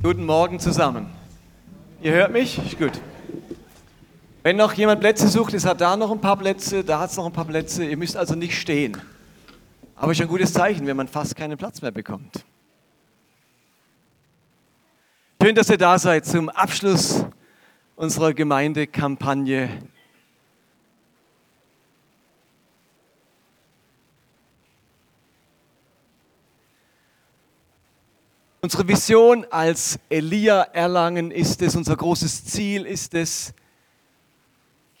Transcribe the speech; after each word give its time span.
Guten 0.00 0.26
Morgen 0.26 0.60
zusammen. 0.60 1.10
Ihr 2.00 2.12
hört 2.12 2.30
mich? 2.30 2.78
Gut. 2.78 2.92
Wenn 4.44 4.56
noch 4.56 4.72
jemand 4.74 5.00
Plätze 5.00 5.26
sucht, 5.26 5.54
es 5.54 5.64
hat 5.66 5.80
da 5.80 5.96
noch 5.96 6.12
ein 6.12 6.20
paar 6.20 6.36
Plätze, 6.36 6.84
da 6.84 7.00
hat 7.00 7.10
es 7.10 7.16
noch 7.16 7.26
ein 7.26 7.32
paar 7.32 7.46
Plätze. 7.46 7.84
Ihr 7.84 7.96
müsst 7.96 8.16
also 8.16 8.36
nicht 8.36 8.56
stehen. 8.56 8.96
Aber 9.96 10.12
ist 10.12 10.20
ein 10.20 10.28
gutes 10.28 10.52
Zeichen, 10.52 10.86
wenn 10.86 10.96
man 10.96 11.08
fast 11.08 11.34
keinen 11.34 11.58
Platz 11.58 11.82
mehr 11.82 11.90
bekommt. 11.90 12.44
Schön, 15.42 15.56
dass 15.56 15.68
ihr 15.68 15.78
da 15.78 15.98
seid 15.98 16.24
zum 16.26 16.48
Abschluss 16.48 17.24
unserer 17.96 18.34
Gemeindekampagne 18.34 19.68
Unsere 28.60 28.88
Vision 28.88 29.46
als 29.50 30.00
Elia 30.08 30.62
Erlangen 30.62 31.30
ist 31.30 31.62
es, 31.62 31.76
unser 31.76 31.94
großes 31.94 32.44
Ziel 32.44 32.86
ist 32.86 33.14
es, 33.14 33.54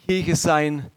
Kirche 0.06 0.36
sein, 0.36 0.92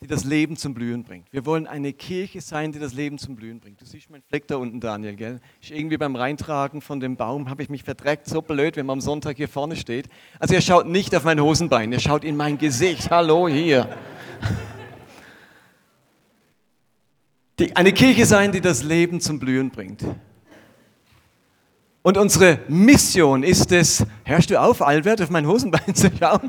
die 0.00 0.06
das 0.06 0.24
Leben 0.24 0.56
zum 0.56 0.72
Blühen 0.72 1.04
bringt. 1.04 1.30
Wir 1.32 1.44
wollen 1.44 1.66
eine 1.66 1.92
Kirche 1.92 2.40
sein, 2.40 2.72
die 2.72 2.78
das 2.78 2.94
Leben 2.94 3.18
zum 3.18 3.36
Blühen 3.36 3.60
bringt. 3.60 3.78
Du 3.82 3.84
siehst 3.84 4.08
meinen 4.08 4.22
Fleck 4.22 4.46
da 4.46 4.56
unten, 4.56 4.80
Daniel, 4.80 5.16
gell? 5.16 5.40
Ich 5.60 5.70
irgendwie 5.70 5.98
beim 5.98 6.16
Reintragen 6.16 6.80
von 6.80 6.98
dem 6.98 7.16
Baum 7.16 7.50
habe 7.50 7.62
ich 7.62 7.68
mich 7.68 7.84
verdreckt, 7.84 8.26
so 8.26 8.40
blöd, 8.40 8.76
wenn 8.76 8.86
man 8.86 8.94
am 8.94 9.00
Sonntag 9.02 9.36
hier 9.36 9.48
vorne 9.48 9.76
steht. 9.76 10.08
Also 10.38 10.54
er 10.54 10.62
schaut 10.62 10.86
nicht 10.86 11.14
auf 11.14 11.24
mein 11.24 11.40
Hosenbein, 11.40 11.92
er 11.92 12.00
schaut 12.00 12.24
in 12.24 12.36
mein 12.38 12.56
Gesicht. 12.56 13.10
Hallo 13.10 13.48
hier. 13.48 13.86
Die, 17.58 17.76
eine 17.76 17.92
Kirche 17.92 18.24
sein, 18.24 18.50
die 18.52 18.62
das 18.62 18.82
Leben 18.82 19.20
zum 19.20 19.38
Blühen 19.38 19.68
bringt. 19.70 20.04
Und 22.08 22.16
unsere 22.16 22.60
Mission 22.68 23.42
ist 23.42 23.70
es, 23.70 24.06
hörst 24.24 24.48
du 24.48 24.58
auf, 24.58 24.80
Albert, 24.80 25.20
auf 25.20 25.28
mein 25.28 25.46
Hosenbein 25.46 25.94
zu 25.94 26.10
schauen? 26.18 26.48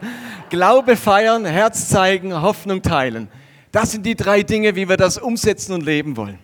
Glaube 0.50 0.96
feiern, 0.96 1.44
Herz 1.44 1.90
zeigen, 1.90 2.34
Hoffnung 2.42 2.82
teilen. 2.82 3.28
Das 3.74 3.92
sind 3.92 4.06
die 4.06 4.16
drei 4.16 4.44
Dinge, 4.44 4.78
wie 4.78 4.88
wir 4.88 4.96
das 4.96 5.18
umsetzen 5.18 5.74
und 5.74 5.84
leben 5.84 6.16
wollen. 6.16 6.40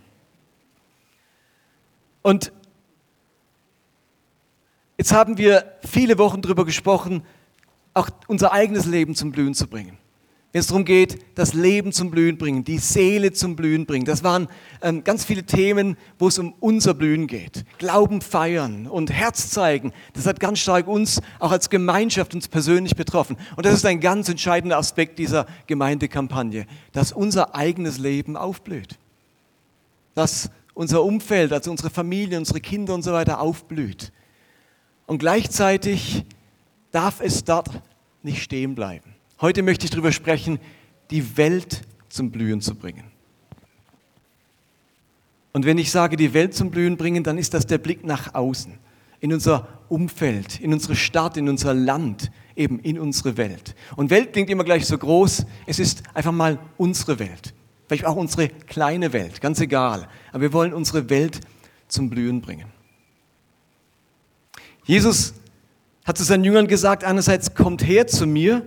Und 2.23 2.51
jetzt 4.97 5.13
haben 5.13 5.37
wir 5.37 5.77
viele 5.89 6.17
Wochen 6.17 6.41
darüber 6.41 6.65
gesprochen, 6.65 7.23
auch 7.93 8.09
unser 8.27 8.51
eigenes 8.51 8.85
Leben 8.85 9.15
zum 9.15 9.31
Blühen 9.31 9.53
zu 9.53 9.67
bringen 9.67 9.97
wenn 10.55 10.61
es 10.61 10.67
darum 10.67 10.85
geht, 10.85 11.19
das 11.37 11.53
Leben 11.53 11.91
zum 11.91 12.11
Blühen 12.11 12.37
bringen, 12.37 12.63
die 12.63 12.77
Seele 12.77 13.33
zum 13.33 13.57
Blühen 13.57 13.85
bringen. 13.85 14.05
Das 14.05 14.23
waren 14.23 14.47
ähm, 14.81 15.03
ganz 15.03 15.25
viele 15.25 15.43
Themen, 15.43 15.97
wo 16.17 16.29
es 16.29 16.39
um 16.39 16.53
unser 16.61 16.93
Blühen 16.93 17.27
geht. 17.27 17.65
Glauben 17.77 18.21
feiern 18.21 18.87
und 18.87 19.11
Herz 19.11 19.49
zeigen. 19.49 19.91
Das 20.13 20.25
hat 20.25 20.39
ganz 20.39 20.59
stark 20.59 20.87
uns 20.87 21.21
auch 21.39 21.51
als 21.51 21.69
Gemeinschaft 21.69 22.33
uns 22.33 22.47
persönlich 22.47 22.95
betroffen. 22.95 23.35
Und 23.57 23.65
das 23.65 23.73
ist 23.73 23.85
ein 23.85 23.99
ganz 23.99 24.29
entscheidender 24.29 24.77
Aspekt 24.77 25.19
dieser 25.19 25.45
Gemeindekampagne, 25.67 26.67
dass 26.93 27.11
unser 27.11 27.53
eigenes 27.53 27.97
Leben 27.97 28.37
aufblüht. 28.37 28.97
Dass 30.13 30.49
unser 30.73 31.03
Umfeld, 31.03 31.51
also 31.51 31.69
unsere 31.69 31.89
Familie, 31.89 32.37
unsere 32.37 32.61
Kinder 32.61 32.93
und 32.93 33.01
so 33.01 33.11
weiter 33.11 33.41
aufblüht. 33.41 34.13
Und 35.05 35.17
gleichzeitig 35.17 36.23
darf 36.91 37.19
es 37.19 37.43
dort 37.43 37.71
nicht 38.23 38.41
stehen 38.41 38.73
bleiben. 38.73 39.14
Heute 39.41 39.63
möchte 39.63 39.85
ich 39.85 39.91
darüber 39.91 40.11
sprechen, 40.11 40.59
die 41.11 41.37
Welt 41.37 41.81
zum 42.07 42.31
Blühen 42.31 42.61
zu 42.61 42.75
bringen. 42.75 43.03
Und 45.51 45.65
wenn 45.65 45.77
ich 45.77 45.91
sage, 45.91 46.15
die 46.15 46.33
Welt 46.33 46.53
zum 46.53 46.71
Blühen 46.71 46.97
bringen, 46.97 47.23
dann 47.23 47.37
ist 47.37 47.53
das 47.53 47.65
der 47.67 47.77
Blick 47.77 48.05
nach 48.05 48.33
außen, 48.33 48.73
in 49.19 49.33
unser 49.33 49.67
Umfeld, 49.89 50.59
in 50.59 50.73
unsere 50.73 50.95
Stadt, 50.95 51.37
in 51.37 51.49
unser 51.49 51.73
Land, 51.73 52.31
eben 52.55 52.79
in 52.79 52.99
unsere 52.99 53.37
Welt. 53.37 53.75
Und 53.95 54.09
Welt 54.09 54.33
klingt 54.33 54.49
immer 54.49 54.63
gleich 54.63 54.85
so 54.85 54.97
groß, 54.97 55.45
es 55.65 55.79
ist 55.79 56.03
einfach 56.13 56.31
mal 56.31 56.59
unsere 56.77 57.19
Welt. 57.19 57.53
Vielleicht 57.87 58.05
auch 58.05 58.15
unsere 58.15 58.49
kleine 58.49 59.13
Welt, 59.13 59.41
ganz 59.41 59.59
egal. 59.59 60.07
Aber 60.31 60.41
wir 60.41 60.53
wollen 60.53 60.73
unsere 60.73 61.09
Welt 61.09 61.41
zum 61.87 62.09
Blühen 62.09 62.41
bringen. 62.41 62.67
Jesus 64.85 65.33
hat 66.03 66.17
zu 66.17 66.23
seinen 66.23 66.43
Jüngern 66.43 66.67
gesagt, 66.67 67.03
einerseits 67.03 67.53
kommt 67.53 67.85
her 67.85 68.07
zu 68.07 68.25
mir 68.25 68.63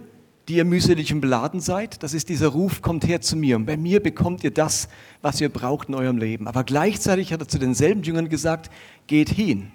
die 0.49 0.57
ihr 0.57 0.65
mühselig 0.65 1.13
und 1.13 1.21
beladen 1.21 1.61
seid. 1.61 2.03
Das 2.03 2.15
ist 2.15 2.31
dieser 2.31 2.49
Ruf, 2.49 2.81
kommt 2.81 3.07
her 3.07 3.21
zu 3.21 3.37
mir. 3.37 3.57
Und 3.57 3.67
bei 3.67 3.77
mir 3.77 4.03
bekommt 4.03 4.43
ihr 4.45 4.51
das, 4.51 4.89
was 5.21 5.41
ihr 5.41 5.51
braucht 5.51 5.89
in 5.89 5.95
eurem 5.95 6.17
Leben. 6.17 6.49
Aber 6.49 6.65
gleichzeitig 6.65 7.33
hat 7.33 7.43
er 7.43 7.49
zu 7.49 7.59
denselben 7.59 8.03
Jüngern 8.03 8.31
gesagt, 8.31 8.71
geht 9.07 9.29
hin 9.29 9.71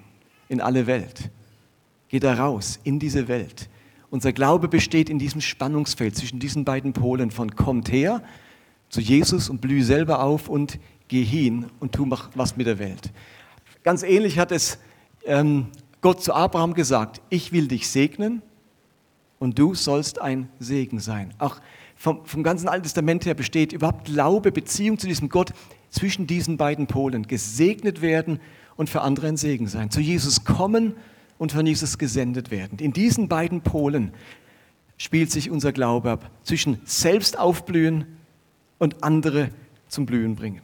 in 0.49 0.61
alle 0.61 0.87
Welt. 0.87 1.29
Geht 2.09 2.23
da 2.23 2.33
raus 2.33 2.79
in 2.83 2.99
diese 2.99 3.27
Welt. 3.27 3.69
Unser 4.09 4.33
Glaube 4.33 4.67
besteht 4.67 5.09
in 5.09 5.19
diesem 5.19 5.41
Spannungsfeld 5.41 6.15
zwischen 6.15 6.39
diesen 6.39 6.65
beiden 6.65 6.93
Polen 6.93 7.29
von 7.31 7.55
kommt 7.55 7.91
her 7.91 8.23
zu 8.89 8.99
Jesus 8.99 9.49
und 9.49 9.61
blühe 9.61 9.83
selber 9.83 10.23
auf 10.23 10.49
und 10.49 10.79
geh 11.07 11.23
hin 11.23 11.67
und 11.79 11.93
tu 11.93 12.09
was 12.35 12.57
mit 12.57 12.67
der 12.67 12.79
Welt. 12.79 13.11
Ganz 13.83 14.03
ähnlich 14.03 14.37
hat 14.39 14.51
es 14.51 14.77
ähm, 15.25 15.67
Gott 16.01 16.23
zu 16.23 16.33
Abraham 16.33 16.73
gesagt, 16.73 17.21
ich 17.29 17.51
will 17.51 17.67
dich 17.67 17.89
segnen 17.89 18.41
und 19.43 19.59
du 19.59 19.75
sollst 19.75 20.21
ein 20.21 20.47
Segen 20.59 21.01
sein. 21.01 21.33
Auch 21.37 21.59
vom, 21.97 22.25
vom 22.25 22.43
ganzen 22.43 22.69
Alten 22.69 22.83
Testament 22.83 23.25
her 23.25 23.33
besteht 23.33 23.73
überhaupt 23.73 24.05
Glaube, 24.05 24.53
Beziehung 24.53 24.97
zu 24.97 25.05
diesem 25.05 25.27
Gott 25.27 25.51
zwischen 25.89 26.27
diesen 26.27 26.55
beiden 26.55 26.87
Polen. 26.87 27.27
Gesegnet 27.27 28.01
werden 28.01 28.39
und 28.77 28.89
für 28.89 29.01
andere 29.01 29.27
ein 29.27 29.35
Segen 29.35 29.67
sein. 29.67 29.91
Zu 29.91 29.99
Jesus 29.99 30.45
kommen 30.45 30.93
und 31.37 31.51
von 31.51 31.67
Jesus 31.67 31.97
gesendet 31.97 32.51
werden. 32.51 32.79
In 32.79 32.93
diesen 32.93 33.27
beiden 33.27 33.59
Polen 33.59 34.13
spielt 34.95 35.29
sich 35.29 35.51
unser 35.51 35.73
Glaube 35.73 36.11
ab. 36.11 36.31
Zwischen 36.43 36.79
selbst 36.85 37.37
aufblühen 37.37 38.05
und 38.79 39.03
andere 39.03 39.49
zum 39.89 40.05
Blühen 40.05 40.37
bringen. 40.37 40.61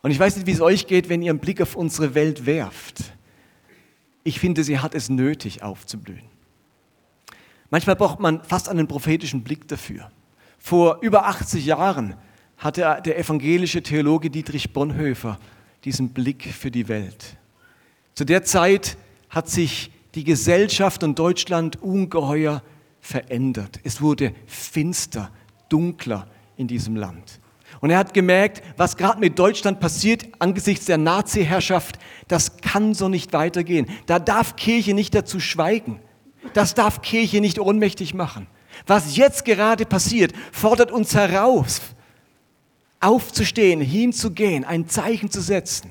Und 0.00 0.12
ich 0.12 0.18
weiß 0.18 0.36
nicht, 0.36 0.46
wie 0.46 0.52
es 0.52 0.62
euch 0.62 0.86
geht, 0.86 1.10
wenn 1.10 1.20
ihr 1.20 1.30
einen 1.30 1.40
Blick 1.40 1.60
auf 1.60 1.76
unsere 1.76 2.14
Welt 2.14 2.46
werft. 2.46 3.12
Ich 4.22 4.40
finde, 4.40 4.64
sie 4.64 4.78
hat 4.78 4.94
es 4.94 5.10
nötig 5.10 5.62
aufzublühen. 5.62 6.33
Manchmal 7.70 7.96
braucht 7.96 8.20
man 8.20 8.42
fast 8.42 8.68
einen 8.68 8.86
prophetischen 8.86 9.42
Blick 9.42 9.66
dafür. 9.68 10.10
Vor 10.58 10.98
über 11.00 11.26
80 11.26 11.66
Jahren 11.66 12.14
hatte 12.56 13.02
der 13.04 13.18
evangelische 13.18 13.82
Theologe 13.82 14.30
Dietrich 14.30 14.72
Bonhoeffer 14.72 15.38
diesen 15.84 16.10
Blick 16.10 16.44
für 16.44 16.70
die 16.70 16.88
Welt. 16.88 17.36
Zu 18.14 18.24
der 18.24 18.44
Zeit 18.44 18.96
hat 19.28 19.48
sich 19.48 19.90
die 20.14 20.24
Gesellschaft 20.24 21.02
und 21.02 21.18
Deutschland 21.18 21.82
ungeheuer 21.82 22.62
verändert. 23.00 23.80
Es 23.82 24.00
wurde 24.00 24.32
finster, 24.46 25.30
dunkler 25.68 26.26
in 26.56 26.68
diesem 26.68 26.96
Land. 26.96 27.40
Und 27.80 27.90
er 27.90 27.98
hat 27.98 28.14
gemerkt, 28.14 28.62
was 28.76 28.96
gerade 28.96 29.20
mit 29.20 29.38
Deutschland 29.38 29.80
passiert 29.80 30.26
angesichts 30.38 30.86
der 30.86 30.96
Nazi-Herrschaft, 30.96 31.98
das 32.28 32.56
kann 32.58 32.94
so 32.94 33.08
nicht 33.08 33.32
weitergehen. 33.32 33.86
Da 34.06 34.18
darf 34.18 34.56
Kirche 34.56 34.94
nicht 34.94 35.14
dazu 35.14 35.40
schweigen. 35.40 36.00
Das 36.52 36.74
darf 36.74 37.02
Kirche 37.02 37.40
nicht 37.40 37.58
ohnmächtig 37.58 38.14
machen. 38.14 38.46
Was 38.86 39.16
jetzt 39.16 39.44
gerade 39.44 39.86
passiert, 39.86 40.32
fordert 40.52 40.90
uns 40.90 41.14
heraus, 41.14 41.80
aufzustehen, 43.00 43.80
hinzugehen, 43.80 44.64
ein 44.64 44.88
Zeichen 44.88 45.30
zu 45.30 45.40
setzen. 45.40 45.90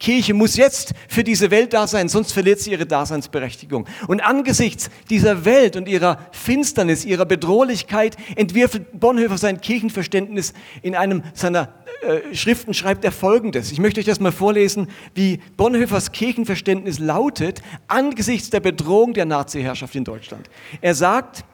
Kirche 0.00 0.32
muss 0.32 0.56
jetzt 0.56 0.94
für 1.08 1.22
diese 1.22 1.50
Welt 1.50 1.74
da 1.74 1.86
sein, 1.86 2.08
sonst 2.08 2.32
verliert 2.32 2.58
sie 2.58 2.72
ihre 2.72 2.86
Daseinsberechtigung. 2.86 3.86
Und 4.08 4.20
angesichts 4.20 4.90
dieser 5.10 5.44
Welt 5.44 5.76
und 5.76 5.86
ihrer 5.86 6.18
Finsternis, 6.32 7.04
ihrer 7.04 7.26
Bedrohlichkeit 7.26 8.16
entwirft 8.34 8.80
Bonhoeffer 8.98 9.36
sein 9.36 9.60
Kirchenverständnis 9.60 10.54
in 10.80 10.96
einem 10.96 11.22
seiner 11.34 11.74
äh, 12.00 12.34
Schriften 12.34 12.72
schreibt 12.72 13.04
er 13.04 13.12
folgendes. 13.12 13.72
Ich 13.72 13.78
möchte 13.78 14.00
euch 14.00 14.06
das 14.06 14.20
mal 14.20 14.32
vorlesen, 14.32 14.88
wie 15.14 15.38
Bonhoeffers 15.58 16.12
Kirchenverständnis 16.12 16.98
lautet 16.98 17.60
angesichts 17.86 18.48
der 18.48 18.60
Bedrohung 18.60 19.12
der 19.12 19.26
Nazi-Herrschaft 19.26 19.94
in 19.94 20.04
Deutschland. 20.04 20.48
Er 20.80 20.94
sagt, 20.94 21.44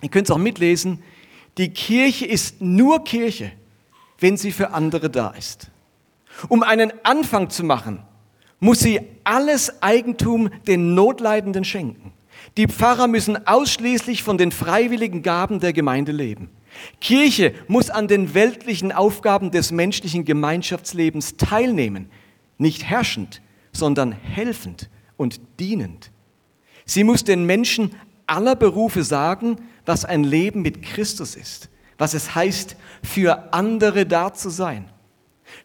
ihr 0.00 0.08
könnt 0.08 0.28
es 0.28 0.30
auch 0.30 0.38
mitlesen, 0.38 1.02
die 1.58 1.70
Kirche 1.70 2.26
ist 2.26 2.60
nur 2.60 3.02
Kirche, 3.02 3.50
wenn 4.20 4.36
sie 4.36 4.52
für 4.52 4.70
andere 4.70 5.10
da 5.10 5.30
ist. 5.30 5.70
Um 6.48 6.62
einen 6.62 6.92
Anfang 7.02 7.50
zu 7.50 7.64
machen, 7.64 8.02
muss 8.60 8.80
sie 8.80 9.00
alles 9.24 9.82
Eigentum 9.82 10.50
den 10.66 10.94
Notleidenden 10.94 11.64
schenken. 11.64 12.12
Die 12.56 12.66
Pfarrer 12.66 13.06
müssen 13.06 13.46
ausschließlich 13.46 14.22
von 14.22 14.38
den 14.38 14.52
freiwilligen 14.52 15.22
Gaben 15.22 15.60
der 15.60 15.72
Gemeinde 15.72 16.12
leben. 16.12 16.50
Kirche 17.00 17.54
muss 17.68 17.90
an 17.90 18.08
den 18.08 18.34
weltlichen 18.34 18.92
Aufgaben 18.92 19.50
des 19.50 19.72
menschlichen 19.72 20.24
Gemeinschaftslebens 20.24 21.36
teilnehmen, 21.36 22.10
nicht 22.58 22.84
herrschend, 22.84 23.42
sondern 23.72 24.12
helfend 24.12 24.88
und 25.16 25.40
dienend. 25.58 26.10
Sie 26.84 27.04
muss 27.04 27.24
den 27.24 27.44
Menschen 27.44 27.94
aller 28.26 28.56
Berufe 28.56 29.02
sagen, 29.02 29.56
was 29.86 30.04
ein 30.04 30.24
Leben 30.24 30.62
mit 30.62 30.82
Christus 30.82 31.34
ist, 31.34 31.68
was 31.98 32.14
es 32.14 32.34
heißt, 32.34 32.76
für 33.02 33.52
andere 33.52 34.06
da 34.06 34.32
zu 34.32 34.50
sein. 34.50 34.89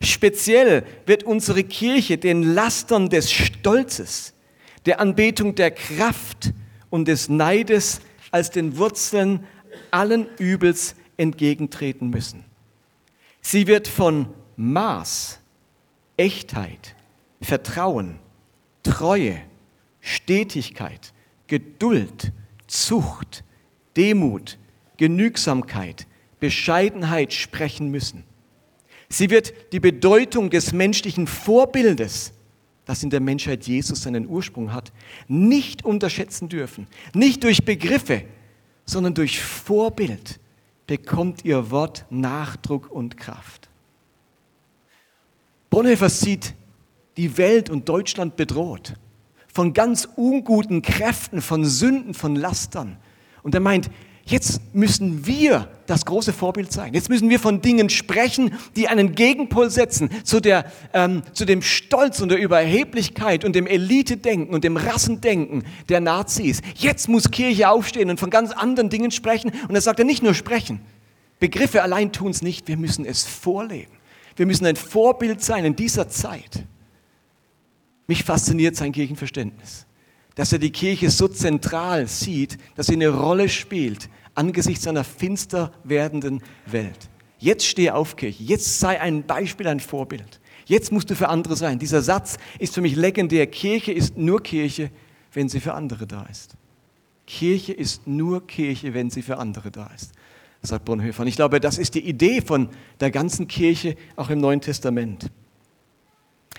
Speziell 0.06 0.86
wird 1.06 1.24
unsere 1.24 1.64
Kirche 1.64 2.18
den 2.18 2.44
Lastern 2.44 3.10
des 3.10 3.32
Stolzes, 3.32 4.34
der 4.86 5.00
Anbetung 5.00 5.56
der 5.56 5.72
Kraft 5.72 6.54
und 6.90 7.08
des 7.08 7.28
Neides 7.28 8.02
als 8.32 8.52
den 8.52 8.78
Wurzeln 8.78 9.46
allen 9.92 10.28
Übels 10.38 10.96
entgegentreten 11.18 12.10
müssen. 12.10 12.46
Sie 13.42 13.68
wird 13.68 13.88
von 13.88 14.28
Maß, 14.58 15.40
Echtheit, 16.18 16.96
Vertrauen, 17.42 18.20
Treue, 18.84 19.42
Stetigkeit, 20.02 21.14
Geduld, 21.48 22.32
Zucht, 22.68 23.44
Demut, 23.98 24.58
Genügsamkeit, 24.98 26.06
Bescheidenheit 26.40 27.34
sprechen 27.34 27.90
müssen. 27.90 28.24
Sie 29.10 29.30
wird 29.30 29.54
die 29.72 29.80
Bedeutung 29.80 30.50
des 30.50 30.74
menschlichen 30.74 31.28
Vorbildes, 31.28 32.34
das 32.86 33.04
in 33.04 33.10
der 33.10 33.20
Menschheit 33.20 33.66
Jesus 33.68 34.04
seinen 34.04 34.28
Ursprung 34.28 34.74
hat, 34.74 34.92
nicht 35.28 35.86
unterschätzen 35.86 36.50
dürfen. 36.50 36.88
Nicht 37.14 37.44
durch 37.44 37.66
Begriffe, 37.66 38.24
sondern 38.86 39.14
durch 39.14 39.42
Vorbild 39.42 40.40
bekommt 40.88 41.46
ihr 41.46 41.72
Wort 41.72 42.06
Nachdruck 42.10 42.92
und 42.92 43.18
Kraft. 43.18 43.70
Bonhoeffer 45.70 46.10
sieht 46.10 46.54
die 47.18 47.38
Welt 47.38 47.70
und 47.70 47.90
Deutschland 47.90 48.36
bedroht 48.36 48.94
von 49.56 49.72
ganz 49.72 50.06
unguten 50.18 50.82
Kräften, 50.82 51.42
von 51.42 51.64
Sünden, 51.64 52.14
von 52.14 52.36
Lastern. 52.36 52.98
Und 53.42 53.56
er 53.56 53.62
meint, 53.62 53.90
Jetzt 54.28 54.60
müssen 54.74 55.28
wir 55.28 55.70
das 55.86 56.04
große 56.04 56.34
Vorbild 56.34 56.72
sein. 56.72 56.96
Jetzt 56.96 57.10
müssen 57.10 57.30
wir 57.30 57.40
von 57.40 57.62
Dingen 57.62 57.92
sprechen, 57.92 58.56
die 58.76 58.88
einen 58.88 59.14
Gegenpol 59.14 59.70
setzen 59.70 60.10
zu, 60.24 60.40
der, 60.40 60.66
ähm, 60.94 61.22
zu 61.34 61.46
dem 61.46 61.62
Stolz 61.62 62.22
und 62.22 62.30
der 62.30 62.40
Überheblichkeit 62.40 63.46
und 63.46 63.56
dem 63.56 63.68
Elite-Denken 63.68 64.52
und 64.52 64.64
dem 64.64 64.78
Rassendenken 64.78 65.64
der 65.90 66.00
Nazis. 66.00 66.64
Jetzt 66.76 67.08
muss 67.08 67.30
Kirche 67.30 67.70
aufstehen 67.70 68.10
und 68.10 68.20
von 68.20 68.32
ganz 68.32 68.50
anderen 68.50 68.90
Dingen 68.90 69.12
sprechen. 69.12 69.52
Und 69.68 69.76
er 69.76 69.82
sagt 69.82 70.00
er 70.00 70.06
nicht 70.06 70.24
nur 70.24 70.34
sprechen. 70.34 70.82
Begriffe 71.40 71.84
allein 71.84 72.12
tun 72.12 72.32
es 72.32 72.42
nicht, 72.42 72.68
wir 72.68 72.78
müssen 72.78 73.06
es 73.06 73.26
vorleben. 73.26 73.94
Wir 74.38 74.48
müssen 74.48 74.66
ein 74.66 74.76
Vorbild 74.76 75.44
sein 75.44 75.66
in 75.66 75.76
dieser 75.76 76.10
Zeit. 76.10 76.66
Mich 78.08 78.24
fasziniert 78.24 78.76
sein 78.76 78.92
Kirchenverständnis 78.92 79.86
dass 80.36 80.52
er 80.52 80.60
die 80.60 80.72
Kirche 80.72 81.10
so 81.10 81.28
zentral 81.28 82.08
sieht, 82.08 82.58
dass 82.76 82.88
sie 82.88 82.94
eine 82.94 83.10
Rolle 83.10 83.50
spielt 83.50 84.10
angesichts 84.36 84.86
einer 84.86 85.04
finster 85.04 85.72
werdenden 85.84 86.42
Welt. 86.66 87.10
Jetzt 87.40 87.66
stehe 87.66 87.96
auf, 87.96 88.16
Kirche. 88.16 88.44
Jetzt 88.44 88.80
sei 88.80 89.00
ein 89.00 89.26
Beispiel, 89.26 89.68
ein 89.68 89.80
Vorbild. 89.80 90.40
Jetzt 90.66 90.92
musst 90.92 91.10
du 91.10 91.16
für 91.16 91.30
andere 91.30 91.56
sein. 91.56 91.80
Dieser 91.80 92.02
Satz 92.02 92.38
ist 92.60 92.74
für 92.74 92.82
mich 92.82 92.96
legendär. 92.96 93.48
Kirche 93.48 93.92
ist 93.92 94.18
nur 94.18 94.42
Kirche, 94.42 94.92
wenn 95.34 95.50
sie 95.50 95.60
für 95.60 95.74
andere 95.74 96.08
da 96.08 96.24
ist. 96.24 96.56
Kirche 97.28 97.74
ist 97.74 98.08
nur 98.08 98.46
Kirche, 98.46 98.94
wenn 98.94 99.10
sie 99.10 99.22
für 99.22 99.38
andere 99.38 99.72
da 99.72 99.88
ist, 99.96 100.12
sagt 100.62 100.86
Bonhoeffer. 100.86 101.22
Und 101.22 101.28
ich 101.28 101.36
glaube, 101.36 101.60
das 101.60 101.78
ist 101.78 101.96
die 101.96 102.08
Idee 102.08 102.42
von 102.42 102.70
der 103.00 103.10
ganzen 103.10 103.48
Kirche, 103.48 103.96
auch 104.16 104.30
im 104.30 104.40
Neuen 104.40 104.62
Testament. 104.62 105.32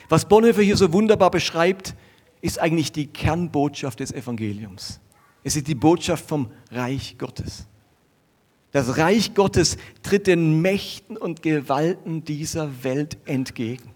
Was 0.09 0.29
Bonhoeffer 0.29 0.63
hier 0.63 0.77
so 0.77 0.93
wunderbar 0.93 1.31
beschreibt, 1.31 1.95
ist 2.41 2.59
eigentlich 2.59 2.93
die 2.93 3.07
Kernbotschaft 3.07 4.01
des 4.01 4.13
Evangeliums. 4.13 5.01
Es 5.43 5.57
ist 5.57 5.69
die 5.69 5.75
Botschaft 5.75 6.29
vom 6.29 6.51
Reich 6.71 7.17
Gottes. 7.19 7.67
Das 8.73 8.99
Reich 8.99 9.35
Gottes 9.35 9.79
tritt 10.03 10.27
den 10.27 10.61
Mächten 10.61 11.17
und 11.17 11.43
Gewalten 11.43 12.25
dieser 12.25 12.85
Welt 12.85 13.17
entgegen. 13.25 13.95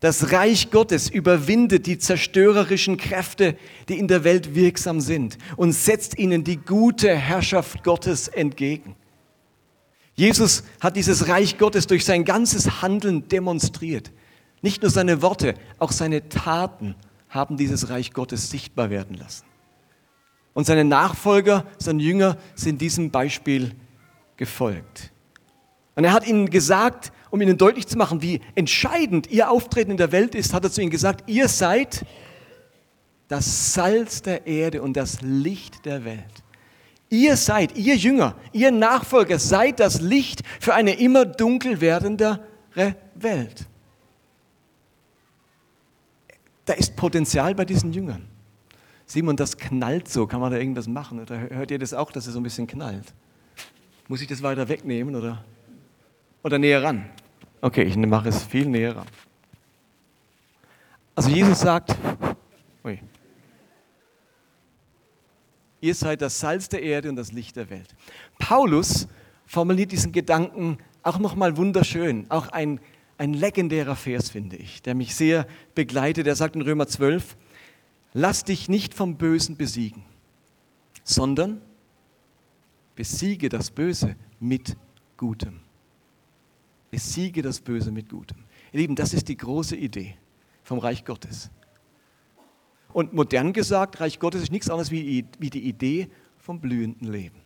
Das 0.00 0.30
Reich 0.30 0.70
Gottes 0.70 1.10
überwindet 1.10 1.86
die 1.86 1.98
zerstörerischen 1.98 2.96
Kräfte, 2.96 3.56
die 3.88 3.98
in 3.98 4.06
der 4.06 4.22
Welt 4.22 4.54
wirksam 4.54 5.00
sind 5.00 5.36
und 5.56 5.72
setzt 5.72 6.16
ihnen 6.16 6.44
die 6.44 6.56
gute 6.56 7.14
Herrschaft 7.16 7.82
Gottes 7.82 8.28
entgegen. 8.28 8.94
Jesus 10.14 10.62
hat 10.80 10.96
dieses 10.96 11.28
Reich 11.28 11.58
Gottes 11.58 11.88
durch 11.88 12.04
sein 12.04 12.24
ganzes 12.24 12.80
Handeln 12.80 13.28
demonstriert. 13.28 14.12
Nicht 14.62 14.82
nur 14.82 14.90
seine 14.90 15.20
Worte, 15.22 15.54
auch 15.78 15.92
seine 15.92 16.28
Taten 16.28 16.94
haben 17.28 17.56
dieses 17.56 17.90
Reich 17.90 18.12
Gottes 18.12 18.50
sichtbar 18.50 18.90
werden 18.90 19.16
lassen. 19.16 19.44
Und 20.54 20.64
seine 20.64 20.84
Nachfolger, 20.84 21.64
seine 21.78 22.02
Jünger 22.02 22.36
sind 22.54 22.80
diesem 22.80 23.10
Beispiel 23.10 23.72
gefolgt. 24.36 25.12
Und 25.94 26.04
er 26.04 26.12
hat 26.12 26.26
ihnen 26.26 26.50
gesagt, 26.50 27.12
um 27.30 27.40
ihnen 27.40 27.58
deutlich 27.58 27.86
zu 27.86 27.98
machen, 27.98 28.22
wie 28.22 28.40
entscheidend 28.54 29.30
ihr 29.30 29.50
Auftreten 29.50 29.92
in 29.92 29.96
der 29.96 30.12
Welt 30.12 30.34
ist, 30.34 30.54
hat 30.54 30.64
er 30.64 30.70
zu 30.70 30.80
ihnen 30.80 30.90
gesagt, 30.90 31.28
ihr 31.28 31.48
seid 31.48 32.04
das 33.28 33.74
Salz 33.74 34.22
der 34.22 34.46
Erde 34.46 34.82
und 34.82 34.96
das 34.96 35.20
Licht 35.20 35.84
der 35.84 36.04
Welt. 36.04 36.24
Ihr 37.10 37.36
seid, 37.36 37.76
ihr 37.76 37.96
Jünger, 37.96 38.34
ihr 38.52 38.70
Nachfolger, 38.70 39.38
seid 39.38 39.80
das 39.80 40.00
Licht 40.00 40.42
für 40.60 40.74
eine 40.74 40.98
immer 40.98 41.24
dunkel 41.24 41.80
werdendere 41.80 42.40
Welt 43.14 43.67
da 46.68 46.74
ist 46.74 46.96
Potenzial 46.96 47.54
bei 47.54 47.64
diesen 47.64 47.92
Jüngern. 47.92 48.26
Simon, 49.06 49.36
das 49.36 49.56
knallt 49.56 50.08
so. 50.08 50.26
Kann 50.26 50.40
man 50.40 50.52
da 50.52 50.58
irgendwas 50.58 50.86
machen? 50.86 51.18
Oder 51.18 51.48
hört 51.50 51.70
ihr 51.70 51.78
das 51.78 51.94
auch, 51.94 52.12
dass 52.12 52.26
es 52.26 52.34
so 52.34 52.40
ein 52.40 52.42
bisschen 52.42 52.66
knallt? 52.66 53.14
Muss 54.06 54.20
ich 54.20 54.28
das 54.28 54.42
weiter 54.42 54.68
wegnehmen 54.68 55.16
oder, 55.16 55.44
oder 56.42 56.58
näher 56.58 56.82
ran? 56.82 57.08
Okay, 57.60 57.82
ich 57.82 57.96
mache 57.96 58.28
es 58.28 58.42
viel 58.42 58.66
näher 58.66 58.96
ran. 58.96 59.06
Also 61.14 61.30
Jesus 61.30 61.60
sagt, 61.60 61.96
ui, 62.84 63.00
ihr 65.80 65.94
seid 65.94 66.20
das 66.20 66.38
Salz 66.38 66.68
der 66.68 66.82
Erde 66.82 67.08
und 67.08 67.16
das 67.16 67.32
Licht 67.32 67.56
der 67.56 67.70
Welt. 67.70 67.94
Paulus 68.38 69.08
formuliert 69.46 69.90
diesen 69.90 70.12
Gedanken 70.12 70.78
auch 71.02 71.18
nochmal 71.18 71.56
wunderschön, 71.56 72.26
auch 72.28 72.48
ein 72.48 72.78
ein 73.18 73.34
legendärer 73.34 73.96
Vers, 73.96 74.30
finde 74.30 74.56
ich, 74.56 74.80
der 74.80 74.94
mich 74.94 75.14
sehr 75.14 75.46
begleitet. 75.74 76.26
Er 76.26 76.36
sagt 76.36 76.56
in 76.56 76.62
Römer 76.62 76.86
12, 76.86 77.36
lass 78.14 78.44
dich 78.44 78.68
nicht 78.68 78.94
vom 78.94 79.16
Bösen 79.16 79.56
besiegen, 79.56 80.04
sondern 81.02 81.60
besiege 82.94 83.48
das 83.48 83.70
Böse 83.70 84.16
mit 84.40 84.76
Gutem. 85.16 85.60
Besiege 86.90 87.42
das 87.42 87.60
Böse 87.60 87.90
mit 87.90 88.08
Gutem. 88.08 88.38
Ihr 88.72 88.80
Lieben, 88.80 88.94
das 88.94 89.12
ist 89.12 89.28
die 89.28 89.36
große 89.36 89.76
Idee 89.76 90.16
vom 90.62 90.78
Reich 90.78 91.04
Gottes. 91.04 91.50
Und 92.92 93.12
modern 93.12 93.52
gesagt, 93.52 94.00
Reich 94.00 94.18
Gottes 94.18 94.42
ist 94.42 94.52
nichts 94.52 94.70
anderes 94.70 94.90
wie 94.90 95.22
die 95.22 95.68
Idee 95.68 96.08
vom 96.38 96.60
blühenden 96.60 97.10
Leben. 97.12 97.40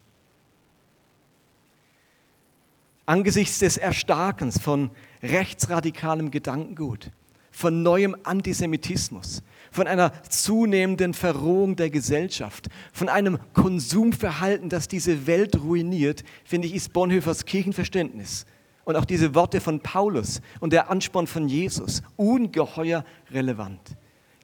Angesichts 3.04 3.58
des 3.58 3.76
Erstarkens 3.76 4.60
von 4.60 4.90
rechtsradikalem 5.22 6.30
Gedankengut, 6.30 7.10
von 7.50 7.82
neuem 7.82 8.16
Antisemitismus, 8.24 9.42
von 9.70 9.86
einer 9.86 10.12
zunehmenden 10.24 11.14
Verrohung 11.14 11.76
der 11.76 11.90
Gesellschaft, 11.90 12.68
von 12.92 13.08
einem 13.08 13.38
Konsumverhalten, 13.52 14.68
das 14.68 14.88
diese 14.88 15.26
Welt 15.26 15.60
ruiniert, 15.60 16.24
finde 16.44 16.68
ich, 16.68 16.74
ist 16.74 16.92
Bonhoeffers 16.92 17.44
Kirchenverständnis 17.44 18.46
und 18.84 18.96
auch 18.96 19.04
diese 19.04 19.34
Worte 19.34 19.60
von 19.60 19.80
Paulus 19.80 20.40
und 20.60 20.72
der 20.72 20.90
Ansporn 20.90 21.26
von 21.26 21.48
Jesus 21.48 22.02
ungeheuer 22.16 23.04
relevant. 23.30 23.96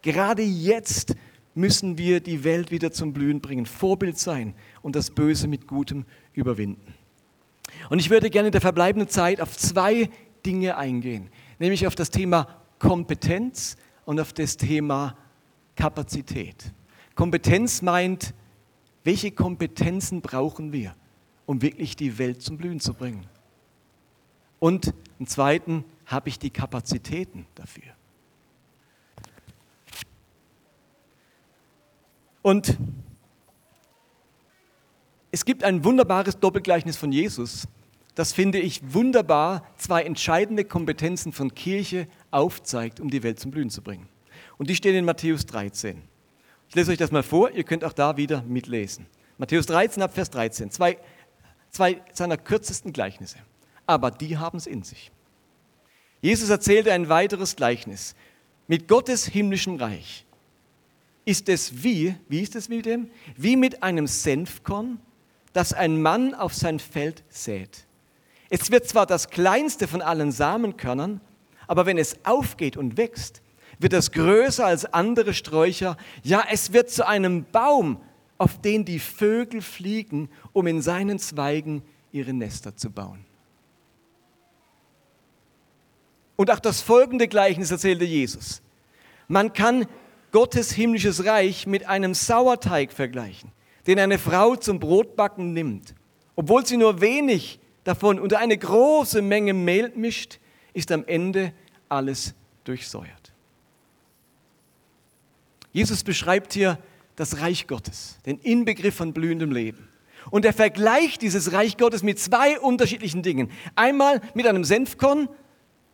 Gerade 0.02 0.42
jetzt 0.42 1.14
müssen 1.54 1.98
wir 1.98 2.20
die 2.20 2.44
Welt 2.44 2.70
wieder 2.70 2.92
zum 2.92 3.12
Blühen 3.12 3.40
bringen, 3.40 3.66
Vorbild 3.66 4.18
sein 4.18 4.54
und 4.82 4.94
das 4.94 5.10
Böse 5.10 5.48
mit 5.48 5.66
Gutem 5.66 6.04
überwinden. 6.32 6.94
Und 7.90 7.98
ich 7.98 8.10
würde 8.10 8.30
gerne 8.30 8.48
in 8.48 8.52
der 8.52 8.60
verbleibenden 8.60 9.08
Zeit 9.08 9.40
auf 9.40 9.56
zwei 9.56 10.08
Dinge 10.48 10.78
eingehen, 10.78 11.28
nämlich 11.58 11.86
auf 11.86 11.94
das 11.94 12.08
Thema 12.08 12.48
Kompetenz 12.78 13.76
und 14.06 14.18
auf 14.18 14.32
das 14.32 14.56
Thema 14.56 15.14
Kapazität. 15.76 16.72
Kompetenz 17.14 17.82
meint, 17.82 18.32
welche 19.04 19.30
Kompetenzen 19.30 20.22
brauchen 20.22 20.72
wir, 20.72 20.94
um 21.44 21.60
wirklich 21.60 21.96
die 21.96 22.16
Welt 22.16 22.40
zum 22.40 22.56
Blühen 22.56 22.80
zu 22.80 22.94
bringen? 22.94 23.26
Und 24.58 24.94
im 25.18 25.26
zweiten, 25.26 25.84
habe 26.06 26.30
ich 26.30 26.38
die 26.38 26.48
Kapazitäten 26.48 27.44
dafür? 27.54 27.92
Und 32.40 32.78
es 35.30 35.44
gibt 35.44 35.62
ein 35.62 35.84
wunderbares 35.84 36.40
Doppelgleichnis 36.40 36.96
von 36.96 37.12
Jesus, 37.12 37.68
das 38.18 38.32
finde 38.32 38.58
ich 38.58 38.80
wunderbar 38.92 39.64
zwei 39.76 40.02
entscheidende 40.02 40.64
Kompetenzen 40.64 41.32
von 41.32 41.54
Kirche 41.54 42.08
aufzeigt, 42.32 42.98
um 42.98 43.10
die 43.10 43.22
Welt 43.22 43.38
zum 43.38 43.52
Blühen 43.52 43.70
zu 43.70 43.80
bringen. 43.80 44.08
Und 44.56 44.68
die 44.68 44.74
stehen 44.74 44.96
in 44.96 45.04
Matthäus 45.04 45.46
13. 45.46 46.02
Ich 46.68 46.74
lese 46.74 46.90
euch 46.90 46.98
das 46.98 47.12
mal 47.12 47.22
vor, 47.22 47.52
ihr 47.52 47.62
könnt 47.62 47.84
auch 47.84 47.92
da 47.92 48.16
wieder 48.16 48.42
mitlesen. 48.42 49.06
Matthäus 49.36 49.66
13 49.66 50.02
ab 50.02 50.14
Vers 50.14 50.30
13, 50.30 50.72
zwei, 50.72 50.98
zwei 51.70 52.02
seiner 52.12 52.36
kürzesten 52.36 52.92
Gleichnisse. 52.92 53.38
Aber 53.86 54.10
die 54.10 54.36
haben 54.36 54.58
es 54.58 54.66
in 54.66 54.82
sich. 54.82 55.12
Jesus 56.20 56.50
erzählte 56.50 56.92
ein 56.92 57.08
weiteres 57.08 57.54
Gleichnis 57.54 58.16
mit 58.66 58.88
Gottes 58.88 59.26
himmlischem 59.26 59.76
Reich 59.76 60.26
ist 61.24 61.48
es 61.50 61.84
wie, 61.84 62.16
wie 62.28 62.40
ist 62.40 62.56
es 62.56 62.68
mit 62.68 62.84
dem? 62.86 63.10
Wie 63.36 63.54
mit 63.54 63.82
einem 63.82 64.08
Senfkorn, 64.08 64.98
das 65.52 65.72
ein 65.72 66.02
Mann 66.02 66.34
auf 66.34 66.54
sein 66.54 66.80
Feld 66.80 67.22
sät. 67.28 67.86
Es 68.50 68.70
wird 68.70 68.88
zwar 68.88 69.06
das 69.06 69.30
kleinste 69.30 69.86
von 69.88 70.00
allen 70.00 70.32
Samenkörnern, 70.32 71.20
aber 71.66 71.86
wenn 71.86 71.98
es 71.98 72.16
aufgeht 72.24 72.76
und 72.76 72.96
wächst, 72.96 73.42
wird 73.78 73.92
es 73.92 74.12
größer 74.12 74.66
als 74.66 74.86
andere 74.86 75.34
Sträucher. 75.34 75.96
Ja, 76.22 76.44
es 76.50 76.72
wird 76.72 76.90
zu 76.90 77.06
einem 77.06 77.44
Baum, 77.44 78.00
auf 78.38 78.60
den 78.60 78.84
die 78.84 78.98
Vögel 78.98 79.60
fliegen, 79.60 80.30
um 80.52 80.66
in 80.66 80.80
seinen 80.80 81.18
Zweigen 81.18 81.82
ihre 82.10 82.32
Nester 82.32 82.76
zu 82.76 82.90
bauen. 82.90 83.24
Und 86.36 86.50
auch 86.50 86.60
das 86.60 86.80
folgende 86.80 87.28
Gleichnis 87.28 87.70
erzählte 87.70 88.04
Jesus. 88.04 88.62
Man 89.26 89.52
kann 89.52 89.86
Gottes 90.30 90.70
himmlisches 90.70 91.24
Reich 91.24 91.66
mit 91.66 91.86
einem 91.86 92.14
Sauerteig 92.14 92.92
vergleichen, 92.92 93.50
den 93.86 93.98
eine 93.98 94.18
Frau 94.18 94.54
zum 94.56 94.78
Brotbacken 94.78 95.52
nimmt. 95.52 95.94
Obwohl 96.36 96.64
sie 96.64 96.76
nur 96.76 97.00
wenig 97.00 97.58
davon 97.88 98.20
unter 98.20 98.38
eine 98.38 98.56
große 98.56 99.22
Menge 99.22 99.54
Mehl 99.54 99.90
mischt, 99.94 100.38
ist 100.74 100.92
am 100.92 101.04
Ende 101.06 101.52
alles 101.88 102.34
durchsäuert. 102.64 103.32
Jesus 105.72 106.04
beschreibt 106.04 106.52
hier 106.52 106.78
das 107.16 107.40
Reich 107.40 107.66
Gottes, 107.66 108.18
den 108.26 108.38
Inbegriff 108.38 108.94
von 108.94 109.12
blühendem 109.12 109.50
Leben. 109.50 109.88
Und 110.30 110.44
er 110.44 110.52
vergleicht 110.52 111.22
dieses 111.22 111.52
Reich 111.52 111.76
Gottes 111.78 112.02
mit 112.02 112.18
zwei 112.18 112.60
unterschiedlichen 112.60 113.22
Dingen. 113.22 113.50
Einmal 113.74 114.20
mit 114.34 114.46
einem 114.46 114.64
Senfkorn 114.64 115.28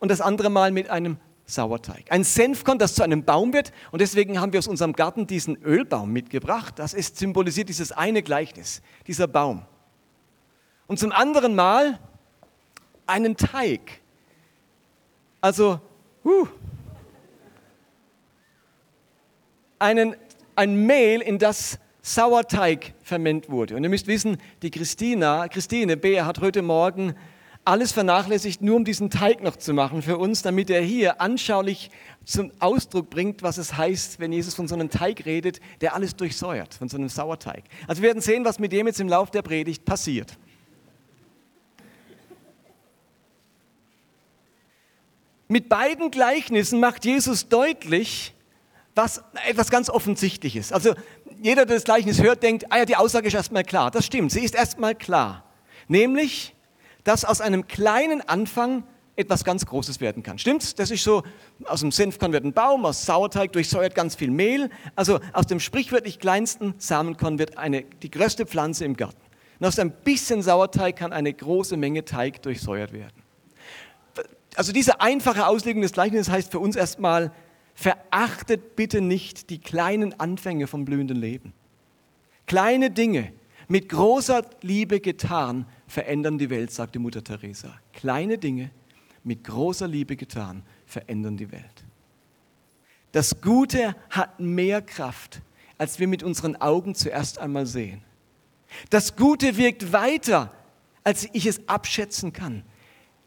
und 0.00 0.10
das 0.10 0.20
andere 0.20 0.50
Mal 0.50 0.72
mit 0.72 0.90
einem 0.90 1.18
Sauerteig. 1.46 2.10
Ein 2.10 2.24
Senfkorn, 2.24 2.78
das 2.78 2.94
zu 2.94 3.02
einem 3.02 3.24
Baum 3.24 3.52
wird. 3.52 3.72
Und 3.92 4.00
deswegen 4.00 4.40
haben 4.40 4.52
wir 4.52 4.58
aus 4.58 4.66
unserem 4.66 4.94
Garten 4.94 5.26
diesen 5.26 5.62
Ölbaum 5.62 6.10
mitgebracht. 6.10 6.78
Das 6.78 6.94
ist 6.94 7.18
symbolisiert 7.18 7.68
dieses 7.68 7.92
eine 7.92 8.22
Gleichnis, 8.22 8.82
dieser 9.06 9.28
Baum. 9.28 9.62
Und 10.86 10.98
zum 10.98 11.12
anderen 11.12 11.54
Mal 11.54 11.98
einen 13.06 13.36
Teig. 13.36 14.00
Also, 15.40 15.80
uh, 16.24 16.46
einen, 19.78 20.16
ein 20.56 20.86
Mehl, 20.86 21.20
in 21.20 21.38
das 21.38 21.78
Sauerteig 22.02 22.92
ferment 23.02 23.48
wurde. 23.50 23.76
Und 23.76 23.82
ihr 23.82 23.88
müsst 23.88 24.06
wissen, 24.06 24.38
die 24.62 24.70
Christina, 24.70 25.48
Christine 25.48 25.96
Beer 25.96 26.26
hat 26.26 26.40
heute 26.40 26.62
Morgen 26.62 27.14
alles 27.64 27.92
vernachlässigt, 27.92 28.60
nur 28.60 28.76
um 28.76 28.84
diesen 28.84 29.08
Teig 29.08 29.42
noch 29.42 29.56
zu 29.56 29.72
machen 29.72 30.02
für 30.02 30.18
uns, 30.18 30.42
damit 30.42 30.68
er 30.68 30.82
hier 30.82 31.22
anschaulich 31.22 31.90
zum 32.24 32.52
Ausdruck 32.58 33.08
bringt, 33.08 33.42
was 33.42 33.56
es 33.56 33.76
heißt, 33.76 34.20
wenn 34.20 34.32
Jesus 34.32 34.54
von 34.54 34.68
so 34.68 34.74
einem 34.74 34.90
Teig 34.90 35.24
redet, 35.24 35.60
der 35.80 35.94
alles 35.94 36.14
durchsäuert, 36.14 36.74
von 36.74 36.90
so 36.90 36.98
einem 36.98 37.08
Sauerteig. 37.08 37.64
Also 37.86 38.02
wir 38.02 38.08
werden 38.08 38.20
sehen, 38.20 38.44
was 38.44 38.58
mit 38.58 38.72
dem 38.72 38.86
jetzt 38.86 39.00
im 39.00 39.08
Lauf 39.08 39.30
der 39.30 39.42
Predigt 39.42 39.86
passiert. 39.86 40.36
Mit 45.54 45.68
beiden 45.68 46.10
Gleichnissen 46.10 46.80
macht 46.80 47.04
Jesus 47.04 47.48
deutlich, 47.48 48.34
was 48.96 49.22
etwas 49.48 49.70
ganz 49.70 49.88
Offensichtliches. 49.88 50.72
Also 50.72 50.94
jeder, 51.40 51.64
der 51.64 51.76
das 51.76 51.84
Gleichnis 51.84 52.20
hört, 52.20 52.42
denkt, 52.42 52.66
ah 52.70 52.78
ja, 52.78 52.84
die 52.84 52.96
Aussage 52.96 53.28
ist 53.28 53.34
erstmal 53.34 53.62
klar. 53.62 53.92
Das 53.92 54.04
stimmt, 54.04 54.32
sie 54.32 54.40
ist 54.40 54.56
erstmal 54.56 54.96
klar. 54.96 55.44
Nämlich, 55.86 56.56
dass 57.04 57.24
aus 57.24 57.40
einem 57.40 57.68
kleinen 57.68 58.20
Anfang 58.20 58.82
etwas 59.14 59.44
ganz 59.44 59.64
Großes 59.64 60.00
werden 60.00 60.24
kann. 60.24 60.40
Stimmt's? 60.40 60.74
Das 60.74 60.90
ist 60.90 61.04
so, 61.04 61.22
aus 61.66 61.82
dem 61.82 61.92
Senfkorn 61.92 62.32
wird 62.32 62.42
ein 62.42 62.52
Baum, 62.52 62.84
aus 62.84 63.06
Sauerteig 63.06 63.52
durchsäuert 63.52 63.94
ganz 63.94 64.16
viel 64.16 64.32
Mehl. 64.32 64.70
Also 64.96 65.20
aus 65.32 65.46
dem 65.46 65.60
sprichwörtlich 65.60 66.18
kleinsten 66.18 66.74
Samenkorn 66.78 67.38
wird 67.38 67.58
eine, 67.58 67.82
die 68.02 68.10
größte 68.10 68.44
Pflanze 68.44 68.84
im 68.84 68.96
Garten. 68.96 69.22
Und 69.60 69.66
aus 69.66 69.78
ein 69.78 69.92
bisschen 69.92 70.42
Sauerteig 70.42 70.96
kann 70.96 71.12
eine 71.12 71.32
große 71.32 71.76
Menge 71.76 72.04
Teig 72.04 72.42
durchsäuert 72.42 72.92
werden. 72.92 73.23
Also 74.54 74.72
diese 74.72 75.00
einfache 75.00 75.46
Auslegung 75.46 75.82
des 75.82 75.92
Gleichnisses 75.92 76.30
heißt 76.30 76.50
für 76.50 76.60
uns 76.60 76.76
erstmal, 76.76 77.32
verachtet 77.74 78.76
bitte 78.76 79.00
nicht 79.00 79.50
die 79.50 79.58
kleinen 79.58 80.18
Anfänge 80.20 80.66
vom 80.66 80.84
blühenden 80.84 81.16
Leben. 81.16 81.52
Kleine 82.46 82.90
Dinge, 82.90 83.32
mit 83.68 83.88
großer 83.88 84.44
Liebe 84.60 85.00
getan, 85.00 85.66
verändern 85.86 86.38
die 86.38 86.50
Welt, 86.50 86.70
sagte 86.70 86.98
Mutter 86.98 87.24
Teresa. 87.24 87.72
Kleine 87.92 88.38
Dinge, 88.38 88.70
mit 89.24 89.42
großer 89.44 89.88
Liebe 89.88 90.16
getan, 90.16 90.62
verändern 90.86 91.36
die 91.36 91.50
Welt. 91.50 91.84
Das 93.12 93.40
Gute 93.40 93.96
hat 94.10 94.38
mehr 94.38 94.82
Kraft, 94.82 95.40
als 95.78 95.98
wir 95.98 96.06
mit 96.06 96.22
unseren 96.22 96.56
Augen 96.56 96.94
zuerst 96.94 97.38
einmal 97.38 97.66
sehen. 97.66 98.02
Das 98.90 99.16
Gute 99.16 99.56
wirkt 99.56 99.92
weiter, 99.92 100.52
als 101.04 101.28
ich 101.32 101.46
es 101.46 101.68
abschätzen 101.68 102.32
kann. 102.32 102.64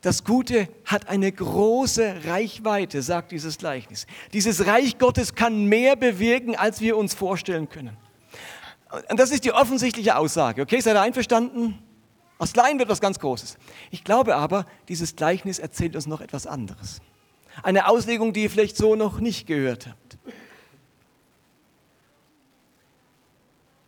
Das 0.08 0.24
Gute 0.24 0.70
hat 0.86 1.10
eine 1.10 1.30
große 1.30 2.24
Reichweite, 2.24 3.02
sagt 3.02 3.34
dieses 3.34 3.58
Gleichnis. 3.58 4.08
Dieses 4.32 4.66
Reich 4.66 4.98
Gottes 5.00 5.36
kann 5.36 5.66
mehr 5.66 5.98
bewirken, 5.98 6.56
als 6.56 6.80
wir 6.80 6.96
uns 6.96 7.14
vorstellen 7.14 7.68
können. 7.68 7.98
Und 9.10 9.20
das 9.20 9.32
ist 9.32 9.44
die 9.44 9.52
offensichtliche 9.52 10.16
Aussage. 10.16 10.62
Okay, 10.62 10.80
seid 10.80 10.96
ihr 10.96 11.02
einverstanden? 11.02 11.78
Aus 12.38 12.54
Klein 12.54 12.80
wird 12.80 12.88
was 12.88 13.02
ganz 13.02 13.20
Großes. 13.20 13.58
Ich 13.92 14.06
glaube 14.06 14.38
aber, 14.38 14.66
dieses 14.88 15.18
Gleichnis 15.18 15.60
erzählt 15.60 15.94
uns 15.94 16.08
noch 16.08 16.22
etwas 16.22 16.48
anderes. 16.48 17.02
Eine 17.62 17.90
Auslegung, 17.90 18.32
die 18.32 18.44
ihr 18.44 18.50
vielleicht 18.50 18.78
so 18.78 18.96
noch 18.96 19.20
nicht 19.20 19.46
gehört 19.46 19.88
habt. 19.88 20.18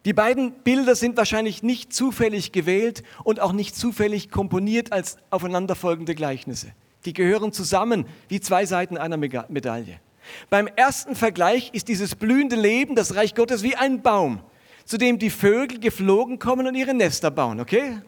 Die 0.09 0.13
beiden 0.13 0.53
Bilder 0.63 0.95
sind 0.95 1.17
wahrscheinlich 1.17 1.61
nicht 1.61 1.93
zufällig 1.93 2.51
gewählt 2.51 3.03
und 3.23 3.39
auch 3.39 3.51
nicht 3.51 3.75
zufällig 3.75 4.31
komponiert 4.31 4.91
als 4.91 5.17
aufeinanderfolgende 5.29 6.15
Gleichnisse. 6.15 6.71
Die 7.05 7.13
gehören 7.13 7.53
zusammen 7.53 8.07
wie 8.27 8.39
zwei 8.39 8.65
Seiten 8.65 8.97
einer 8.97 9.17
Medaille. 9.17 9.99
Beim 10.49 10.65
ersten 10.65 11.13
Vergleich 11.13 11.69
ist 11.73 11.89
dieses 11.89 12.15
blühende 12.15 12.55
Leben, 12.55 12.95
das 12.95 13.13
Reich 13.13 13.35
Gottes, 13.35 13.61
wie 13.61 13.75
ein 13.75 14.01
Baum, 14.01 14.39
zu 14.83 14.97
dem 14.97 15.19
die 15.19 15.29
Vögel 15.29 15.79
geflogen 15.79 16.39
kommen 16.39 16.65
und 16.65 16.73
ihre 16.73 16.95
Nester 16.95 17.29
bauen, 17.29 17.59
okay? 17.59 18.01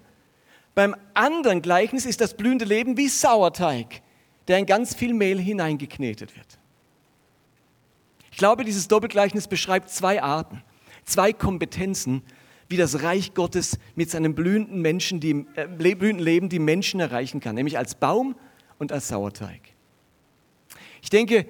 Beim 0.73 0.95
anderen 1.13 1.61
Gleichnis 1.61 2.07
ist 2.07 2.19
das 2.19 2.33
blühende 2.33 2.65
Leben 2.65 2.97
wie 2.97 3.09
Sauerteig, 3.09 4.01
der 4.47 4.57
in 4.57 4.65
ganz 4.65 4.95
viel 4.95 5.13
Mehl 5.13 5.39
hineingeknetet 5.39 6.35
wird. 6.35 6.57
Ich 8.31 8.39
glaube, 8.39 8.65
dieses 8.65 8.87
Doppelgleichnis 8.87 9.47
beschreibt 9.47 9.91
zwei 9.91 10.23
Arten, 10.23 10.63
zwei 11.05 11.33
Kompetenzen, 11.33 12.23
wie 12.69 12.77
das 12.77 13.03
Reich 13.03 13.33
Gottes 13.33 13.77
mit 13.95 14.09
seinem 14.09 14.33
blühenden, 14.33 14.81
Menschen, 14.81 15.19
die, 15.19 15.45
äh, 15.55 15.67
blühenden 15.67 16.19
Leben 16.19 16.49
die 16.49 16.59
Menschen 16.59 16.99
erreichen 16.99 17.39
kann, 17.39 17.55
nämlich 17.55 17.77
als 17.77 17.95
Baum 17.95 18.35
und 18.79 18.91
als 18.91 19.09
Sauerteig. 19.09 19.61
Ich 21.01 21.09
denke, 21.09 21.45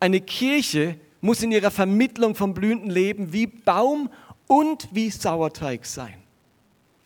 eine 0.00 0.20
Kirche 0.20 0.98
muss 1.20 1.42
in 1.42 1.50
ihrer 1.50 1.70
Vermittlung 1.70 2.34
vom 2.34 2.54
blühenden 2.54 2.90
Leben 2.90 3.32
wie 3.32 3.46
Baum 3.46 4.10
und 4.46 4.88
wie 4.92 5.10
Sauerteig 5.10 5.86
sein. 5.86 6.22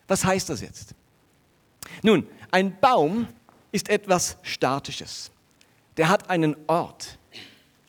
Was 0.08 0.24
heißt 0.24 0.50
das 0.50 0.60
jetzt? 0.60 0.94
Nun, 2.02 2.26
ein 2.50 2.78
Baum 2.80 3.28
ist 3.70 3.88
etwas 3.88 4.36
Statisches. 4.42 5.30
Der 5.96 6.08
hat 6.08 6.28
einen 6.30 6.56
Ort, 6.66 7.18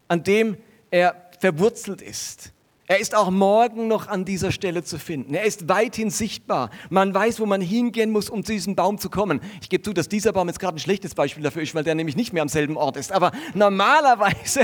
an 0.08 0.24
dem 0.24 0.58
er 0.92 1.30
verwurzelt 1.40 2.02
ist. 2.02 2.52
Er 2.86 3.00
ist 3.00 3.16
auch 3.16 3.30
morgen 3.30 3.88
noch 3.88 4.10
an 4.10 4.26
dieser 4.26 4.52
Stelle 4.52 4.84
zu 4.84 5.00
finden. 5.00 5.34
Er 5.34 5.46
ist 5.46 5.70
weithin 5.70 6.10
sichtbar. 6.10 6.70
Man 6.90 7.14
weiß, 7.14 7.40
wo 7.40 7.46
man 7.46 7.62
hingehen 7.62 8.12
muss, 8.12 8.30
um 8.30 8.44
zu 8.44 8.52
diesem 8.52 8.76
Baum 8.76 8.98
zu 8.98 9.10
kommen. 9.10 9.40
Ich 9.62 9.70
gebe 9.70 9.82
zu, 9.82 9.94
dass 9.94 10.10
dieser 10.10 10.34
Baum 10.34 10.50
jetzt 10.50 10.60
gerade 10.60 10.76
ein 10.76 10.80
schlechtes 10.80 11.16
Beispiel 11.16 11.44
dafür 11.44 11.62
ist, 11.62 11.74
weil 11.76 11.86
der 11.86 11.96
nämlich 11.96 12.18
nicht 12.18 12.34
mehr 12.34 12.42
am 12.42 12.50
selben 12.50 12.76
Ort 12.76 12.98
ist. 12.98 13.14
Aber 13.14 13.32
normalerweise 13.54 14.64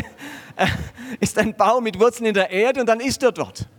äh, 0.57 0.67
ist 1.21 1.37
ein 1.37 1.55
Baum 1.55 1.85
mit 1.85 1.97
Wurzeln 1.97 2.25
in 2.25 2.33
der 2.33 2.49
Erde 2.49 2.81
und 2.81 2.87
dann 2.87 2.99
ist 2.99 3.23
er 3.23 3.31
dort. 3.31 3.69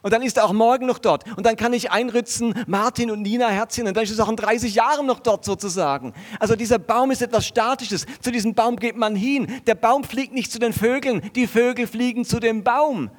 Und 0.00 0.12
dann 0.14 0.22
ist 0.22 0.38
er 0.38 0.46
auch 0.46 0.54
morgen 0.54 0.86
noch 0.86 0.98
dort. 0.98 1.24
Und 1.36 1.44
dann 1.44 1.56
kann 1.56 1.74
ich 1.74 1.90
einritzen, 1.90 2.54
Martin 2.66 3.10
und 3.10 3.20
Nina 3.20 3.48
Herzchen, 3.48 3.86
und 3.86 3.94
dann 3.94 4.04
ist 4.04 4.10
es 4.10 4.20
auch 4.20 4.30
in 4.30 4.36
30 4.36 4.74
Jahren 4.74 5.06
noch 5.06 5.20
dort 5.20 5.44
sozusagen. 5.44 6.14
Also 6.40 6.56
dieser 6.56 6.78
Baum 6.78 7.10
ist 7.10 7.20
etwas 7.20 7.46
Statisches. 7.46 8.06
Zu 8.20 8.32
diesem 8.32 8.54
Baum 8.54 8.76
geht 8.76 8.96
man 8.96 9.14
hin. 9.14 9.46
Der 9.66 9.74
Baum 9.74 10.02
fliegt 10.02 10.32
nicht 10.32 10.50
zu 10.50 10.58
den 10.58 10.72
Vögeln, 10.72 11.30
die 11.36 11.46
Vögel 11.46 11.86
fliegen 11.86 12.24
zu 12.24 12.40
dem 12.40 12.64
Baum. 12.64 13.10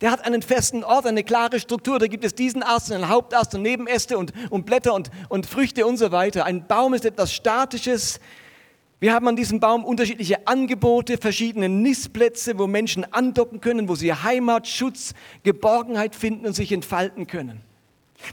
Der 0.00 0.12
hat 0.12 0.24
einen 0.24 0.42
festen 0.42 0.84
Ort, 0.84 1.06
eine 1.06 1.24
klare 1.24 1.58
Struktur. 1.58 1.98
Da 1.98 2.06
gibt 2.06 2.24
es 2.24 2.34
diesen 2.34 2.62
Ast, 2.62 2.92
einen 2.92 3.08
Hauptast 3.08 3.54
und 3.54 3.62
Nebenäste 3.62 4.16
und, 4.16 4.32
und 4.50 4.64
Blätter 4.64 4.94
und, 4.94 5.10
und 5.28 5.46
Früchte 5.46 5.86
und 5.86 5.96
so 5.96 6.12
weiter. 6.12 6.44
Ein 6.44 6.66
Baum 6.66 6.94
ist 6.94 7.04
etwas 7.04 7.32
Statisches. 7.32 8.20
Wir 9.00 9.12
haben 9.12 9.26
an 9.26 9.36
diesem 9.36 9.58
Baum 9.58 9.84
unterschiedliche 9.84 10.46
Angebote, 10.46 11.18
verschiedene 11.18 11.68
Nistplätze, 11.68 12.58
wo 12.58 12.66
Menschen 12.66 13.04
andocken 13.12 13.60
können, 13.60 13.88
wo 13.88 13.96
sie 13.96 14.12
Heimat, 14.12 14.68
Schutz, 14.68 15.14
Geborgenheit 15.42 16.14
finden 16.14 16.46
und 16.46 16.52
sich 16.54 16.72
entfalten 16.72 17.26
können. 17.26 17.60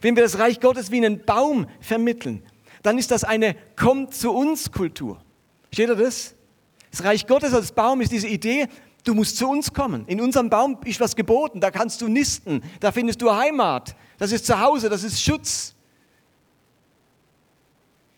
Wenn 0.02 0.16
wir 0.16 0.24
das 0.24 0.40
Reich 0.40 0.60
Gottes 0.60 0.92
wie 0.92 0.98
einen 0.98 1.24
Baum 1.24 1.68
vermitteln, 1.80 2.44
dann 2.84 2.98
ist 2.98 3.12
das 3.12 3.24
eine 3.24 3.56
Kommt 3.76 4.14
zu 4.14 4.32
uns 4.32 4.72
Kultur. 4.72 5.20
Steht 5.72 5.90
da 5.90 5.96
das? 5.96 6.36
Das 6.92 7.04
Reich 7.04 7.28
Gottes 7.28 7.54
als 7.54 7.72
Baum 7.72 8.02
ist 8.02 8.12
diese 8.12 8.28
Idee, 8.28 8.68
Du 9.06 9.14
musst 9.14 9.38
zu 9.38 9.48
uns 9.48 9.72
kommen. 9.72 10.06
In 10.08 10.20
unserem 10.20 10.50
Baum 10.50 10.80
ist 10.84 11.00
was 11.00 11.16
geboten. 11.16 11.62
Da 11.62 11.72
kannst 11.72 12.02
du 12.02 12.08
nisten. 12.08 12.62
Da 12.80 12.92
findest 12.92 13.22
du 13.22 13.34
Heimat. 13.34 13.96
Das 14.18 14.32
ist 14.32 14.46
Zuhause. 14.48 14.90
Das 14.90 15.04
ist 15.04 15.22
Schutz. 15.22 15.76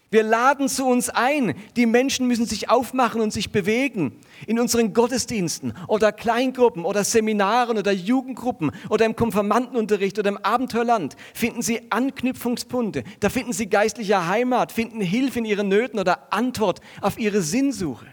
Wir 0.10 0.24
laden 0.24 0.70
zu 0.70 0.86
uns 0.86 1.10
ein. 1.10 1.56
Die 1.76 1.86
Menschen 1.86 2.26
müssen 2.28 2.46
sich 2.46 2.70
aufmachen 2.70 3.20
und 3.20 3.34
sich 3.34 3.52
bewegen. 3.52 4.18
In 4.46 4.58
unseren 4.62 4.94
Gottesdiensten 4.94 5.74
oder 5.90 6.14
Kleingruppen 6.14 6.86
oder 6.86 7.04
Seminaren 7.04 7.78
oder 7.78 7.92
Jugendgruppen 7.92 8.72
oder 8.90 9.06
im 9.06 9.18
Konfirmandenunterricht 9.18 10.18
oder 10.18 10.30
im 10.30 10.38
Abenteuerland 10.38 11.18
finden 11.34 11.62
Sie 11.62 11.92
Anknüpfungspunkte. 11.92 13.04
Da 13.20 13.30
finden 13.30 13.52
Sie 13.52 13.68
geistliche 13.68 14.26
Heimat, 14.28 14.72
finden 14.72 15.02
Hilfe 15.02 15.40
in 15.40 15.46
Ihren 15.46 15.68
Nöten 15.68 16.00
oder 16.00 16.32
Antwort 16.32 16.80
auf 17.02 17.20
Ihre 17.20 17.42
Sinnsuche. 17.42 18.06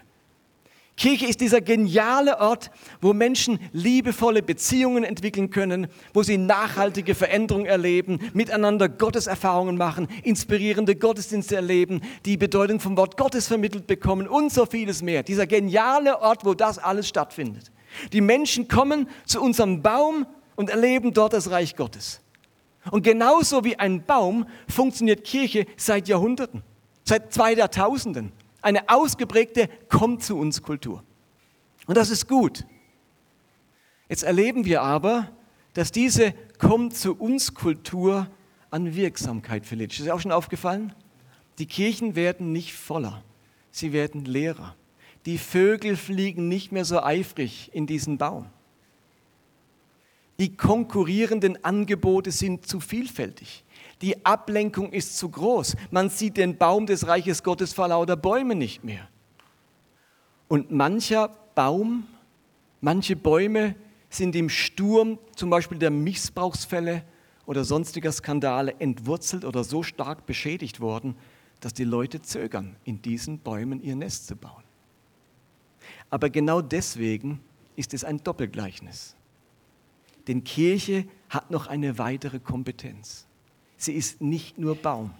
Kirche 0.97 1.25
ist 1.25 1.41
dieser 1.41 1.59
geniale 1.59 2.39
Ort, 2.39 2.71
wo 3.01 3.11
Menschen 3.11 3.59
liebevolle 3.73 4.41
Beziehungen 4.41 5.03
entwickeln 5.03 5.49
können, 5.49 5.87
wo 6.13 6.23
sie 6.23 6.37
nachhaltige 6.37 7.15
Veränderungen 7.15 7.65
erleben, 7.65 8.19
miteinander 8.33 8.87
Gotteserfahrungen 8.87 9.75
machen, 9.75 10.07
inspirierende 10.23 10.95
Gottesdienste 10.95 11.57
erleben, 11.57 12.01
die 12.23 12.37
Bedeutung 12.37 12.79
vom 12.79 12.95
Wort 12.95 13.17
Gottes 13.17 13.47
vermittelt 13.47 13.87
bekommen 13.87 14.27
und 14.27 14.53
so 14.53 14.65
vieles 14.65 15.01
mehr. 15.01 15.23
Dieser 15.23 15.47
geniale 15.47 16.21
Ort, 16.21 16.45
wo 16.45 16.53
das 16.53 16.79
alles 16.79 17.09
stattfindet. 17.09 17.71
Die 18.13 18.21
Menschen 18.21 18.69
kommen 18.69 19.09
zu 19.25 19.41
unserem 19.41 19.81
Baum 19.81 20.25
und 20.55 20.69
erleben 20.69 21.13
dort 21.13 21.33
das 21.33 21.51
Reich 21.51 21.75
Gottes. 21.75 22.21
Und 22.89 23.03
genauso 23.03 23.65
wie 23.65 23.77
ein 23.77 24.05
Baum 24.05 24.45
funktioniert 24.69 25.25
Kirche 25.25 25.65
seit 25.75 26.07
Jahrhunderten, 26.07 26.63
seit 27.03 27.33
zwei 27.33 27.53
Jahrtausenden 27.53 28.31
eine 28.65 28.89
ausgeprägte 28.89 29.69
Komm 29.89 30.19
zu 30.19 30.37
uns 30.37 30.63
Kultur. 30.63 31.03
Und 31.85 31.95
das 31.95 32.09
ist 32.09 32.27
gut. 32.27 32.65
Jetzt 34.09 34.23
erleben 34.23 34.65
wir 34.65 34.81
aber, 34.81 35.29
dass 35.73 35.91
diese 35.91 36.33
Komm 36.57 36.89
zu 36.89 37.15
uns 37.15 37.53
Kultur 37.53 38.27
an 38.71 38.95
Wirksamkeit 38.95 39.65
verliert. 39.65 39.91
Ist 39.91 40.01
das 40.01 40.09
auch 40.09 40.19
schon 40.19 40.31
aufgefallen? 40.31 40.93
Die 41.59 41.67
Kirchen 41.67 42.15
werden 42.15 42.51
nicht 42.51 42.73
voller, 42.73 43.23
sie 43.71 43.93
werden 43.93 44.25
leerer. 44.25 44.75
Die 45.25 45.37
Vögel 45.37 45.95
fliegen 45.95 46.47
nicht 46.47 46.71
mehr 46.71 46.85
so 46.85 47.01
eifrig 47.01 47.69
in 47.73 47.85
diesen 47.87 48.17
Baum. 48.17 48.47
Die 50.39 50.55
konkurrierenden 50.55 51.63
Angebote 51.63 52.31
sind 52.31 52.67
zu 52.67 52.79
vielfältig. 52.79 53.63
Die 54.01 54.25
Ablenkung 54.25 54.91
ist 54.91 55.17
zu 55.17 55.29
groß. 55.29 55.75
Man 55.91 56.09
sieht 56.09 56.37
den 56.37 56.57
Baum 56.57 56.85
des 56.85 57.07
Reiches 57.07 57.43
Gottes 57.43 57.73
vor 57.73 57.87
lauter 57.87 58.17
Bäume 58.17 58.55
nicht 58.55 58.83
mehr. 58.83 59.07
Und 60.47 60.71
mancher 60.71 61.29
Baum, 61.55 62.05
manche 62.81 63.15
Bäume 63.15 63.75
sind 64.09 64.35
im 64.35 64.49
Sturm 64.49 65.17
zum 65.35 65.49
Beispiel 65.49 65.77
der 65.77 65.91
Missbrauchsfälle 65.91 67.03
oder 67.45 67.63
sonstiger 67.63 68.11
Skandale 68.11 68.75
entwurzelt 68.79 69.45
oder 69.45 69.63
so 69.63 69.83
stark 69.83 70.25
beschädigt 70.25 70.79
worden, 70.81 71.15
dass 71.61 71.73
die 71.73 71.83
Leute 71.83 72.21
zögern, 72.21 72.75
in 72.83 73.01
diesen 73.01 73.39
Bäumen 73.39 73.81
ihr 73.81 73.95
Nest 73.95 74.27
zu 74.27 74.35
bauen. 74.35 74.63
Aber 76.09 76.29
genau 76.29 76.61
deswegen 76.61 77.39
ist 77.75 77.93
es 77.93 78.03
ein 78.03 78.23
Doppelgleichnis. 78.23 79.15
Denn 80.27 80.43
Kirche 80.43 81.05
hat 81.29 81.51
noch 81.51 81.67
eine 81.67 81.97
weitere 81.97 82.39
Kompetenz. 82.39 83.27
Sie 83.77 83.93
ist 83.93 84.21
nicht 84.21 84.57
nur 84.57 84.75
Baum, 84.75 85.11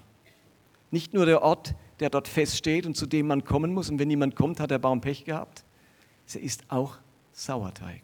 nicht 0.91 1.13
nur 1.13 1.25
der 1.25 1.41
Ort, 1.41 1.75
der 2.00 2.09
dort 2.09 2.27
feststeht 2.27 2.85
und 2.85 2.95
zu 2.95 3.05
dem 3.05 3.27
man 3.27 3.43
kommen 3.43 3.74
muss. 3.74 3.89
Und 3.89 4.00
wenn 4.00 4.07
niemand 4.07 4.35
kommt, 4.35 4.59
hat 4.59 4.71
der 4.71 4.79
Baum 4.79 5.01
Pech 5.01 5.25
gehabt. 5.25 5.63
Sie 6.25 6.39
ist 6.39 6.63
auch 6.69 6.97
Sauerteig. 7.31 8.01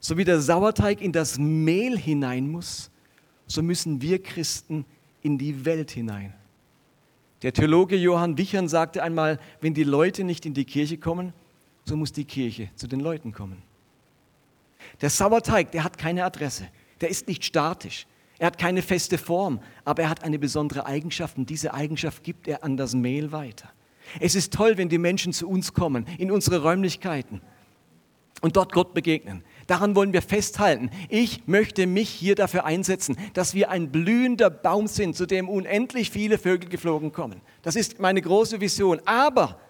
So 0.00 0.16
wie 0.16 0.24
der 0.24 0.40
Sauerteig 0.40 1.00
in 1.00 1.12
das 1.12 1.38
Mehl 1.38 1.96
hinein 1.96 2.50
muss, 2.50 2.90
so 3.46 3.62
müssen 3.62 4.02
wir 4.02 4.22
Christen 4.22 4.84
in 5.20 5.38
die 5.38 5.64
Welt 5.64 5.90
hinein. 5.92 6.34
Der 7.42 7.52
Theologe 7.52 7.96
Johann 7.96 8.38
Wichern 8.38 8.68
sagte 8.68 9.02
einmal, 9.02 9.38
wenn 9.60 9.74
die 9.74 9.84
Leute 9.84 10.24
nicht 10.24 10.46
in 10.46 10.54
die 10.54 10.64
Kirche 10.64 10.98
kommen, 10.98 11.32
so 11.84 11.96
muss 11.96 12.12
die 12.12 12.24
Kirche 12.24 12.70
zu 12.76 12.86
den 12.86 13.00
Leuten 13.00 13.32
kommen. 13.32 13.62
Der 15.00 15.10
Sauerteig, 15.10 15.72
der 15.72 15.84
hat 15.84 15.98
keine 15.98 16.24
Adresse 16.24 16.68
der 17.02 17.10
ist 17.10 17.28
nicht 17.28 17.44
statisch. 17.44 18.06
Er 18.38 18.46
hat 18.46 18.58
keine 18.58 18.80
feste 18.82 19.18
Form, 19.18 19.60
aber 19.84 20.02
er 20.04 20.08
hat 20.08 20.24
eine 20.24 20.38
besondere 20.38 20.86
Eigenschaft 20.86 21.36
und 21.36 21.50
diese 21.50 21.74
Eigenschaft 21.74 22.24
gibt 22.24 22.48
er 22.48 22.64
an 22.64 22.76
das 22.76 22.94
Mehl 22.94 23.30
weiter. 23.30 23.68
Es 24.18 24.34
ist 24.34 24.52
toll, 24.52 24.78
wenn 24.78 24.88
die 24.88 24.98
Menschen 24.98 25.32
zu 25.32 25.48
uns 25.48 25.74
kommen, 25.74 26.06
in 26.18 26.30
unsere 26.30 26.62
Räumlichkeiten 26.62 27.40
und 28.40 28.56
dort 28.56 28.72
Gott 28.72 28.94
begegnen. 28.94 29.44
Daran 29.68 29.94
wollen 29.94 30.12
wir 30.12 30.22
festhalten. 30.22 30.90
Ich 31.08 31.46
möchte 31.46 31.86
mich 31.86 32.08
hier 32.08 32.34
dafür 32.34 32.64
einsetzen, 32.64 33.16
dass 33.34 33.54
wir 33.54 33.70
ein 33.70 33.92
blühender 33.92 34.50
Baum 34.50 34.88
sind, 34.88 35.14
zu 35.14 35.26
dem 35.26 35.48
unendlich 35.48 36.10
viele 36.10 36.38
Vögel 36.38 36.68
geflogen 36.68 37.12
kommen. 37.12 37.40
Das 37.62 37.76
ist 37.76 38.00
meine 38.00 38.20
große 38.20 38.60
Vision. 38.60 39.00
Aber 39.04 39.60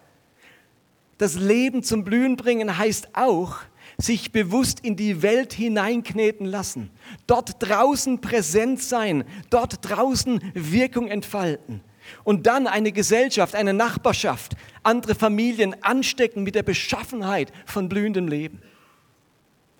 das 1.17 1.35
Leben 1.35 1.83
zum 1.83 2.03
Blühen 2.03 2.35
bringen 2.35 2.77
heißt 2.77 3.09
auch, 3.13 3.57
sich 3.97 4.31
bewusst 4.31 4.79
in 4.81 4.95
die 4.95 5.21
Welt 5.21 5.53
hineinkneten 5.53 6.45
lassen, 6.45 6.89
dort 7.27 7.55
draußen 7.59 8.21
präsent 8.21 8.81
sein, 8.81 9.23
dort 9.49 9.87
draußen 9.87 10.41
Wirkung 10.53 11.07
entfalten 11.07 11.81
und 12.23 12.47
dann 12.47 12.67
eine 12.67 12.91
Gesellschaft, 12.91 13.55
eine 13.55 13.73
Nachbarschaft, 13.73 14.53
andere 14.81 15.15
Familien 15.15 15.75
anstecken 15.83 16.43
mit 16.43 16.55
der 16.55 16.63
Beschaffenheit 16.63 17.51
von 17.65 17.87
blühendem 17.87 18.27
Leben. 18.27 18.61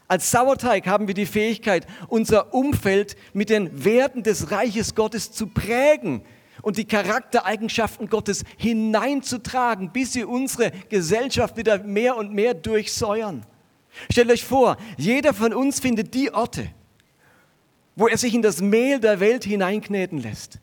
Als 0.08 0.30
Sauerteig 0.30 0.86
haben 0.86 1.08
wir 1.08 1.16
die 1.16 1.26
Fähigkeit, 1.26 1.88
unser 2.08 2.54
Umfeld 2.54 3.16
mit 3.34 3.50
den 3.50 3.84
Werten 3.84 4.22
des 4.22 4.52
Reiches 4.52 4.96
Gottes 4.96 5.32
zu 5.32 5.48
prägen 5.48 6.22
und 6.64 6.78
die 6.78 6.86
Charaktereigenschaften 6.86 8.10
Gottes 8.10 8.44
hineinzutragen, 8.58 9.92
bis 9.92 10.14
sie 10.14 10.24
unsere 10.24 10.72
Gesellschaft 10.90 11.58
wieder 11.58 11.84
mehr 11.84 12.18
und 12.18 12.34
mehr 12.34 12.56
durchsäuern. 12.56 13.46
Stellt 14.10 14.32
euch 14.32 14.44
vor, 14.44 14.78
jeder 14.98 15.34
von 15.34 15.54
uns 15.54 15.80
findet 15.80 16.16
die 16.16 16.34
Orte, 16.34 16.70
wo 17.96 18.08
er 18.08 18.18
sich 18.18 18.34
in 18.34 18.42
das 18.42 18.62
Mehl 18.62 19.00
der 19.00 19.20
Welt 19.20 19.44
hineinkneten 19.44 20.20
lässt. 20.20 20.60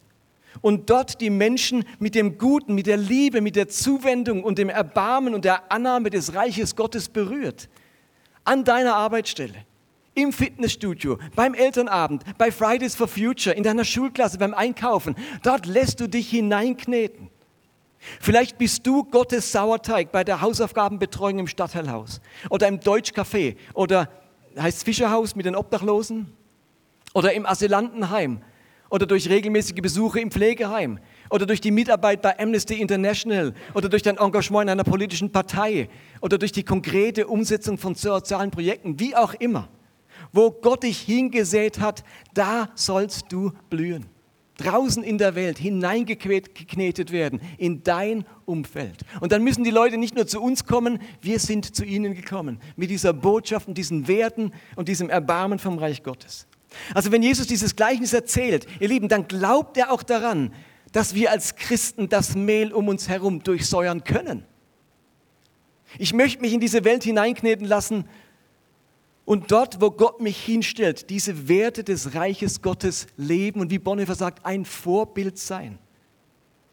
Und 0.62 0.90
dort 0.90 1.20
die 1.20 1.30
Menschen 1.30 1.84
mit 1.98 2.14
dem 2.14 2.38
Guten, 2.38 2.74
mit 2.74 2.86
der 2.86 2.96
Liebe, 2.96 3.40
mit 3.40 3.54
der 3.54 3.68
Zuwendung 3.68 4.42
und 4.42 4.58
dem 4.58 4.68
Erbarmen 4.68 5.34
und 5.34 5.44
der 5.44 5.70
Annahme 5.70 6.10
des 6.10 6.34
Reiches 6.34 6.74
Gottes 6.74 7.08
berührt. 7.08 7.68
An 8.44 8.64
deiner 8.64 8.96
Arbeitsstelle, 8.96 9.66
im 10.14 10.32
Fitnessstudio, 10.32 11.18
beim 11.36 11.54
Elternabend, 11.54 12.24
bei 12.36 12.50
Fridays 12.50 12.94
for 12.96 13.08
Future, 13.08 13.54
in 13.54 13.62
deiner 13.62 13.84
Schulklasse, 13.84 14.38
beim 14.38 14.54
Einkaufen. 14.54 15.14
Dort 15.42 15.66
lässt 15.66 16.00
du 16.00 16.08
dich 16.08 16.30
hineinkneten. 16.30 17.30
Vielleicht 18.20 18.58
bist 18.58 18.86
du 18.86 19.04
Gottes 19.04 19.52
Sauerteig 19.52 20.10
bei 20.10 20.24
der 20.24 20.40
Hausaufgabenbetreuung 20.40 21.40
im 21.40 21.46
Stadtteilhaus 21.46 22.20
oder 22.48 22.66
im 22.66 22.80
Deutschcafé 22.80 23.56
oder 23.74 24.08
heißt 24.58 24.84
Fischerhaus 24.84 25.36
mit 25.36 25.46
den 25.46 25.54
Obdachlosen 25.54 26.32
oder 27.12 27.32
im 27.34 27.44
Asylantenheim 27.44 28.40
oder 28.88 29.06
durch 29.06 29.28
regelmäßige 29.28 29.82
Besuche 29.82 30.20
im 30.20 30.30
Pflegeheim 30.30 30.98
oder 31.28 31.44
durch 31.46 31.60
die 31.60 31.70
Mitarbeit 31.70 32.22
bei 32.22 32.38
Amnesty 32.38 32.80
International 32.80 33.54
oder 33.74 33.88
durch 33.88 34.02
dein 34.02 34.16
Engagement 34.16 34.64
in 34.64 34.70
einer 34.70 34.84
politischen 34.84 35.30
Partei 35.30 35.88
oder 36.20 36.38
durch 36.38 36.52
die 36.52 36.64
konkrete 36.64 37.26
Umsetzung 37.26 37.76
von 37.76 37.94
sozialen 37.94 38.50
Projekten, 38.50 38.98
wie 38.98 39.14
auch 39.14 39.34
immer. 39.34 39.68
Wo 40.32 40.50
Gott 40.50 40.82
dich 40.82 41.00
hingesät 41.00 41.80
hat, 41.80 42.04
da 42.34 42.70
sollst 42.74 43.26
du 43.30 43.52
blühen 43.68 44.06
draußen 44.60 45.02
in 45.02 45.18
der 45.18 45.34
Welt 45.34 45.58
hineingeknetet 45.58 47.12
werden 47.12 47.40
in 47.58 47.82
dein 47.82 48.24
Umfeld. 48.44 49.04
Und 49.20 49.32
dann 49.32 49.42
müssen 49.42 49.64
die 49.64 49.70
Leute 49.70 49.96
nicht 49.96 50.14
nur 50.14 50.26
zu 50.26 50.40
uns 50.40 50.64
kommen, 50.66 51.00
wir 51.22 51.38
sind 51.38 51.74
zu 51.74 51.84
ihnen 51.84 52.14
gekommen 52.14 52.60
mit 52.76 52.90
dieser 52.90 53.12
Botschaft 53.12 53.68
und 53.68 53.78
diesen 53.78 54.06
Werten 54.06 54.52
und 54.76 54.88
diesem 54.88 55.08
Erbarmen 55.10 55.58
vom 55.58 55.78
Reich 55.78 56.02
Gottes. 56.02 56.46
Also 56.94 57.10
wenn 57.10 57.22
Jesus 57.22 57.46
dieses 57.46 57.74
Gleichnis 57.74 58.12
erzählt, 58.12 58.66
ihr 58.78 58.88
Lieben, 58.88 59.08
dann 59.08 59.26
glaubt 59.26 59.76
er 59.76 59.90
auch 59.90 60.02
daran, 60.02 60.52
dass 60.92 61.14
wir 61.14 61.30
als 61.30 61.56
Christen 61.56 62.08
das 62.08 62.36
Mehl 62.36 62.72
um 62.72 62.88
uns 62.88 63.08
herum 63.08 63.42
durchsäuern 63.42 64.04
können. 64.04 64.44
Ich 65.98 66.12
möchte 66.12 66.40
mich 66.40 66.52
in 66.52 66.60
diese 66.60 66.84
Welt 66.84 67.02
hineinkneten 67.02 67.66
lassen 67.66 68.04
und 69.30 69.52
dort, 69.52 69.80
wo 69.80 69.92
Gott 69.92 70.20
mich 70.20 70.44
hinstellt, 70.44 71.08
diese 71.08 71.46
Werte 71.46 71.84
des 71.84 72.16
Reiches 72.16 72.62
Gottes 72.62 73.06
leben 73.16 73.60
und 73.60 73.70
wie 73.70 73.78
Bonhoeffer 73.78 74.16
sagt, 74.16 74.44
ein 74.44 74.64
Vorbild 74.64 75.38
sein. 75.38 75.78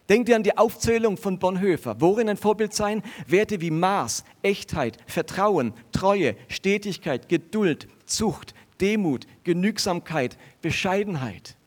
Denkt 0.10 0.28
ihr 0.28 0.36
an 0.36 0.42
die 0.42 0.58
Aufzählung 0.58 1.18
von 1.18 1.38
Bonhoeffer. 1.38 2.02
Worin 2.02 2.30
ein 2.30 2.36
Vorbild 2.36 2.74
sein? 2.74 3.04
Werte 3.28 3.62
wie 3.62 3.70
Maß, 3.70 4.24
Echtheit, 4.42 4.98
Vertrauen, 5.06 5.72
Treue, 5.92 6.36
Stetigkeit, 6.48 7.30
Geduld, 7.30 7.88
Zucht, 8.08 8.56
Demut, 8.82 9.28
Genügsamkeit, 9.44 10.36
Bescheidenheit. 10.64 11.58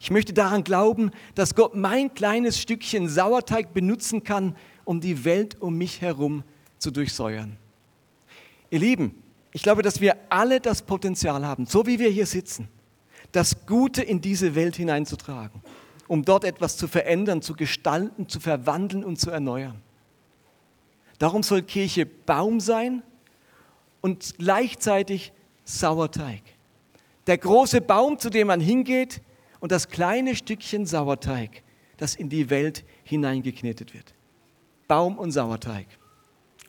Ich 0.00 0.10
möchte 0.10 0.32
daran 0.32 0.64
glauben, 0.64 1.12
dass 1.36 1.54
Gott 1.54 1.76
mein 1.76 2.12
kleines 2.12 2.60
Stückchen 2.60 3.08
Sauerteig 3.08 3.72
benutzen 3.72 4.24
kann, 4.24 4.56
um 4.84 5.00
die 5.00 5.24
Welt 5.24 5.62
um 5.62 5.78
mich 5.78 6.00
herum 6.00 6.42
zu 6.78 6.90
durchsäuern. 6.90 7.56
Ihr 8.70 8.80
Lieben, 8.80 9.22
ich 9.58 9.62
glaube, 9.64 9.82
dass 9.82 10.00
wir 10.00 10.16
alle 10.28 10.60
das 10.60 10.82
Potenzial 10.82 11.44
haben, 11.44 11.66
so 11.66 11.84
wie 11.84 11.98
wir 11.98 12.10
hier 12.10 12.26
sitzen, 12.26 12.68
das 13.32 13.66
Gute 13.66 14.02
in 14.02 14.20
diese 14.20 14.54
Welt 14.54 14.76
hineinzutragen, 14.76 15.60
um 16.06 16.24
dort 16.24 16.44
etwas 16.44 16.76
zu 16.76 16.86
verändern, 16.86 17.42
zu 17.42 17.54
gestalten, 17.54 18.28
zu 18.28 18.38
verwandeln 18.38 19.02
und 19.02 19.18
zu 19.18 19.32
erneuern. 19.32 19.82
Darum 21.18 21.42
soll 21.42 21.62
Kirche 21.62 22.06
Baum 22.06 22.60
sein 22.60 23.02
und 24.00 24.36
gleichzeitig 24.38 25.32
Sauerteig. 25.64 26.42
Der 27.26 27.38
große 27.38 27.80
Baum, 27.80 28.16
zu 28.20 28.30
dem 28.30 28.46
man 28.46 28.60
hingeht, 28.60 29.22
und 29.58 29.72
das 29.72 29.88
kleine 29.88 30.36
Stückchen 30.36 30.86
Sauerteig, 30.86 31.64
das 31.96 32.14
in 32.14 32.28
die 32.28 32.48
Welt 32.48 32.84
hineingeknetet 33.02 33.92
wird. 33.92 34.14
Baum 34.86 35.18
und 35.18 35.32
Sauerteig. 35.32 35.88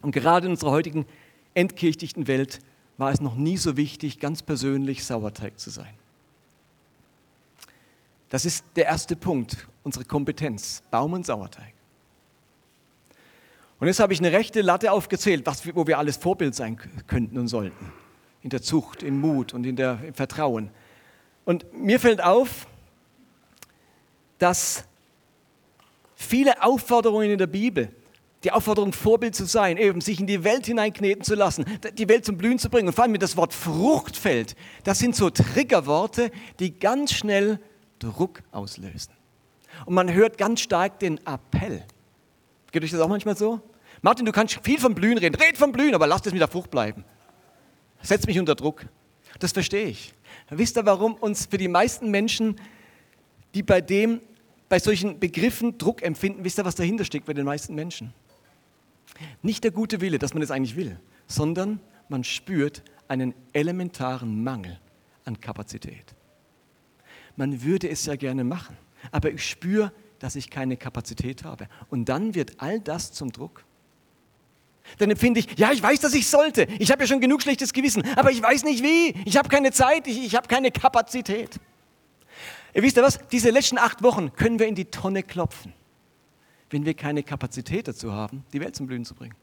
Und 0.01 0.11
gerade 0.11 0.47
in 0.47 0.53
unserer 0.53 0.71
heutigen 0.71 1.05
entkirchtigten 1.53 2.25
Welt 2.25 2.61
war 2.99 3.11
es 3.11 3.21
noch 3.21 3.35
nie 3.35 3.55
so 3.55 3.77
wichtig, 3.77 4.19
ganz 4.19 4.43
persönlich 4.43 5.05
Sauerteig 5.05 5.57
zu 5.57 5.69
sein. 5.69 5.93
Das 8.27 8.45
ist 8.45 8.65
der 8.75 8.85
erste 8.85 9.15
Punkt, 9.15 9.67
unsere 9.83 10.03
Kompetenz, 10.03 10.83
Baum 10.91 11.13
und 11.13 11.25
Sauerteig. 11.25 11.73
Und 13.79 13.87
jetzt 13.87 14.01
habe 14.01 14.11
ich 14.11 14.19
eine 14.19 14.33
rechte 14.33 14.61
Latte 14.61 14.91
aufgezählt, 14.91 15.45
was, 15.45 15.65
wo 15.73 15.87
wir 15.87 15.97
alles 15.97 16.17
Vorbild 16.17 16.53
sein 16.53 16.77
könnten 17.07 17.37
und 17.37 17.47
sollten. 17.47 17.93
In 18.43 18.49
der 18.49 18.61
Zucht, 18.61 19.01
in 19.01 19.19
Mut 19.19 19.53
und 19.53 19.65
in 19.65 19.77
der, 19.77 19.99
im 20.03 20.13
Vertrauen. 20.13 20.69
Und 21.45 21.73
mir 21.73 22.01
fällt 22.01 22.21
auf, 22.21 22.67
dass 24.37 24.83
viele 26.15 26.61
Aufforderungen 26.61 27.31
in 27.31 27.37
der 27.37 27.47
Bibel, 27.47 27.89
die 28.43 28.51
Aufforderung, 28.51 28.93
Vorbild 28.93 29.35
zu 29.35 29.45
sein, 29.45 29.77
eben 29.77 30.01
sich 30.01 30.19
in 30.19 30.27
die 30.27 30.43
Welt 30.43 30.65
hineinkneten 30.65 31.23
zu 31.23 31.35
lassen, 31.35 31.65
die 31.93 32.07
Welt 32.07 32.25
zum 32.25 32.37
Blühen 32.37 32.57
zu 32.57 32.69
bringen. 32.69 32.87
Und 32.87 32.93
vor 32.93 33.03
allem, 33.03 33.17
das 33.19 33.35
Wort 33.35 33.53
Frucht 33.53 34.15
fällt, 34.15 34.55
das 34.83 34.99
sind 34.99 35.15
so 35.15 35.29
Triggerworte, 35.29 36.31
die 36.59 36.77
ganz 36.77 37.13
schnell 37.13 37.59
Druck 37.99 38.41
auslösen. 38.51 39.11
Und 39.85 39.93
man 39.93 40.11
hört 40.11 40.37
ganz 40.37 40.61
stark 40.61 40.99
den 40.99 41.17
Appell. 41.25 41.83
Geht 42.71 42.83
euch 42.83 42.91
das 42.91 42.99
auch 42.99 43.09
manchmal 43.09 43.35
so? 43.35 43.61
Martin, 44.01 44.25
du 44.25 44.31
kannst 44.31 44.59
viel 44.63 44.79
vom 44.79 44.95
Blühen 44.95 45.17
reden. 45.17 45.35
Red 45.35 45.57
vom 45.57 45.71
Blühen, 45.71 45.93
aber 45.93 46.07
lass 46.07 46.25
es 46.25 46.31
mit 46.31 46.41
der 46.41 46.47
Frucht 46.47 46.71
bleiben. 46.71 47.03
Setz 48.01 48.25
mich 48.25 48.39
unter 48.39 48.55
Druck. 48.55 48.85
Das 49.39 49.51
verstehe 49.51 49.87
ich. 49.87 50.13
Wisst 50.49 50.77
ihr, 50.77 50.85
warum 50.85 51.15
uns 51.15 51.45
für 51.45 51.57
die 51.57 51.67
meisten 51.67 52.09
Menschen, 52.09 52.59
die 53.53 53.63
bei 53.63 53.81
dem, 53.81 54.21
bei 54.69 54.79
solchen 54.79 55.19
Begriffen 55.19 55.77
Druck 55.77 56.01
empfinden, 56.01 56.43
wisst 56.43 56.59
ihr, 56.59 56.65
was 56.65 56.75
dahinter 56.75 57.03
steckt 57.03 57.25
bei 57.25 57.33
den 57.33 57.45
meisten 57.45 57.75
Menschen? 57.75 58.13
Nicht 59.41 59.63
der 59.63 59.71
gute 59.71 60.01
Wille, 60.01 60.19
dass 60.19 60.33
man 60.33 60.43
es 60.43 60.51
eigentlich 60.51 60.75
will, 60.75 60.99
sondern 61.27 61.79
man 62.07 62.23
spürt 62.23 62.83
einen 63.07 63.33
elementaren 63.53 64.43
Mangel 64.43 64.79
an 65.25 65.39
Kapazität. 65.39 66.15
Man 67.35 67.63
würde 67.63 67.89
es 67.89 68.05
ja 68.05 68.15
gerne 68.15 68.43
machen, 68.43 68.77
aber 69.11 69.31
ich 69.31 69.47
spüre, 69.47 69.91
dass 70.19 70.35
ich 70.35 70.49
keine 70.49 70.77
Kapazität 70.77 71.43
habe. 71.43 71.67
Und 71.89 72.09
dann 72.09 72.35
wird 72.35 72.59
all 72.59 72.79
das 72.79 73.11
zum 73.11 73.31
Druck. 73.31 73.63
Dann 74.97 75.11
empfinde 75.11 75.39
ich, 75.39 75.57
ja, 75.57 75.71
ich 75.71 75.81
weiß, 75.81 75.99
dass 76.01 76.13
ich 76.13 76.27
sollte. 76.27 76.67
Ich 76.79 76.91
habe 76.91 77.03
ja 77.03 77.07
schon 77.07 77.21
genug 77.21 77.41
schlechtes 77.41 77.73
Gewissen, 77.73 78.03
aber 78.15 78.31
ich 78.31 78.41
weiß 78.41 78.63
nicht 78.63 78.83
wie. 78.83 79.13
Ich 79.25 79.37
habe 79.37 79.47
keine 79.49 79.71
Zeit, 79.71 80.07
ich, 80.07 80.23
ich 80.23 80.35
habe 80.35 80.47
keine 80.47 80.71
Kapazität. 80.71 81.59
Ihr 82.73 82.83
wisst 82.83 82.97
ja 82.97 83.03
was? 83.03 83.19
Diese 83.31 83.49
letzten 83.49 83.77
acht 83.77 84.03
Wochen 84.03 84.33
können 84.33 84.59
wir 84.59 84.67
in 84.67 84.75
die 84.75 84.85
Tonne 84.85 85.23
klopfen, 85.23 85.73
wenn 86.69 86.85
wir 86.85 86.93
keine 86.93 87.23
Kapazität 87.23 87.87
dazu 87.87 88.13
haben, 88.13 88.43
die 88.53 88.59
Welt 88.59 88.75
zum 88.75 88.87
Blühen 88.87 89.05
zu 89.05 89.15
bringen. 89.15 89.35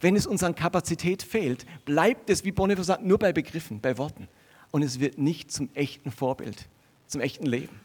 Wenn 0.00 0.16
es 0.16 0.26
uns 0.26 0.42
an 0.42 0.54
Kapazität 0.54 1.22
fehlt, 1.22 1.64
bleibt 1.84 2.28
es, 2.30 2.44
wie 2.44 2.52
Bonhoeffer 2.52 2.84
sagt, 2.84 3.04
nur 3.04 3.18
bei 3.18 3.32
Begriffen, 3.32 3.80
bei 3.80 3.98
Worten. 3.98 4.28
Und 4.72 4.82
es 4.82 5.00
wird 5.00 5.18
nicht 5.18 5.52
zum 5.52 5.68
echten 5.74 6.10
Vorbild, 6.10 6.68
zum 7.06 7.20
echten 7.20 7.46
Leben. 7.46 7.80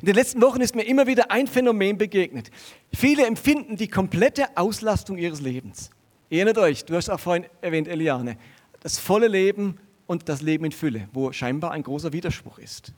In 0.00 0.06
den 0.06 0.14
letzten 0.14 0.40
Wochen 0.42 0.60
ist 0.60 0.76
mir 0.76 0.84
immer 0.84 1.06
wieder 1.06 1.30
ein 1.30 1.46
Phänomen 1.46 1.98
begegnet. 1.98 2.50
Viele 2.92 3.26
empfinden 3.26 3.76
die 3.76 3.88
komplette 3.88 4.56
Auslastung 4.56 5.18
ihres 5.18 5.40
Lebens. 5.40 5.90
Ihr 6.30 6.38
erinnert 6.38 6.58
euch, 6.58 6.84
du 6.84 6.94
hast 6.94 7.08
auch 7.10 7.20
vorhin 7.20 7.46
erwähnt, 7.60 7.88
Eliane, 7.88 8.36
das 8.80 8.98
volle 8.98 9.28
Leben 9.28 9.78
und 10.06 10.28
das 10.28 10.42
Leben 10.42 10.64
in 10.64 10.72
Fülle, 10.72 11.08
wo 11.12 11.32
scheinbar 11.32 11.72
ein 11.72 11.82
großer 11.82 12.12
Widerspruch 12.12 12.58
ist. 12.58 12.92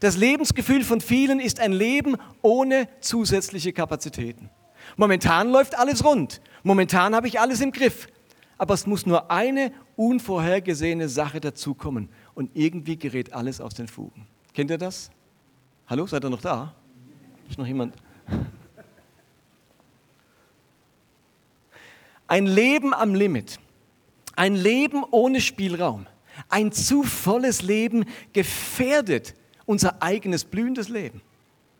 Das 0.00 0.16
Lebensgefühl 0.16 0.84
von 0.84 1.00
vielen 1.00 1.40
ist 1.40 1.60
ein 1.60 1.72
Leben 1.72 2.16
ohne 2.42 2.88
zusätzliche 3.00 3.72
Kapazitäten. 3.72 4.50
Momentan 4.96 5.50
läuft 5.50 5.78
alles 5.78 6.04
rund. 6.04 6.40
Momentan 6.62 7.14
habe 7.14 7.28
ich 7.28 7.40
alles 7.40 7.60
im 7.60 7.72
Griff. 7.72 8.08
Aber 8.58 8.74
es 8.74 8.86
muss 8.86 9.04
nur 9.04 9.30
eine 9.30 9.72
unvorhergesehene 9.96 11.08
Sache 11.08 11.40
dazukommen 11.40 12.08
und 12.34 12.50
irgendwie 12.54 12.96
gerät 12.96 13.32
alles 13.32 13.60
aus 13.60 13.74
den 13.74 13.88
Fugen. 13.88 14.26
Kennt 14.54 14.70
ihr 14.70 14.78
das? 14.78 15.10
Hallo, 15.86 16.06
seid 16.06 16.24
ihr 16.24 16.30
noch 16.30 16.40
da? 16.40 16.74
Ist 17.48 17.58
noch 17.58 17.66
jemand? 17.66 17.94
Ein 22.28 22.46
Leben 22.46 22.92
am 22.92 23.14
Limit, 23.14 23.60
ein 24.34 24.56
Leben 24.56 25.04
ohne 25.10 25.40
Spielraum, 25.40 26.06
ein 26.48 26.72
zu 26.72 27.04
volles 27.04 27.62
Leben 27.62 28.04
gefährdet 28.32 29.34
unser 29.66 30.02
eigenes 30.02 30.44
blühendes 30.44 30.88
Leben. 30.88 31.20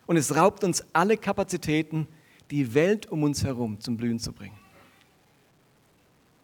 Und 0.06 0.16
es 0.16 0.36
raubt 0.36 0.64
uns 0.64 0.84
alle 0.92 1.16
Kapazitäten, 1.16 2.06
die 2.50 2.74
Welt 2.74 3.06
um 3.06 3.22
uns 3.22 3.44
herum 3.44 3.80
zum 3.80 3.96
Blühen 3.96 4.18
zu 4.20 4.32
bringen. 4.32 4.56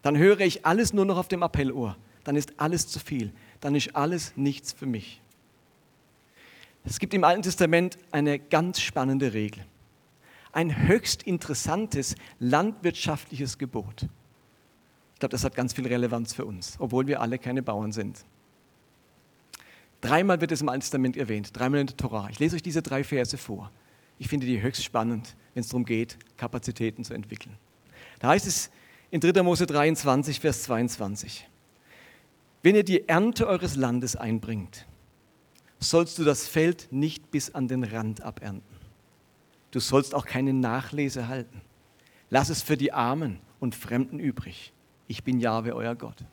Dann 0.01 0.17
höre 0.17 0.41
ich 0.41 0.65
alles 0.65 0.93
nur 0.93 1.05
noch 1.05 1.17
auf 1.17 1.27
dem 1.27 1.43
Appellohr. 1.43 1.95
Dann 2.23 2.35
ist 2.35 2.53
alles 2.57 2.87
zu 2.87 2.99
viel. 2.99 3.31
Dann 3.61 3.75
ist 3.75 3.95
alles 3.95 4.33
nichts 4.35 4.73
für 4.73 4.85
mich. 4.85 5.21
Es 6.85 6.99
gibt 6.99 7.13
im 7.13 7.23
Alten 7.23 7.43
Testament 7.43 7.97
eine 8.11 8.39
ganz 8.39 8.81
spannende 8.81 9.33
Regel. 9.33 9.65
Ein 10.51 10.87
höchst 10.87 11.23
interessantes 11.23 12.15
landwirtschaftliches 12.39 13.57
Gebot. 13.57 14.03
Ich 15.13 15.19
glaube, 15.19 15.31
das 15.31 15.45
hat 15.45 15.55
ganz 15.55 15.73
viel 15.73 15.87
Relevanz 15.87 16.33
für 16.33 16.43
uns, 16.43 16.75
obwohl 16.79 17.07
wir 17.07 17.21
alle 17.21 17.39
keine 17.39 17.63
Bauern 17.63 17.93
sind. 17.93 18.25
Dreimal 20.03 20.41
wird 20.41 20.51
es 20.51 20.61
im 20.61 20.67
Alten 20.67 20.81
Testament 20.81 21.15
erwähnt, 21.15 21.57
dreimal 21.57 21.79
in 21.79 21.87
der 21.87 21.95
Torah. 21.95 22.27
Ich 22.29 22.37
lese 22.37 22.57
euch 22.57 22.61
diese 22.61 22.81
drei 22.81 23.05
Verse 23.05 23.37
vor. 23.37 23.71
Ich 24.19 24.27
finde 24.27 24.45
die 24.45 24.61
höchst 24.61 24.83
spannend, 24.83 25.37
wenn 25.53 25.61
es 25.61 25.69
darum 25.69 25.85
geht, 25.85 26.17
Kapazitäten 26.35 27.05
zu 27.05 27.13
entwickeln. 27.13 27.55
Da 28.19 28.27
heißt 28.27 28.45
es 28.45 28.69
in 29.11 29.21
3. 29.21 29.41
Mose 29.43 29.65
23, 29.65 30.41
Vers 30.41 30.63
22, 30.63 31.47
wenn 32.63 32.75
ihr 32.75 32.83
die 32.83 33.07
Ernte 33.07 33.47
eures 33.47 33.77
Landes 33.77 34.17
einbringt, 34.17 34.87
sollst 35.79 36.19
du 36.19 36.25
das 36.25 36.49
Feld 36.49 36.89
nicht 36.91 37.31
bis 37.31 37.55
an 37.55 37.69
den 37.69 37.85
Rand 37.85 38.21
abernten. 38.21 38.75
Du 39.71 39.79
sollst 39.79 40.13
auch 40.13 40.25
keine 40.25 40.51
Nachlese 40.51 41.29
halten. 41.29 41.61
Lass 42.29 42.49
es 42.49 42.61
für 42.61 42.75
die 42.75 42.91
Armen 42.91 43.39
und 43.61 43.73
Fremden 43.73 44.19
übrig. 44.19 44.73
Ich 45.07 45.23
bin 45.23 45.39
Jahwe, 45.39 45.73
euer 45.73 45.95
Gott. 45.95 46.25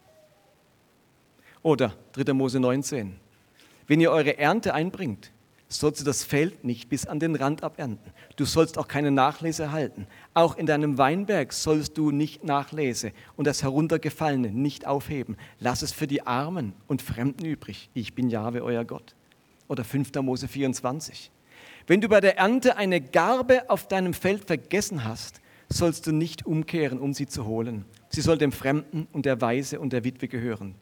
Oder 1.63 1.95
3. 2.15 2.33
Mose 2.33 2.59
19. 2.59 3.30
Wenn 3.91 4.01
ihr 4.01 4.13
eure 4.13 4.39
Ernte 4.39 4.73
einbringt, 4.73 5.33
sollst 5.67 6.01
du 6.01 6.05
das 6.05 6.23
Feld 6.23 6.63
nicht 6.63 6.89
bis 6.89 7.07
an 7.07 7.19
den 7.19 7.35
Rand 7.35 7.65
abernten. 7.65 8.13
Du 8.37 8.45
sollst 8.45 8.79
auch 8.79 8.87
keine 8.87 9.11
Nachlese 9.11 9.73
halten. 9.73 10.07
Auch 10.33 10.57
in 10.57 10.67
deinem 10.67 10.97
Weinberg 10.97 11.53
sollst 11.53 11.99
du 11.99 12.13
nicht 12.13 12.45
Nachlese 12.45 13.11
und 13.35 13.49
das 13.49 13.65
Heruntergefallene 13.65 14.53
nicht 14.53 14.87
aufheben. 14.87 15.37
Lass 15.59 15.83
es 15.83 15.91
für 15.91 16.07
die 16.07 16.25
Armen 16.25 16.73
und 16.87 17.03
Fremden 17.03 17.45
übrig. 17.45 17.91
Ich 17.93 18.15
bin 18.15 18.31
Jahwe, 18.31 18.63
euer 18.63 18.85
Gott 18.85 19.17
oder 19.67 19.83
5. 19.83 20.15
Mose 20.23 20.47
24. 20.47 21.33
Wenn 21.89 22.01
du 22.01 22.09
bei 22.09 22.21
der 22.21 22.39
Ernte 22.39 22.77
eine 22.77 23.01
Garbe 23.01 23.69
auf 23.69 23.89
deinem 23.89 24.15
Feld 24.15 24.45
vergessen 24.45 25.03
hast, 25.03 25.41
sollst 25.69 26.07
du 26.07 26.13
nicht 26.13 26.47
umkehren, 26.47 27.01
um 27.01 27.13
sie 27.13 27.27
zu 27.27 27.45
holen. 27.45 27.87
Sie 28.09 28.21
soll 28.21 28.39
dem 28.39 28.53
Fremden 28.53 29.09
und 29.11 29.27
der 29.27 29.41
Weise 29.41 29.81
und 29.81 29.93
der 29.93 30.05
Witwe 30.05 30.29
gehören, 30.29 30.77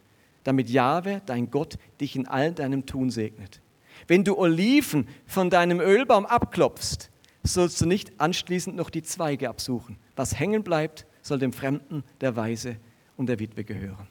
damit 0.48 0.68
Jahwe, 0.70 1.22
dein 1.26 1.50
Gott, 1.50 1.78
dich 2.00 2.16
in 2.16 2.26
all 2.26 2.52
deinem 2.52 2.86
Tun 2.86 3.10
segnet. 3.10 3.60
Wenn 4.06 4.24
du 4.24 4.36
Oliven 4.36 5.06
von 5.26 5.50
deinem 5.50 5.80
Ölbaum 5.80 6.26
abklopfst, 6.26 7.10
sollst 7.42 7.80
du 7.80 7.86
nicht 7.86 8.20
anschließend 8.20 8.74
noch 8.74 8.90
die 8.90 9.02
Zweige 9.02 9.48
absuchen. 9.48 9.96
Was 10.16 10.38
hängen 10.38 10.62
bleibt, 10.62 11.06
soll 11.22 11.38
dem 11.38 11.52
Fremden, 11.52 12.02
der 12.20 12.34
Weise 12.36 12.76
und 13.16 13.28
der 13.28 13.38
Witwe 13.38 13.64
gehören. 13.64 14.08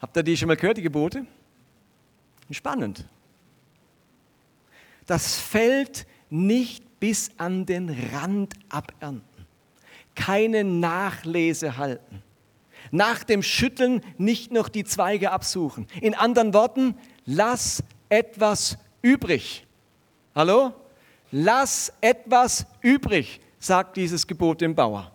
Habt 0.00 0.16
ihr 0.16 0.22
die 0.22 0.36
schon 0.36 0.48
mal 0.48 0.56
gehört, 0.56 0.78
die 0.78 0.82
Gebote? 0.82 1.26
Spannend 2.50 3.06
das 5.06 5.38
Feld 5.38 6.06
nicht 6.28 7.00
bis 7.00 7.30
an 7.38 7.64
den 7.64 7.88
Rand 8.12 8.54
abernten, 8.68 9.46
keine 10.14 10.64
Nachlese 10.64 11.76
halten, 11.76 12.22
nach 12.90 13.24
dem 13.24 13.42
Schütteln 13.42 14.02
nicht 14.18 14.52
noch 14.52 14.68
die 14.68 14.84
Zweige 14.84 15.32
absuchen. 15.32 15.86
In 16.00 16.14
anderen 16.14 16.54
Worten, 16.54 16.96
lass 17.24 17.82
etwas 18.08 18.78
übrig. 19.02 19.66
Hallo? 20.34 20.72
Lass 21.30 21.92
etwas 22.00 22.66
übrig, 22.80 23.40
sagt 23.58 23.96
dieses 23.96 24.26
Gebot 24.26 24.60
dem 24.60 24.74
Bauer. 24.74 25.12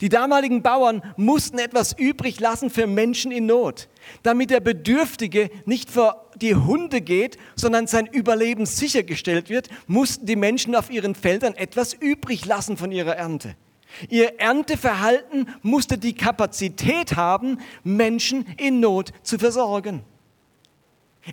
Die 0.00 0.08
damaligen 0.08 0.62
Bauern 0.62 1.02
mussten 1.16 1.58
etwas 1.58 1.92
übrig 1.98 2.40
lassen 2.40 2.70
für 2.70 2.86
Menschen 2.86 3.32
in 3.32 3.46
Not, 3.46 3.88
damit 4.22 4.50
der 4.50 4.60
Bedürftige 4.60 5.50
nicht 5.64 5.90
vor 5.90 6.30
die 6.36 6.54
Hunde 6.54 7.00
geht, 7.00 7.38
sondern 7.56 7.86
sein 7.86 8.06
Überleben 8.06 8.66
sichergestellt 8.66 9.48
wird, 9.48 9.68
mussten 9.86 10.26
die 10.26 10.36
Menschen 10.36 10.74
auf 10.74 10.90
ihren 10.90 11.14
Feldern 11.14 11.54
etwas 11.54 11.94
übrig 11.94 12.44
lassen 12.44 12.76
von 12.76 12.92
ihrer 12.92 13.16
Ernte. 13.16 13.56
Ihr 14.08 14.40
Ernteverhalten 14.40 15.48
musste 15.62 15.98
die 15.98 16.14
Kapazität 16.14 17.16
haben, 17.16 17.58
Menschen 17.82 18.46
in 18.56 18.80
Not 18.80 19.12
zu 19.22 19.38
versorgen. 19.38 20.02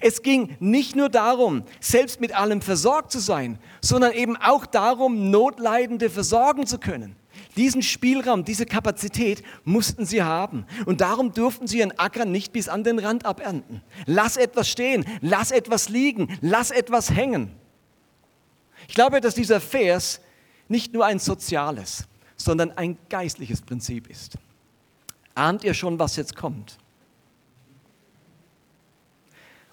Es 0.01 0.21
ging 0.21 0.57
nicht 0.59 0.95
nur 0.95 1.09
darum, 1.09 1.63
selbst 1.79 2.19
mit 2.19 2.35
allem 2.35 2.61
versorgt 2.61 3.11
zu 3.11 3.19
sein, 3.19 3.57
sondern 3.81 4.11
eben 4.11 4.35
auch 4.35 4.65
darum, 4.65 5.31
Notleidende 5.31 6.09
versorgen 6.09 6.67
zu 6.67 6.77
können. 6.77 7.15
Diesen 7.55 7.81
Spielraum, 7.81 8.43
diese 8.43 8.65
Kapazität 8.65 9.43
mussten 9.63 10.05
sie 10.05 10.21
haben. 10.21 10.65
Und 10.85 11.01
darum 11.01 11.33
durften 11.33 11.67
sie 11.67 11.79
ihren 11.79 11.97
Acker 11.97 12.25
nicht 12.25 12.51
bis 12.53 12.69
an 12.69 12.83
den 12.83 12.99
Rand 12.99 13.25
abernten. 13.25 13.81
Lass 14.05 14.37
etwas 14.37 14.69
stehen, 14.69 15.05
lass 15.21 15.51
etwas 15.51 15.89
liegen, 15.89 16.37
lass 16.41 16.69
etwas 16.69 17.11
hängen. 17.11 17.51
Ich 18.87 18.95
glaube, 18.95 19.21
dass 19.21 19.35
dieser 19.35 19.59
Vers 19.59 20.21
nicht 20.67 20.93
nur 20.93 21.05
ein 21.05 21.19
soziales, 21.19 22.07
sondern 22.37 22.71
ein 22.71 22.97
geistliches 23.09 23.61
Prinzip 23.61 24.07
ist. 24.09 24.37
Ahnt 25.35 25.63
ihr 25.63 25.73
schon, 25.73 25.99
was 25.99 26.15
jetzt 26.15 26.35
kommt? 26.35 26.77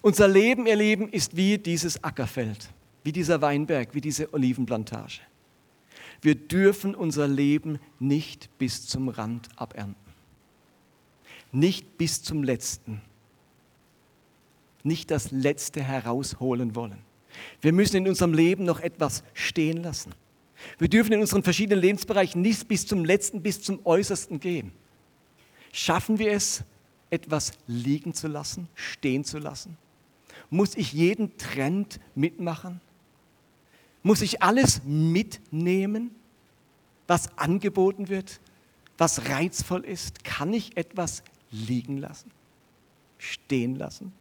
Unser 0.01 0.27
Leben, 0.27 0.67
ihr 0.67 0.75
Lieben, 0.75 1.09
ist 1.09 1.35
wie 1.35 1.57
dieses 1.57 2.03
Ackerfeld, 2.03 2.69
wie 3.03 3.11
dieser 3.11 3.41
Weinberg, 3.41 3.95
wie 3.95 4.01
diese 4.01 4.31
Olivenplantage. 4.33 5.21
Wir 6.21 6.35
dürfen 6.35 6.93
unser 6.93 7.27
Leben 7.27 7.79
nicht 7.99 8.55
bis 8.57 8.85
zum 8.85 9.09
Rand 9.09 9.49
abernten. 9.55 9.95
Nicht 11.51 11.97
bis 11.97 12.21
zum 12.21 12.43
letzten. 12.43 13.01
Nicht 14.83 15.09
das 15.09 15.31
Letzte 15.31 15.81
herausholen 15.81 16.75
wollen. 16.75 16.99
Wir 17.61 17.73
müssen 17.73 17.97
in 17.97 18.07
unserem 18.07 18.33
Leben 18.33 18.65
noch 18.65 18.79
etwas 18.79 19.23
stehen 19.33 19.81
lassen. 19.81 20.13
Wir 20.77 20.87
dürfen 20.87 21.13
in 21.13 21.21
unseren 21.21 21.43
verschiedenen 21.43 21.81
Lebensbereichen 21.81 22.41
nicht 22.41 22.67
bis 22.67 22.85
zum 22.85 23.05
letzten, 23.05 23.41
bis 23.41 23.61
zum 23.61 23.85
äußersten 23.85 24.39
gehen. 24.39 24.71
Schaffen 25.71 26.19
wir 26.19 26.31
es, 26.31 26.63
etwas 27.09 27.53
liegen 27.67 28.13
zu 28.13 28.27
lassen, 28.27 28.67
stehen 28.75 29.23
zu 29.23 29.39
lassen? 29.39 29.77
Muss 30.49 30.75
ich 30.75 30.93
jeden 30.93 31.37
Trend 31.37 31.99
mitmachen? 32.13 32.81
Muss 34.03 34.21
ich 34.21 34.41
alles 34.43 34.81
mitnehmen, 34.85 36.11
was 37.07 37.37
angeboten 37.37 38.09
wird, 38.09 38.39
was 38.97 39.29
reizvoll 39.29 39.83
ist? 39.83 40.23
Kann 40.23 40.53
ich 40.53 40.77
etwas 40.77 41.23
liegen 41.51 41.97
lassen, 41.97 42.31
stehen 43.17 43.75
lassen? 43.75 44.13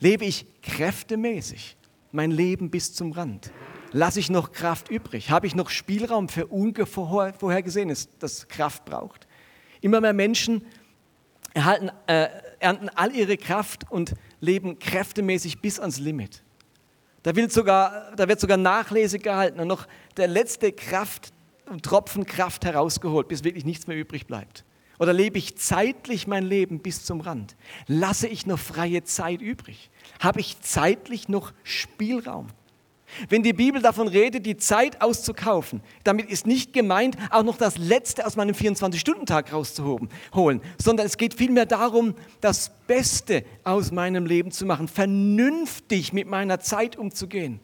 Lebe 0.00 0.24
ich 0.24 0.46
kräftemäßig 0.62 1.76
mein 2.16 2.32
Leben 2.32 2.70
bis 2.70 2.92
zum 2.94 3.12
Rand? 3.12 3.52
Lasse 3.92 4.18
ich 4.18 4.30
noch 4.30 4.50
Kraft 4.50 4.90
übrig? 4.90 5.30
Habe 5.30 5.46
ich 5.46 5.54
noch 5.54 5.70
Spielraum 5.70 6.28
für 6.28 6.46
Unvorhergesehenes, 6.46 8.08
das 8.18 8.48
Kraft 8.48 8.84
braucht? 8.84 9.28
Immer 9.80 10.00
mehr 10.00 10.12
Menschen 10.12 10.66
erhalten, 11.54 11.90
äh, 12.06 12.28
ernten 12.58 12.88
all 12.94 13.14
ihre 13.14 13.36
Kraft 13.36 13.90
und 13.90 14.14
leben 14.40 14.78
kräftemäßig 14.78 15.60
bis 15.60 15.78
ans 15.78 15.98
Limit. 15.98 16.42
Da, 17.22 17.36
wird 17.36 17.52
sogar, 17.52 18.14
da 18.16 18.28
wird 18.28 18.40
sogar 18.40 18.56
Nachlese 18.56 19.18
gehalten 19.18 19.60
und 19.60 19.68
noch 19.68 19.86
der 20.16 20.28
letzte 20.28 20.72
Kraft, 20.72 21.32
Tropfen 21.82 22.26
Kraft 22.26 22.64
herausgeholt, 22.64 23.28
bis 23.28 23.44
wirklich 23.44 23.64
nichts 23.64 23.86
mehr 23.86 23.96
übrig 23.96 24.26
bleibt. 24.26 24.64
Oder 24.98 25.12
lebe 25.12 25.38
ich 25.38 25.56
zeitlich 25.56 26.26
mein 26.26 26.44
Leben 26.44 26.80
bis 26.80 27.04
zum 27.04 27.20
Rand? 27.20 27.56
Lasse 27.86 28.28
ich 28.28 28.46
noch 28.46 28.58
freie 28.58 29.04
Zeit 29.04 29.42
übrig? 29.42 29.90
Habe 30.20 30.40
ich 30.40 30.60
zeitlich 30.60 31.28
noch 31.28 31.52
Spielraum? 31.64 32.48
Wenn 33.28 33.42
die 33.42 33.52
Bibel 33.52 33.80
davon 33.80 34.08
redet, 34.08 34.46
die 34.46 34.56
Zeit 34.56 35.00
auszukaufen, 35.00 35.80
damit 36.02 36.28
ist 36.28 36.46
nicht 36.46 36.72
gemeint, 36.72 37.16
auch 37.30 37.44
noch 37.44 37.56
das 37.56 37.78
Letzte 37.78 38.26
aus 38.26 38.36
meinem 38.36 38.54
24-Stunden-Tag 38.54 39.52
rauszuholen, 39.52 40.60
sondern 40.82 41.06
es 41.06 41.16
geht 41.16 41.34
vielmehr 41.34 41.66
darum, 41.66 42.14
das 42.40 42.72
Beste 42.86 43.44
aus 43.64 43.92
meinem 43.92 44.26
Leben 44.26 44.50
zu 44.50 44.66
machen, 44.66 44.88
vernünftig 44.88 46.12
mit 46.12 46.26
meiner 46.26 46.58
Zeit 46.60 46.96
umzugehen. 46.96 47.60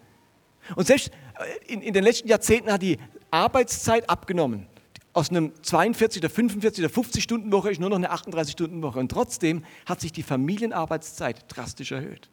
Und 0.77 0.87
selbst 0.87 1.09
äh, 1.09 1.73
in, 1.73 1.83
in 1.83 1.93
den 1.93 2.05
letzten 2.05 2.29
Jahrzehnten 2.29 2.73
hat 2.73 2.83
die 2.83 2.99
Arbeitszeit 3.31 4.09
abgenommen. 4.09 4.69
Aus 5.15 5.29
einem 5.29 5.53
42 5.63 6.23
oder 6.23 6.31
45 6.31 6.85
oder 6.85 6.93
50 6.93 7.23
Stunden 7.23 7.53
Woche 7.53 7.71
ist 7.71 7.81
nur 7.81 7.91
noch 7.91 7.97
eine 7.97 8.11
38 8.11 8.53
Stunden 8.53 8.83
Woche. 8.83 8.99
Und 8.99 9.11
trotzdem 9.11 9.65
hat 9.85 10.01
sich 10.01 10.13
die 10.13 10.23
Familienarbeitszeit 10.23 11.45
drastisch 11.49 11.93
erhöht. 11.93 12.31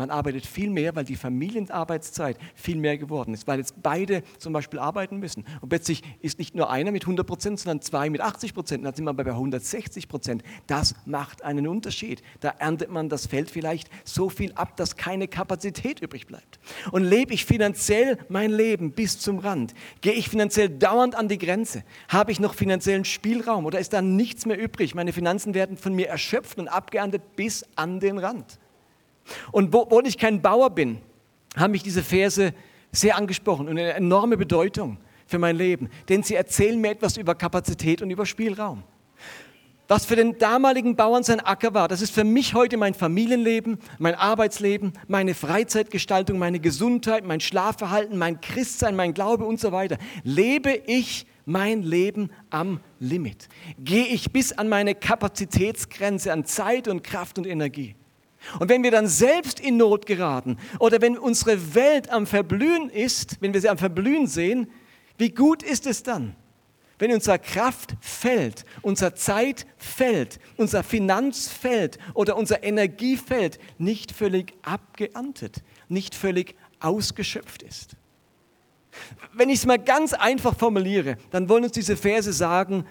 Man 0.00 0.08
arbeitet 0.08 0.46
viel 0.46 0.70
mehr, 0.70 0.96
weil 0.96 1.04
die 1.04 1.14
Familienarbeitszeit 1.14 2.38
viel 2.54 2.76
mehr 2.76 2.96
geworden 2.96 3.34
ist, 3.34 3.46
weil 3.46 3.58
jetzt 3.58 3.82
beide 3.82 4.22
zum 4.38 4.54
Beispiel 4.54 4.78
arbeiten 4.78 5.18
müssen. 5.18 5.44
Und 5.60 5.68
plötzlich 5.68 6.02
ist 6.22 6.38
nicht 6.38 6.54
nur 6.54 6.70
einer 6.70 6.90
mit 6.90 7.02
100 7.02 7.26
Prozent, 7.26 7.60
sondern 7.60 7.82
zwei 7.82 8.08
mit 8.08 8.22
80 8.22 8.54
Prozent. 8.54 8.82
Dann 8.82 8.94
sind 8.94 9.04
wir 9.04 9.12
bei 9.12 9.26
160 9.26 10.08
Prozent. 10.08 10.42
Das 10.66 10.94
macht 11.04 11.44
einen 11.44 11.68
Unterschied. 11.68 12.22
Da 12.40 12.48
erntet 12.48 12.90
man 12.90 13.10
das 13.10 13.26
Feld 13.26 13.50
vielleicht 13.50 13.90
so 14.04 14.30
viel 14.30 14.54
ab, 14.54 14.74
dass 14.78 14.96
keine 14.96 15.28
Kapazität 15.28 16.00
übrig 16.00 16.26
bleibt. 16.26 16.60
Und 16.92 17.04
lebe 17.04 17.34
ich 17.34 17.44
finanziell 17.44 18.16
mein 18.30 18.52
Leben 18.52 18.92
bis 18.92 19.18
zum 19.18 19.38
Rand? 19.38 19.74
Gehe 20.00 20.14
ich 20.14 20.30
finanziell 20.30 20.70
dauernd 20.70 21.14
an 21.14 21.28
die 21.28 21.36
Grenze? 21.36 21.84
Habe 22.08 22.32
ich 22.32 22.40
noch 22.40 22.54
finanziellen 22.54 23.04
Spielraum 23.04 23.66
oder 23.66 23.78
ist 23.78 23.92
da 23.92 24.00
nichts 24.00 24.46
mehr 24.46 24.58
übrig? 24.58 24.94
Meine 24.94 25.12
Finanzen 25.12 25.52
werden 25.52 25.76
von 25.76 25.92
mir 25.92 26.08
erschöpft 26.08 26.58
und 26.58 26.68
abgeerntet 26.68 27.36
bis 27.36 27.66
an 27.76 28.00
den 28.00 28.16
Rand. 28.16 28.58
Und 29.52 29.74
obwohl 29.74 30.06
ich 30.06 30.18
kein 30.18 30.42
Bauer 30.42 30.70
bin, 30.70 30.98
haben 31.56 31.72
mich 31.72 31.82
diese 31.82 32.02
Verse 32.02 32.52
sehr 32.92 33.16
angesprochen 33.16 33.68
und 33.68 33.78
eine 33.78 33.92
enorme 33.94 34.36
Bedeutung 34.36 34.98
für 35.26 35.38
mein 35.38 35.56
Leben, 35.56 35.88
denn 36.08 36.22
sie 36.22 36.34
erzählen 36.34 36.80
mir 36.80 36.90
etwas 36.90 37.16
über 37.16 37.34
Kapazität 37.34 38.02
und 38.02 38.10
über 38.10 38.26
Spielraum. 38.26 38.82
Was 39.90 40.06
für 40.06 40.14
den 40.14 40.38
damaligen 40.38 40.94
Bauern 40.94 41.24
sein 41.24 41.40
Acker 41.40 41.74
war, 41.74 41.88
das 41.88 42.00
ist 42.00 42.14
für 42.14 42.22
mich 42.22 42.54
heute 42.54 42.76
mein 42.76 42.94
Familienleben, 42.94 43.78
mein 43.98 44.14
Arbeitsleben, 44.14 44.92
meine 45.08 45.34
Freizeitgestaltung, 45.34 46.38
meine 46.38 46.60
Gesundheit, 46.60 47.24
mein 47.24 47.40
Schlafverhalten, 47.40 48.16
mein 48.16 48.40
Christsein, 48.40 48.94
mein 48.94 49.14
Glaube 49.14 49.44
und 49.44 49.58
so 49.58 49.72
weiter. 49.72 49.98
Lebe 50.22 50.80
ich 50.86 51.26
mein 51.44 51.82
Leben 51.82 52.30
am 52.50 52.78
Limit? 53.00 53.48
Gehe 53.80 54.06
ich 54.06 54.30
bis 54.30 54.52
an 54.52 54.68
meine 54.68 54.94
Kapazitätsgrenze 54.94 56.32
an 56.32 56.44
Zeit 56.44 56.86
und 56.86 57.02
Kraft 57.02 57.36
und 57.38 57.46
Energie? 57.48 57.96
Und 58.58 58.68
wenn 58.68 58.82
wir 58.82 58.90
dann 58.90 59.06
selbst 59.06 59.60
in 59.60 59.76
Not 59.76 60.06
geraten 60.06 60.56
oder 60.78 61.00
wenn 61.00 61.18
unsere 61.18 61.74
Welt 61.74 62.10
am 62.10 62.26
Verblühen 62.26 62.88
ist, 62.88 63.36
wenn 63.40 63.52
wir 63.52 63.60
sie 63.60 63.68
am 63.68 63.78
Verblühen 63.78 64.26
sehen, 64.26 64.70
wie 65.18 65.30
gut 65.30 65.62
ist 65.62 65.86
es 65.86 66.02
dann, 66.02 66.34
wenn 66.98 67.12
unsere 67.12 67.38
Kraft 67.38 67.96
fällt, 68.00 68.64
unsere 68.82 69.14
Zeit 69.14 69.66
fällt, 69.76 70.38
unser 70.56 70.82
Finanzfeld 70.82 71.98
oder 72.14 72.36
unser 72.36 72.62
Energiefeld 72.62 73.58
nicht 73.78 74.12
völlig 74.12 74.54
abgeerntet, 74.62 75.62
nicht 75.88 76.14
völlig 76.14 76.54
ausgeschöpft 76.78 77.62
ist. 77.62 77.96
Wenn 79.32 79.50
ich 79.50 79.60
es 79.60 79.66
mal 79.66 79.78
ganz 79.78 80.12
einfach 80.12 80.56
formuliere, 80.56 81.16
dann 81.30 81.48
wollen 81.48 81.64
uns 81.64 81.72
diese 81.72 81.96
Verse 81.96 82.32
sagen, 82.32 82.84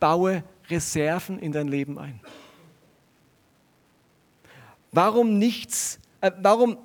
baue 0.00 0.42
Reserven 0.70 1.38
in 1.38 1.52
dein 1.52 1.68
Leben 1.68 1.98
ein. 1.98 2.20
Warum 4.92 5.38
nichts, 5.38 5.98
äh, 6.20 6.30
warum 6.42 6.76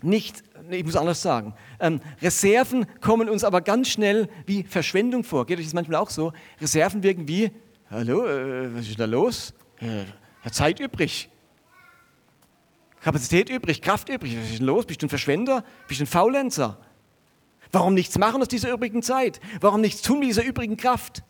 nicht, 0.00 0.42
ich 0.70 0.84
muss 0.84 0.96
anders 0.96 1.20
sagen, 1.20 1.54
ähm, 1.78 2.00
Reserven 2.22 2.86
kommen 3.02 3.28
uns 3.28 3.44
aber 3.44 3.60
ganz 3.60 3.88
schnell 3.88 4.28
wie 4.46 4.62
Verschwendung 4.62 5.24
vor. 5.24 5.44
Geht 5.44 5.58
euch 5.58 5.66
das 5.66 5.74
manchmal 5.74 6.00
auch 6.00 6.08
so? 6.08 6.32
Reserven 6.60 7.02
wirken 7.02 7.28
wie, 7.28 7.50
hallo, 7.90 8.26
äh, 8.26 8.74
was 8.74 8.88
ist 8.88 8.98
da 8.98 9.04
los? 9.04 9.52
Äh, 9.80 10.50
Zeit 10.50 10.80
übrig. 10.80 11.28
Kapazität 13.02 13.50
übrig, 13.50 13.82
Kraft 13.82 14.08
übrig. 14.08 14.38
Was 14.38 14.50
ist 14.50 14.60
denn 14.60 14.66
los? 14.66 14.86
Bist 14.86 15.02
du 15.02 15.06
ein 15.06 15.10
Verschwender? 15.10 15.64
Bist 15.86 16.00
du 16.00 16.04
ein 16.04 16.06
Faulenzer? 16.06 16.78
Warum 17.72 17.92
nichts 17.92 18.16
machen 18.16 18.40
aus 18.40 18.48
dieser 18.48 18.72
übrigen 18.72 19.02
Zeit? 19.02 19.40
Warum 19.60 19.82
nichts 19.82 20.00
tun 20.00 20.20
mit 20.20 20.28
dieser 20.28 20.44
übrigen 20.44 20.78
Kraft? 20.78 21.22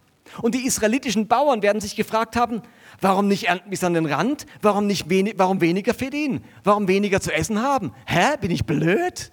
Und 0.42 0.54
die 0.54 0.66
israelitischen 0.66 1.26
Bauern 1.26 1.62
werden 1.62 1.80
sich 1.80 1.96
gefragt 1.96 2.36
haben, 2.36 2.62
warum 3.00 3.28
nicht 3.28 3.46
bis 3.68 3.84
an 3.84 3.94
den 3.94 4.06
Rand? 4.06 4.46
Warum, 4.62 4.86
nicht 4.86 5.08
wenig, 5.08 5.34
warum 5.36 5.60
weniger 5.60 5.94
verdienen? 5.94 6.44
Warum 6.62 6.88
weniger 6.88 7.20
zu 7.20 7.32
essen 7.32 7.62
haben? 7.62 7.92
Hä, 8.06 8.36
bin 8.40 8.50
ich 8.50 8.64
blöd? 8.64 9.32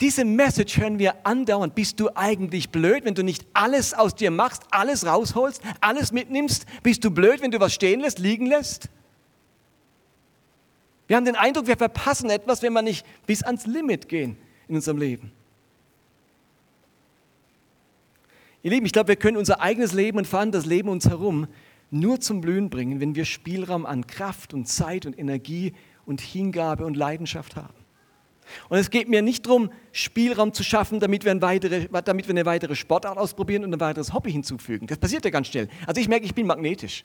Diese 0.00 0.24
Message 0.24 0.78
hören 0.78 0.98
wir 0.98 1.24
andauernd. 1.24 1.76
Bist 1.76 2.00
du 2.00 2.10
eigentlich 2.16 2.70
blöd, 2.70 3.04
wenn 3.04 3.14
du 3.14 3.22
nicht 3.22 3.46
alles 3.52 3.94
aus 3.94 4.16
dir 4.16 4.32
machst, 4.32 4.64
alles 4.70 5.06
rausholst, 5.06 5.62
alles 5.80 6.10
mitnimmst? 6.10 6.66
Bist 6.82 7.04
du 7.04 7.10
blöd, 7.12 7.40
wenn 7.40 7.52
du 7.52 7.60
was 7.60 7.72
stehen 7.72 8.00
lässt, 8.00 8.18
liegen 8.18 8.46
lässt? 8.46 8.88
Wir 11.06 11.16
haben 11.16 11.24
den 11.24 11.36
Eindruck, 11.36 11.66
wir 11.66 11.76
verpassen 11.76 12.30
etwas, 12.30 12.62
wenn 12.62 12.72
wir 12.72 12.82
nicht 12.82 13.06
bis 13.26 13.44
ans 13.44 13.66
Limit 13.66 14.08
gehen 14.08 14.36
in 14.66 14.74
unserem 14.74 14.98
Leben. 14.98 15.30
Ihr 18.62 18.70
Lieben, 18.70 18.86
ich 18.86 18.92
glaube, 18.92 19.08
wir 19.08 19.16
können 19.16 19.36
unser 19.36 19.60
eigenes 19.60 19.92
Leben 19.92 20.18
und 20.18 20.26
vor 20.26 20.40
allem 20.40 20.52
das 20.52 20.66
Leben 20.66 20.88
uns 20.88 21.08
herum 21.08 21.48
nur 21.92 22.20
zum 22.20 22.40
Blühen 22.40 22.70
bringen, 22.70 23.00
wenn 23.00 23.14
wir 23.14 23.24
Spielraum 23.24 23.86
an 23.86 24.06
Kraft 24.06 24.54
und 24.54 24.66
Zeit 24.66 25.06
und 25.06 25.18
Energie 25.18 25.74
und 26.06 26.20
Hingabe 26.20 26.84
und 26.84 26.96
Leidenschaft 26.96 27.54
haben. 27.54 27.74
Und 28.68 28.78
es 28.78 28.90
geht 28.90 29.08
mir 29.08 29.22
nicht 29.22 29.46
darum, 29.46 29.70
Spielraum 29.92 30.52
zu 30.52 30.64
schaffen, 30.64 31.00
damit 31.00 31.24
wir, 31.24 31.30
ein 31.30 31.42
weitere, 31.42 31.88
damit 32.04 32.26
wir 32.26 32.32
eine 32.32 32.44
weitere 32.46 32.74
Sportart 32.74 33.18
ausprobieren 33.18 33.64
und 33.64 33.72
ein 33.72 33.80
weiteres 33.80 34.12
Hobby 34.12 34.32
hinzufügen. 34.32 34.86
Das 34.86 34.98
passiert 34.98 35.24
ja 35.24 35.30
ganz 35.30 35.48
schnell. 35.48 35.68
Also 35.86 36.00
ich 36.00 36.08
merke, 36.08 36.24
ich 36.24 36.34
bin 36.34 36.46
magnetisch. 36.46 37.04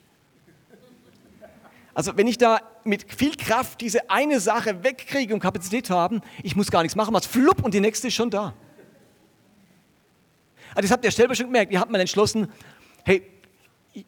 Also 1.94 2.16
wenn 2.16 2.26
ich 2.26 2.38
da 2.38 2.60
mit 2.84 3.12
viel 3.12 3.36
Kraft 3.36 3.80
diese 3.80 4.08
eine 4.08 4.40
Sache 4.40 4.84
wegkriege 4.84 5.34
und 5.34 5.40
Kapazität 5.40 5.90
haben, 5.90 6.20
ich 6.42 6.54
muss 6.56 6.70
gar 6.70 6.82
nichts 6.82 6.96
machen, 6.96 7.12
was 7.12 7.26
flupp 7.26 7.62
und 7.62 7.74
die 7.74 7.80
nächste 7.80 8.08
ist 8.08 8.14
schon 8.14 8.30
da. 8.30 8.54
Also 10.70 10.82
das 10.82 10.90
habt 10.92 11.04
ihr 11.04 11.10
selber 11.10 11.34
schon 11.34 11.46
gemerkt. 11.46 11.72
Ihr 11.72 11.80
habt 11.80 11.90
mal 11.90 12.00
entschlossen, 12.00 12.48
hey, 13.04 13.22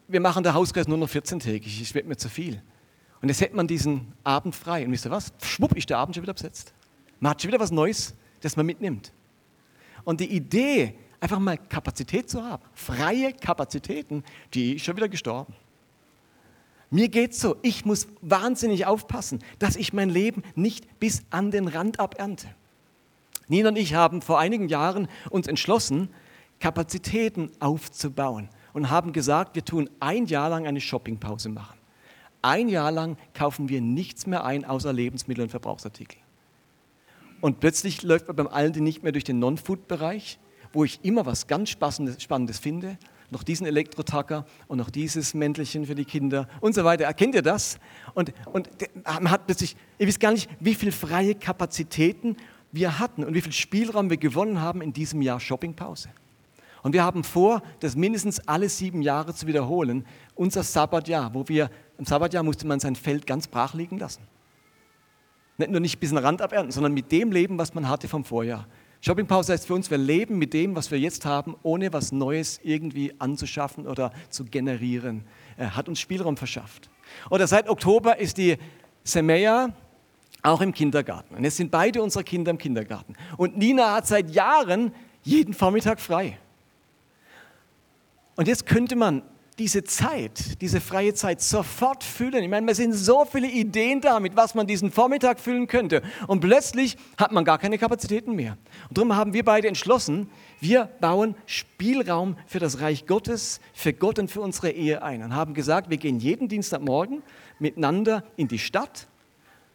wir 0.08 0.20
machen 0.20 0.42
der 0.42 0.54
Hauskreis 0.54 0.88
nur 0.88 0.98
noch 0.98 1.08
14-tägig, 1.08 1.80
es 1.80 1.94
wird 1.94 2.06
mir 2.06 2.16
zu 2.16 2.28
viel. 2.28 2.62
Und 3.22 3.28
jetzt 3.28 3.40
hätte 3.40 3.56
man 3.56 3.66
diesen 3.66 4.12
Abend 4.24 4.54
frei. 4.54 4.84
Und 4.84 4.92
wisst 4.92 5.06
ihr 5.06 5.10
was? 5.10 5.32
Schwupp 5.42 5.76
ist 5.76 5.90
der 5.90 5.98
Abend 5.98 6.14
schon 6.14 6.22
wieder 6.22 6.34
besetzt. 6.34 6.72
Man 7.18 7.30
hat 7.30 7.42
schon 7.42 7.50
wieder 7.50 7.60
was 7.60 7.70
Neues, 7.70 8.14
das 8.40 8.56
man 8.56 8.66
mitnimmt. 8.66 9.12
Und 10.04 10.20
die 10.20 10.30
Idee, 10.34 10.94
einfach 11.20 11.38
mal 11.38 11.58
Kapazität 11.58 12.30
zu 12.30 12.42
haben, 12.42 12.62
freie 12.72 13.32
Kapazitäten, 13.34 14.24
die 14.54 14.76
ist 14.76 14.84
schon 14.84 14.96
wieder 14.96 15.08
gestorben. 15.08 15.54
Mir 16.90 17.08
geht 17.08 17.32
es 17.32 17.40
so, 17.40 17.56
ich 17.62 17.84
muss 17.84 18.08
wahnsinnig 18.20 18.86
aufpassen, 18.86 19.44
dass 19.58 19.76
ich 19.76 19.92
mein 19.92 20.10
Leben 20.10 20.42
nicht 20.54 20.98
bis 20.98 21.22
an 21.30 21.50
den 21.50 21.68
Rand 21.68 22.00
abernte. 22.00 22.48
Nina 23.46 23.68
und 23.68 23.76
ich 23.76 23.94
haben 23.94 24.22
vor 24.22 24.40
einigen 24.40 24.68
Jahren 24.68 25.08
uns 25.28 25.46
entschlossen, 25.46 26.08
Kapazitäten 26.58 27.50
aufzubauen 27.60 28.48
und 28.72 28.90
haben 28.90 29.12
gesagt, 29.12 29.54
wir 29.54 29.64
tun 29.64 29.90
ein 30.00 30.26
Jahr 30.26 30.50
lang 30.50 30.66
eine 30.66 30.80
Shoppingpause 30.80 31.48
machen. 31.48 31.78
Ein 32.42 32.68
Jahr 32.68 32.90
lang 32.90 33.16
kaufen 33.34 33.68
wir 33.68 33.80
nichts 33.80 34.26
mehr 34.26 34.44
ein 34.44 34.64
außer 34.64 34.92
Lebensmittel 34.92 35.42
und 35.42 35.50
Verbrauchsartikel. 35.50 36.18
Und 37.40 37.60
plötzlich 37.60 38.02
läuft 38.02 38.28
man 38.28 38.36
beim 38.36 38.48
Aldi 38.48 38.80
nicht 38.80 39.02
mehr 39.02 39.12
durch 39.12 39.24
den 39.24 39.38
Non-Food-Bereich, 39.38 40.38
wo 40.72 40.84
ich 40.84 41.00
immer 41.02 41.26
was 41.26 41.46
ganz 41.46 41.70
Spannendes 41.70 42.58
finde. 42.58 42.98
Noch 43.30 43.42
diesen 43.42 43.66
Elektrotacker 43.66 44.44
und 44.66 44.78
noch 44.78 44.90
dieses 44.90 45.34
Mäntelchen 45.34 45.86
für 45.86 45.94
die 45.94 46.04
Kinder 46.04 46.48
und 46.60 46.74
so 46.74 46.84
weiter. 46.84 47.04
Erkennt 47.04 47.34
ihr 47.34 47.42
das? 47.42 47.78
Und, 48.14 48.32
und 48.46 48.68
man 49.04 49.30
hat 49.30 49.46
plötzlich, 49.46 49.76
ihr 49.98 50.06
wisst 50.06 50.20
gar 50.20 50.32
nicht, 50.32 50.50
wie 50.58 50.74
viele 50.74 50.92
freie 50.92 51.34
Kapazitäten 51.34 52.36
wir 52.72 52.98
hatten 52.98 53.24
und 53.24 53.34
wie 53.34 53.40
viel 53.40 53.52
Spielraum 53.52 54.10
wir 54.10 54.16
gewonnen 54.16 54.60
haben 54.60 54.82
in 54.82 54.92
diesem 54.92 55.22
Jahr 55.22 55.40
Shoppingpause. 55.40 56.08
Und 56.82 56.92
wir 56.92 57.04
haben 57.04 57.24
vor, 57.24 57.62
das 57.80 57.96
mindestens 57.96 58.40
alle 58.48 58.68
sieben 58.68 59.02
Jahre 59.02 59.34
zu 59.34 59.46
wiederholen, 59.46 60.06
unser 60.34 60.62
Sabbatjahr, 60.62 61.34
wo 61.34 61.48
wir, 61.48 61.70
im 61.98 62.04
Sabbatjahr 62.04 62.42
musste 62.42 62.66
man 62.66 62.80
sein 62.80 62.96
Feld 62.96 63.26
ganz 63.26 63.46
brach 63.46 63.74
liegen 63.74 63.98
lassen. 63.98 64.22
Nicht 65.58 65.70
nur 65.70 65.80
nicht 65.80 66.00
bis 66.00 66.10
in 66.10 66.16
den 66.16 66.24
Rand 66.24 66.40
abernten, 66.40 66.72
sondern 66.72 66.94
mit 66.94 67.12
dem 67.12 67.32
Leben, 67.32 67.58
was 67.58 67.74
man 67.74 67.88
hatte 67.88 68.08
vom 68.08 68.24
Vorjahr. 68.24 68.66
Shoppingpause 69.02 69.52
heißt 69.52 69.66
für 69.66 69.74
uns, 69.74 69.90
wir 69.90 69.98
leben 69.98 70.38
mit 70.38 70.52
dem, 70.52 70.76
was 70.76 70.90
wir 70.90 70.98
jetzt 70.98 71.24
haben, 71.24 71.56
ohne 71.62 71.92
was 71.92 72.12
Neues 72.12 72.60
irgendwie 72.62 73.14
anzuschaffen 73.18 73.86
oder 73.86 74.12
zu 74.28 74.44
generieren. 74.44 75.24
Er 75.56 75.76
hat 75.76 75.88
uns 75.88 76.00
Spielraum 76.00 76.36
verschafft. 76.36 76.90
Oder 77.30 77.46
seit 77.46 77.68
Oktober 77.68 78.18
ist 78.18 78.36
die 78.36 78.56
Semeya 79.04 79.70
auch 80.42 80.60
im 80.60 80.72
Kindergarten. 80.72 81.34
Und 81.34 81.44
jetzt 81.44 81.56
sind 81.56 81.70
beide 81.70 82.02
unsere 82.02 82.24
Kinder 82.24 82.50
im 82.50 82.58
Kindergarten. 82.58 83.14
Und 83.36 83.56
Nina 83.56 83.94
hat 83.94 84.06
seit 84.06 84.30
Jahren 84.30 84.92
jeden 85.22 85.54
Vormittag 85.54 86.00
frei. 86.00 86.38
Und 88.40 88.48
jetzt 88.48 88.64
könnte 88.64 88.96
man 88.96 89.20
diese 89.58 89.84
Zeit, 89.84 90.62
diese 90.62 90.80
freie 90.80 91.12
Zeit 91.12 91.42
sofort 91.42 92.02
füllen. 92.02 92.42
Ich 92.42 92.48
meine, 92.48 92.70
es 92.70 92.78
sind 92.78 92.94
so 92.94 93.26
viele 93.26 93.48
Ideen 93.48 94.00
da, 94.00 94.18
mit 94.18 94.34
was 94.34 94.54
man 94.54 94.66
diesen 94.66 94.90
Vormittag 94.90 95.38
füllen 95.38 95.66
könnte. 95.66 96.00
Und 96.26 96.40
plötzlich 96.40 96.96
hat 97.18 97.32
man 97.32 97.44
gar 97.44 97.58
keine 97.58 97.76
Kapazitäten 97.76 98.34
mehr. 98.34 98.56
Und 98.88 98.96
darum 98.96 99.14
haben 99.14 99.34
wir 99.34 99.44
beide 99.44 99.68
entschlossen, 99.68 100.30
wir 100.58 100.86
bauen 101.02 101.34
Spielraum 101.44 102.38
für 102.46 102.60
das 102.60 102.80
Reich 102.80 103.04
Gottes, 103.04 103.60
für 103.74 103.92
Gott 103.92 104.18
und 104.18 104.30
für 104.30 104.40
unsere 104.40 104.70
Ehe 104.70 105.02
ein. 105.02 105.22
Und 105.22 105.34
haben 105.34 105.52
gesagt, 105.52 105.90
wir 105.90 105.98
gehen 105.98 106.18
jeden 106.18 106.48
Dienstagmorgen 106.48 107.22
miteinander 107.58 108.24
in 108.38 108.48
die 108.48 108.58
Stadt, 108.58 109.06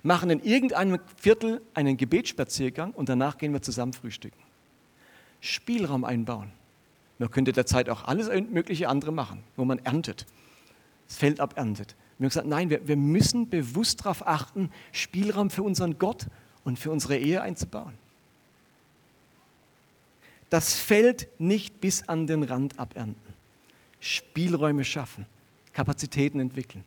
machen 0.01 0.32
in 0.32 0.39
irgendeinem 0.39 0.97
Viertel 1.17 1.62
einen 1.75 1.97
Gebetsspaziergang 1.97 2.93
und 2.93 3.10
danach 3.10 3.38
gehen 3.38 3.54
wir 3.54 3.62
zusammen 3.62 3.93
frühstücken. 3.93 4.41
Spielraum 5.39 6.04
einbauen. 6.04 6.51
Man 7.17 7.32
könnte 7.32 7.54
derzeit 7.54 7.89
auch 7.89 8.04
alles 8.04 8.30
mögliche 8.49 8.89
andere 8.89 9.12
machen, 9.12 9.43
wo 9.56 9.65
man 9.65 9.80
erntet, 9.80 10.25
das 11.08 11.17
Feld 11.17 11.39
aberntet. 11.39 11.95
Wir 12.17 12.25
haben 12.25 12.30
gesagt, 12.30 12.47
nein, 12.47 12.69
wir, 12.69 12.88
wir 12.88 12.97
müssen 12.97 13.49
bewusst 13.49 14.01
darauf 14.01 14.25
achten, 14.25 14.69
Spielraum 14.91 15.49
für 15.49 15.63
unseren 15.63 15.97
Gott 15.97 16.28
und 16.63 16.80
für 16.80 16.91
unsere 16.91 17.17
Ehe 17.17 17.41
einzubauen. 17.41 17.93
Das 20.49 20.75
Feld 20.75 21.28
nicht 21.39 21.82
bis 21.82 22.08
an 22.08 22.28
den 22.28 22.43
Rand 22.43 22.80
abernten. 22.80 23.34
Spielräume 23.99 24.84
schaffen, 24.84 25.25
Kapazitäten 25.73 26.39
entwickeln. 26.39 26.84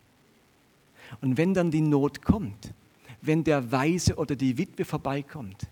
Und 1.21 1.37
wenn 1.37 1.55
dann 1.55 1.71
die 1.71 1.81
Not 1.81 2.23
kommt, 2.23 2.73
wenn 3.21 3.45
der 3.45 3.73
Weise 3.73 4.17
oder 4.17 4.37
die 4.37 4.57
Witwe 4.57 4.85
vorbeikommt, 4.85 5.67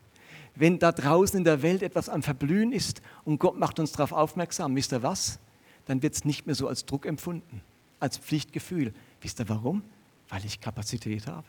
wenn 0.57 0.79
da 0.79 0.90
draußen 0.90 1.38
in 1.38 1.45
der 1.45 1.62
Welt 1.62 1.83
etwas 1.83 2.09
am 2.09 2.23
Verblühen 2.23 2.73
ist 2.73 3.03
und 3.25 3.38
Gott 3.38 3.59
macht 3.59 3.79
uns 3.79 3.92
darauf 3.92 4.12
aufmerksam, 4.12 4.75
wisst 4.75 4.92
ihr 4.92 5.03
was? 5.03 5.38
Dann 5.85 6.03
wird 6.03 6.14
es 6.14 6.25
nicht 6.25 6.47
mehr 6.47 6.55
so 6.55 6.66
als 6.66 6.87
Druck 6.87 7.07
empfunden, 7.07 7.61
als 8.01 8.19
Pflichtgefühl. 8.19 8.92
Wisst 9.21 9.38
ihr 9.38 9.49
warum? 9.49 9.83
Weil 10.29 10.45
ich 10.45 10.61
Kapazität 10.61 11.27
habe. 11.27 11.47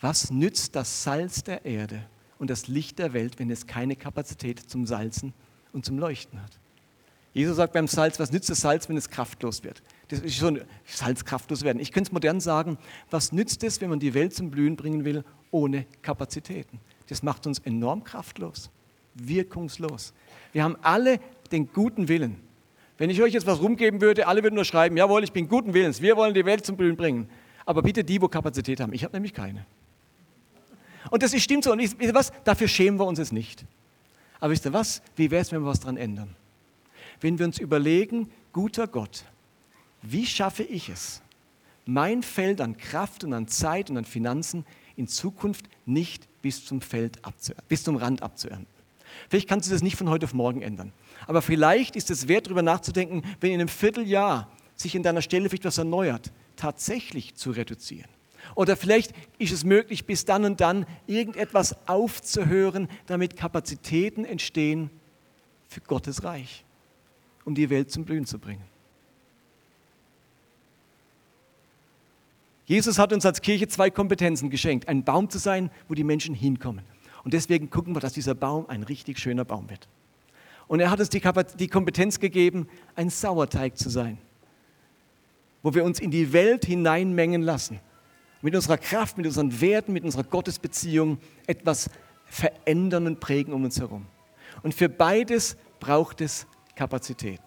Was 0.00 0.30
nützt 0.30 0.74
das 0.74 1.02
Salz 1.02 1.44
der 1.44 1.64
Erde 1.64 2.04
und 2.38 2.50
das 2.50 2.68
Licht 2.68 2.98
der 2.98 3.12
Welt, 3.12 3.38
wenn 3.38 3.50
es 3.50 3.66
keine 3.66 3.96
Kapazität 3.96 4.58
zum 4.58 4.86
Salzen 4.86 5.34
und 5.72 5.84
zum 5.84 5.98
Leuchten 5.98 6.42
hat? 6.42 6.58
Jesus 7.34 7.56
sagt 7.56 7.74
beim 7.74 7.86
Salz, 7.86 8.18
was 8.18 8.32
nützt 8.32 8.48
das 8.48 8.62
Salz, 8.62 8.88
wenn 8.88 8.96
es 8.96 9.10
kraftlos 9.10 9.62
wird? 9.62 9.82
Das 10.08 10.20
ist 10.20 10.36
schon 10.36 10.62
Salz 10.86 11.24
kraftlos 11.24 11.62
werden. 11.62 11.78
Ich 11.78 11.92
könnte 11.92 12.08
es 12.08 12.12
modern 12.12 12.40
sagen, 12.40 12.78
was 13.10 13.32
nützt 13.32 13.62
es, 13.62 13.80
wenn 13.80 13.90
man 13.90 14.00
die 14.00 14.14
Welt 14.14 14.34
zum 14.34 14.50
Blühen 14.50 14.76
bringen 14.76 15.04
will, 15.04 15.24
ohne 15.50 15.84
Kapazitäten? 16.02 16.80
Das 17.08 17.22
macht 17.22 17.46
uns 17.46 17.58
enorm 17.60 18.04
kraftlos, 18.04 18.70
wirkungslos. 19.14 20.12
Wir 20.52 20.64
haben 20.64 20.76
alle 20.82 21.20
den 21.50 21.72
guten 21.72 22.08
Willen. 22.08 22.36
Wenn 22.98 23.10
ich 23.10 23.22
euch 23.22 23.32
jetzt 23.32 23.46
was 23.46 23.60
rumgeben 23.60 24.00
würde, 24.00 24.26
alle 24.26 24.42
würden 24.42 24.56
nur 24.56 24.64
schreiben, 24.64 24.96
jawohl, 24.96 25.22
ich 25.22 25.32
bin 25.32 25.48
guten 25.48 25.72
Willens, 25.72 26.02
wir 26.02 26.16
wollen 26.16 26.34
die 26.34 26.44
Welt 26.44 26.66
zum 26.66 26.76
Blühen 26.76 26.96
bringen. 26.96 27.28
Aber 27.64 27.82
bitte 27.82 28.02
die, 28.02 28.20
wo 28.20 28.28
Kapazität 28.28 28.80
haben. 28.80 28.92
Ich 28.92 29.04
habe 29.04 29.14
nämlich 29.14 29.34
keine. 29.34 29.66
Und 31.10 31.22
das 31.22 31.32
ist, 31.32 31.42
stimmt 31.42 31.64
so. 31.64 31.72
Und 31.72 31.80
ich, 31.80 31.98
wisst 31.98 32.10
ihr 32.10 32.14
was? 32.14 32.32
Dafür 32.44 32.68
schämen 32.68 32.98
wir 32.98 33.06
uns 33.06 33.18
jetzt 33.18 33.32
nicht. 33.32 33.64
Aber 34.40 34.52
wisst 34.52 34.64
ihr 34.64 34.72
was? 34.72 35.02
Wie 35.16 35.30
wäre 35.30 35.42
es, 35.42 35.52
wenn 35.52 35.62
wir 35.62 35.66
was 35.66 35.80
daran 35.80 35.96
ändern? 35.96 36.34
Wenn 37.20 37.38
wir 37.38 37.46
uns 37.46 37.58
überlegen, 37.58 38.30
guter 38.52 38.86
Gott, 38.86 39.24
wie 40.02 40.26
schaffe 40.26 40.62
ich 40.62 40.88
es, 40.88 41.22
mein 41.86 42.22
Feld 42.22 42.60
an 42.60 42.76
Kraft 42.76 43.24
und 43.24 43.32
an 43.32 43.48
Zeit 43.48 43.90
und 43.90 43.96
an 43.96 44.04
Finanzen 44.04 44.64
in 44.96 45.08
Zukunft 45.08 45.68
nicht 45.86 46.27
bis 46.48 46.64
zum, 46.64 46.80
Feld 46.80 47.18
bis 47.68 47.84
zum 47.84 47.96
Rand 47.96 48.22
abzuernten. 48.22 48.66
Vielleicht 49.28 49.50
kannst 49.50 49.68
du 49.68 49.72
das 49.72 49.82
nicht 49.82 49.96
von 49.96 50.08
heute 50.08 50.24
auf 50.24 50.32
morgen 50.32 50.62
ändern. 50.62 50.94
Aber 51.26 51.42
vielleicht 51.42 51.94
ist 51.94 52.10
es 52.10 52.26
wert, 52.26 52.46
darüber 52.46 52.62
nachzudenken, 52.62 53.22
wenn 53.40 53.52
in 53.52 53.60
einem 53.60 53.68
Vierteljahr 53.68 54.50
sich 54.74 54.94
in 54.94 55.02
deiner 55.02 55.20
Stelle 55.20 55.50
vielleicht 55.50 55.66
was 55.66 55.76
erneuert, 55.76 56.32
tatsächlich 56.56 57.34
zu 57.34 57.50
reduzieren. 57.50 58.08
Oder 58.54 58.78
vielleicht 58.78 59.12
ist 59.36 59.52
es 59.52 59.62
möglich, 59.62 60.06
bis 60.06 60.24
dann 60.24 60.46
und 60.46 60.62
dann 60.62 60.86
irgendetwas 61.06 61.76
aufzuhören, 61.86 62.88
damit 63.04 63.36
Kapazitäten 63.36 64.24
entstehen 64.24 64.88
für 65.68 65.82
Gottes 65.82 66.24
Reich, 66.24 66.64
um 67.44 67.54
die 67.54 67.68
Welt 67.68 67.90
zum 67.90 68.06
Blühen 68.06 68.24
zu 68.24 68.38
bringen. 68.38 68.64
Jesus 72.68 72.98
hat 72.98 73.14
uns 73.14 73.24
als 73.24 73.40
Kirche 73.40 73.66
zwei 73.66 73.88
Kompetenzen 73.88 74.50
geschenkt. 74.50 74.88
Ein 74.88 75.02
Baum 75.02 75.30
zu 75.30 75.38
sein, 75.38 75.70
wo 75.88 75.94
die 75.94 76.04
Menschen 76.04 76.34
hinkommen. 76.34 76.84
Und 77.24 77.32
deswegen 77.32 77.70
gucken 77.70 77.96
wir, 77.96 78.00
dass 78.00 78.12
dieser 78.12 78.34
Baum 78.34 78.66
ein 78.68 78.82
richtig 78.82 79.18
schöner 79.18 79.46
Baum 79.46 79.70
wird. 79.70 79.88
Und 80.66 80.80
er 80.80 80.90
hat 80.90 81.00
uns 81.00 81.08
die 81.08 81.68
Kompetenz 81.68 82.20
gegeben, 82.20 82.68
ein 82.94 83.08
Sauerteig 83.08 83.78
zu 83.78 83.88
sein, 83.88 84.18
wo 85.62 85.72
wir 85.72 85.82
uns 85.82 85.98
in 85.98 86.10
die 86.10 86.34
Welt 86.34 86.66
hineinmengen 86.66 87.40
lassen. 87.40 87.80
Mit 88.42 88.54
unserer 88.54 88.76
Kraft, 88.76 89.16
mit 89.16 89.24
unseren 89.24 89.62
Werten, 89.62 89.94
mit 89.94 90.04
unserer 90.04 90.24
Gottesbeziehung 90.24 91.16
etwas 91.46 91.88
verändern 92.26 93.06
und 93.06 93.18
prägen 93.18 93.54
um 93.54 93.64
uns 93.64 93.80
herum. 93.80 94.04
Und 94.62 94.74
für 94.74 94.90
beides 94.90 95.56
braucht 95.80 96.20
es 96.20 96.46
Kapazität. 96.74 97.40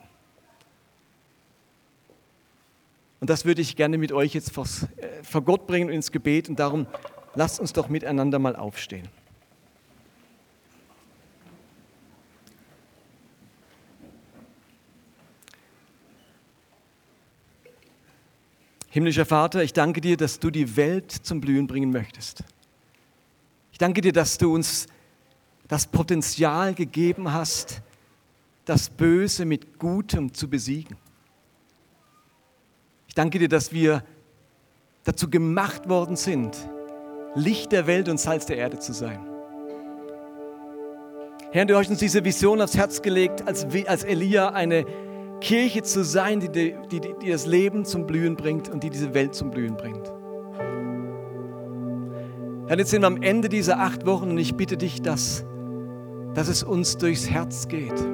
Und 3.22 3.30
das 3.30 3.46
würde 3.46 3.62
ich 3.62 3.76
gerne 3.76 4.00
mit 4.00 4.12
euch 4.12 4.34
jetzt 4.34 4.58
äh, 4.58 5.24
vor 5.24 5.44
Gott 5.44 5.68
bringen 5.68 5.90
und 5.90 5.94
ins 5.94 6.12
Gebet. 6.12 6.50
Und 6.50 6.60
darum 6.60 6.88
lasst 7.36 7.60
uns 7.60 7.72
doch 7.72 7.88
miteinander 7.88 8.40
mal 8.40 8.56
aufstehen. 8.56 9.08
Himmlischer 18.90 19.26
Vater, 19.26 19.64
ich 19.64 19.72
danke 19.72 20.02
dir, 20.02 20.18
dass 20.18 20.40
du 20.40 20.50
die 20.50 20.76
Welt 20.76 21.12
zum 21.12 21.40
Blühen 21.42 21.68
bringen 21.68 21.92
möchtest. 21.92 22.44
Ich 23.72 23.78
danke 23.78 24.02
dir, 24.02 24.14
dass 24.14 24.40
du 24.40 24.54
uns 24.54 24.88
das 25.68 25.86
Potenzial 25.86 26.74
gegeben 26.74 27.32
hast, 27.32 27.84
das 28.66 28.90
Böse 28.90 29.46
mit 29.46 29.78
Gutem 29.78 30.34
zu 30.34 30.50
besiegen. 30.50 30.98
Ich 33.12 33.16
danke 33.16 33.40
dir, 33.40 33.50
dass 33.50 33.74
wir 33.74 34.04
dazu 35.04 35.30
gemacht 35.30 35.90
worden 35.90 36.16
sind, 36.16 36.56
Licht 37.36 37.74
der 37.74 37.86
Welt 37.86 38.08
und 38.08 38.22
Salz 38.22 38.46
der 38.46 38.56
Erde 38.56 38.80
zu 38.80 38.94
sein. 38.94 39.20
Herr, 41.52 41.66
du 41.66 41.76
hast 41.76 41.90
uns 41.90 42.00
diese 42.00 42.24
Vision 42.24 42.62
aufs 42.62 42.78
Herz 42.78 43.02
gelegt, 43.02 43.46
als, 43.46 43.68
als 43.86 44.06
Elia 44.06 44.52
eine 44.52 44.86
Kirche 45.42 45.84
zu 45.84 46.06
sein, 46.06 46.40
die, 46.40 46.48
die, 46.48 46.74
die, 46.90 47.02
die 47.22 47.30
das 47.30 47.46
Leben 47.46 47.84
zum 47.84 48.08
Blühen 48.08 48.38
bringt 48.38 48.70
und 48.70 48.82
die 48.82 48.90
diese 48.90 49.14
Welt 49.14 49.36
zum 49.36 49.52
Blühen 49.52 49.76
bringt. 49.76 50.10
Herr, 52.68 52.78
jetzt 52.78 52.92
sind 52.92 53.02
wir 53.02 53.08
am 53.08 53.22
Ende 53.22 53.50
dieser 53.50 53.82
acht 53.82 54.06
Wochen 54.06 54.30
und 54.30 54.38
ich 54.38 54.56
bitte 54.56 54.78
dich, 54.78 55.02
dass, 55.02 55.44
dass 56.34 56.48
es 56.48 56.64
uns 56.64 56.96
durchs 56.96 57.30
Herz 57.30 57.68
geht. 57.68 58.08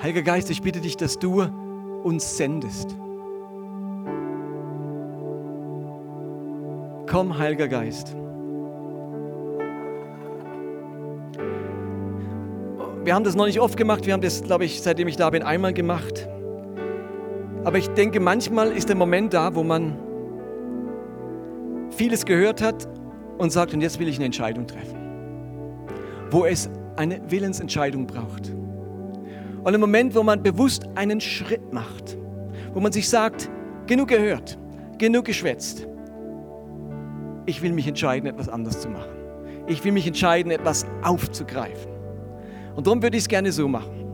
Heiliger 0.00 0.22
Geist, 0.22 0.48
ich 0.48 0.62
bitte 0.62 0.80
dich, 0.80 0.96
dass 0.96 1.18
du 1.18 1.48
uns 2.02 2.36
sendest. 2.36 2.96
Komm, 7.06 7.38
Heiliger 7.38 7.68
Geist. 7.68 8.14
Wir 13.04 13.14
haben 13.14 13.24
das 13.24 13.34
noch 13.34 13.46
nicht 13.46 13.60
oft 13.60 13.76
gemacht, 13.76 14.04
wir 14.04 14.12
haben 14.12 14.20
das, 14.20 14.42
glaube 14.42 14.66
ich, 14.66 14.82
seitdem 14.82 15.08
ich 15.08 15.16
da 15.16 15.30
bin, 15.30 15.42
einmal 15.42 15.72
gemacht. 15.72 16.28
Aber 17.64 17.78
ich 17.78 17.88
denke, 17.88 18.20
manchmal 18.20 18.72
ist 18.72 18.88
der 18.88 18.96
Moment 18.96 19.32
da, 19.32 19.54
wo 19.54 19.62
man 19.62 19.96
vieles 21.90 22.26
gehört 22.26 22.62
hat 22.62 22.86
und 23.38 23.50
sagt, 23.50 23.72
und 23.72 23.80
jetzt 23.80 23.98
will 23.98 24.08
ich 24.08 24.16
eine 24.16 24.26
Entscheidung 24.26 24.66
treffen. 24.66 24.98
Wo 26.30 26.44
es 26.44 26.68
eine 26.96 27.20
Willensentscheidung 27.30 28.06
braucht. 28.06 28.52
Und 29.64 29.74
im 29.74 29.80
Moment, 29.80 30.14
wo 30.14 30.22
man 30.22 30.42
bewusst 30.42 30.84
einen 30.94 31.20
Schritt 31.20 31.72
macht, 31.72 32.16
wo 32.74 32.80
man 32.80 32.92
sich 32.92 33.08
sagt, 33.08 33.50
genug 33.86 34.08
gehört, 34.08 34.58
genug 34.98 35.24
geschwätzt. 35.24 35.86
Ich 37.46 37.62
will 37.62 37.72
mich 37.72 37.88
entscheiden, 37.88 38.28
etwas 38.28 38.48
anders 38.48 38.80
zu 38.80 38.88
machen. 38.88 39.10
Ich 39.66 39.84
will 39.84 39.92
mich 39.92 40.06
entscheiden, 40.06 40.52
etwas 40.52 40.86
aufzugreifen. 41.02 41.90
Und 42.76 42.86
darum 42.86 43.02
würde 43.02 43.16
ich 43.16 43.24
es 43.24 43.28
gerne 43.28 43.52
so 43.52 43.68
machen. 43.68 44.04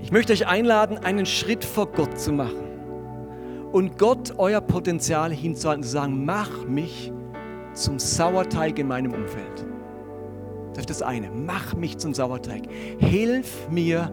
Ich 0.00 0.10
möchte 0.10 0.32
euch 0.32 0.46
einladen, 0.46 0.98
einen 0.98 1.26
Schritt 1.26 1.64
vor 1.64 1.86
Gott 1.86 2.18
zu 2.18 2.32
machen 2.32 2.62
und 3.72 3.98
Gott 3.98 4.34
euer 4.36 4.60
Potenzial 4.60 5.32
hinzuhalten, 5.32 5.82
zu 5.82 5.90
sagen, 5.90 6.24
mach 6.24 6.66
mich 6.66 7.12
zum 7.74 7.98
Sauerteig 7.98 8.78
in 8.78 8.88
meinem 8.88 9.12
Umfeld. 9.12 9.71
Das 10.74 10.82
ist 10.82 10.90
das 10.90 11.02
eine. 11.02 11.30
Mach 11.30 11.74
mich 11.74 11.98
zum 11.98 12.14
Sauerteig. 12.14 12.62
Hilf 12.98 13.68
mir, 13.70 14.12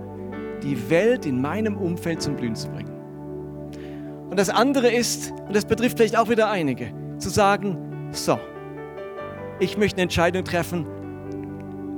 die 0.63 0.89
Welt 0.89 1.25
in 1.25 1.41
meinem 1.41 1.77
Umfeld 1.77 2.21
zum 2.21 2.35
Blühen 2.35 2.55
zu 2.55 2.69
bringen. 2.69 2.91
Und 4.29 4.37
das 4.37 4.49
andere 4.49 4.91
ist, 4.91 5.31
und 5.47 5.55
das 5.55 5.65
betrifft 5.65 5.97
vielleicht 5.97 6.17
auch 6.17 6.29
wieder 6.29 6.49
einige, 6.49 6.93
zu 7.17 7.29
sagen, 7.29 8.09
so, 8.11 8.37
ich 9.59 9.77
möchte 9.77 9.97
eine 9.97 10.03
Entscheidung 10.03 10.43
treffen, 10.43 10.85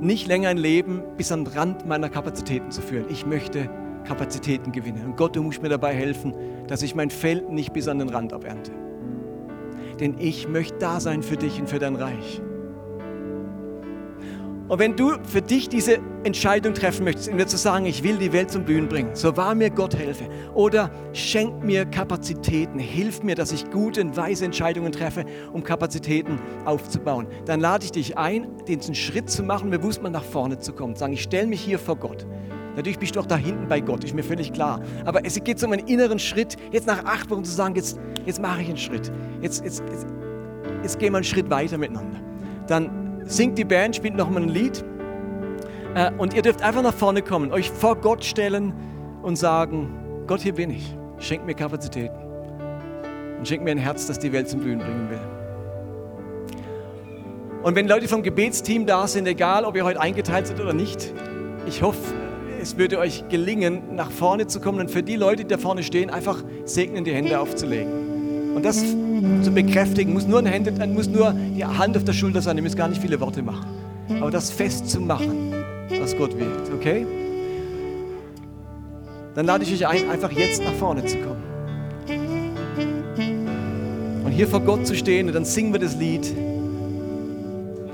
nicht 0.00 0.26
länger 0.26 0.48
ein 0.48 0.58
Leben 0.58 1.02
bis 1.16 1.30
an 1.30 1.44
den 1.44 1.54
Rand 1.54 1.86
meiner 1.86 2.08
Kapazitäten 2.08 2.70
zu 2.70 2.82
führen. 2.82 3.06
Ich 3.08 3.26
möchte 3.26 3.70
Kapazitäten 4.04 4.72
gewinnen. 4.72 5.04
Und 5.04 5.16
Gott, 5.16 5.36
du 5.36 5.42
musst 5.42 5.62
mir 5.62 5.68
dabei 5.68 5.94
helfen, 5.94 6.34
dass 6.66 6.82
ich 6.82 6.94
mein 6.94 7.10
Feld 7.10 7.50
nicht 7.50 7.72
bis 7.72 7.86
an 7.86 8.00
den 8.00 8.08
Rand 8.08 8.32
abernte. 8.32 8.72
Denn 10.00 10.16
ich 10.18 10.48
möchte 10.48 10.78
da 10.78 10.98
sein 10.98 11.22
für 11.22 11.36
dich 11.36 11.60
und 11.60 11.68
für 11.68 11.78
dein 11.78 11.94
Reich. 11.94 12.42
Und 14.68 14.78
wenn 14.78 14.96
du 14.96 15.12
für 15.24 15.42
dich 15.42 15.68
diese 15.68 15.98
Entscheidung 16.24 16.72
treffen 16.72 17.04
möchtest, 17.04 17.28
entweder 17.28 17.48
zu 17.48 17.56
sagen, 17.56 17.84
ich 17.84 18.02
will 18.02 18.16
die 18.16 18.32
Welt 18.32 18.50
zum 18.50 18.64
Blühen 18.64 18.88
bringen, 18.88 19.10
so 19.14 19.36
wahr 19.36 19.54
mir 19.54 19.70
Gott 19.70 19.96
helfe, 19.96 20.24
oder 20.54 20.90
schenk 21.12 21.62
mir 21.62 21.84
Kapazitäten, 21.84 22.78
hilf 22.78 23.22
mir, 23.22 23.34
dass 23.34 23.52
ich 23.52 23.70
gute 23.70 24.00
und 24.00 24.16
weise 24.16 24.44
Entscheidungen 24.44 24.92
treffe, 24.92 25.24
um 25.52 25.62
Kapazitäten 25.64 26.38
aufzubauen, 26.64 27.26
dann 27.44 27.60
lade 27.60 27.84
ich 27.84 27.92
dich 27.92 28.16
ein, 28.16 28.46
diesen 28.66 28.94
Schritt 28.94 29.28
zu 29.28 29.42
machen, 29.42 29.70
bewusst 29.70 30.02
mal 30.02 30.10
nach 30.10 30.24
vorne 30.24 30.58
zu 30.58 30.72
kommen, 30.72 30.96
sagen, 30.96 31.12
ich 31.12 31.22
stelle 31.22 31.48
mich 31.48 31.60
hier 31.60 31.78
vor 31.78 31.96
Gott. 31.96 32.26
Natürlich 32.76 32.98
bist 32.98 33.16
du 33.16 33.20
auch 33.20 33.26
da 33.26 33.36
hinten 33.36 33.68
bei 33.68 33.80
Gott, 33.80 34.02
ist 34.04 34.14
mir 34.14 34.22
völlig 34.22 34.52
klar. 34.52 34.80
Aber 35.04 35.24
es 35.26 35.42
geht 35.42 35.62
um 35.62 35.72
einen 35.72 35.86
inneren 35.86 36.18
Schritt, 36.18 36.56
jetzt 36.70 36.86
nach 36.86 37.04
acht 37.04 37.28
Wochen 37.28 37.44
zu 37.44 37.52
sagen, 37.52 37.74
jetzt, 37.74 37.98
jetzt 38.24 38.40
mache 38.40 38.62
ich 38.62 38.68
einen 38.68 38.78
Schritt. 38.78 39.12
Jetzt, 39.42 39.62
jetzt, 39.62 39.82
jetzt, 39.90 40.06
jetzt 40.82 40.98
gehen 40.98 41.12
wir 41.12 41.18
einen 41.18 41.24
Schritt 41.24 41.50
weiter 41.50 41.76
miteinander. 41.76 42.18
Dann 42.66 43.11
singt 43.32 43.58
die 43.58 43.64
Band, 43.64 43.96
spielt 43.96 44.14
nochmal 44.14 44.42
ein 44.42 44.48
Lied. 44.48 44.84
Äh, 45.94 46.10
und 46.18 46.34
ihr 46.34 46.42
dürft 46.42 46.62
einfach 46.62 46.82
nach 46.82 46.94
vorne 46.94 47.22
kommen, 47.22 47.52
euch 47.52 47.70
vor 47.70 47.96
Gott 47.96 48.24
stellen 48.24 48.72
und 49.22 49.36
sagen, 49.36 50.24
Gott, 50.26 50.40
hier 50.40 50.54
bin 50.54 50.70
ich. 50.70 50.96
Schenk 51.18 51.46
mir 51.46 51.54
Kapazitäten. 51.54 52.16
Und 53.38 53.46
schenk 53.46 53.62
mir 53.62 53.70
ein 53.72 53.78
Herz, 53.78 54.06
das 54.06 54.18
die 54.18 54.32
Welt 54.32 54.48
zum 54.48 54.60
Blühen 54.60 54.78
bringen 54.78 55.10
will. 55.10 55.20
Und 57.62 57.76
wenn 57.76 57.86
Leute 57.86 58.08
vom 58.08 58.22
Gebetsteam 58.22 58.86
da 58.86 59.06
sind, 59.06 59.26
egal 59.26 59.64
ob 59.64 59.76
ihr 59.76 59.84
heute 59.84 60.00
eingeteilt 60.00 60.48
seid 60.48 60.60
oder 60.60 60.72
nicht, 60.72 61.12
ich 61.66 61.82
hoffe, 61.82 62.12
es 62.60 62.76
würde 62.76 62.98
euch 62.98 63.28
gelingen, 63.28 63.94
nach 63.94 64.10
vorne 64.10 64.48
zu 64.48 64.60
kommen 64.60 64.80
und 64.80 64.90
für 64.90 65.02
die 65.02 65.16
Leute, 65.16 65.44
die 65.44 65.48
da 65.48 65.58
vorne 65.58 65.82
stehen, 65.82 66.10
einfach 66.10 66.42
segnen 66.64 67.04
die 67.04 67.12
Hände 67.12 67.38
aufzulegen. 67.38 68.11
Und 68.54 68.64
das 68.64 68.78
zu 68.80 69.50
bekräftigen, 69.52 70.12
muss 70.12 70.26
nur, 70.26 70.40
eine 70.40 70.52
Hand, 70.52 70.94
muss 70.94 71.08
nur 71.08 71.34
die 71.56 71.64
Hand 71.64 71.96
auf 71.96 72.04
der 72.04 72.12
Schulter 72.12 72.42
sein, 72.42 72.56
ihr 72.56 72.62
müsst 72.62 72.76
gar 72.76 72.88
nicht 72.88 73.00
viele 73.00 73.18
Worte 73.20 73.42
machen. 73.42 73.66
Aber 74.20 74.30
das 74.30 74.50
festzumachen, 74.50 75.52
was 76.00 76.16
Gott 76.16 76.38
will, 76.38 76.50
okay? 76.74 77.06
Dann 79.34 79.46
lade 79.46 79.64
ich 79.64 79.72
euch 79.72 79.86
ein, 79.86 80.10
einfach 80.10 80.30
jetzt 80.32 80.62
nach 80.62 80.74
vorne 80.74 81.04
zu 81.06 81.16
kommen. 81.18 81.42
Und 84.24 84.32
hier 84.32 84.46
vor 84.46 84.60
Gott 84.60 84.86
zu 84.86 84.94
stehen 84.94 85.26
und 85.28 85.34
dann 85.34 85.44
singen 85.44 85.72
wir 85.72 85.80
das 85.80 85.96
Lied, 85.96 86.32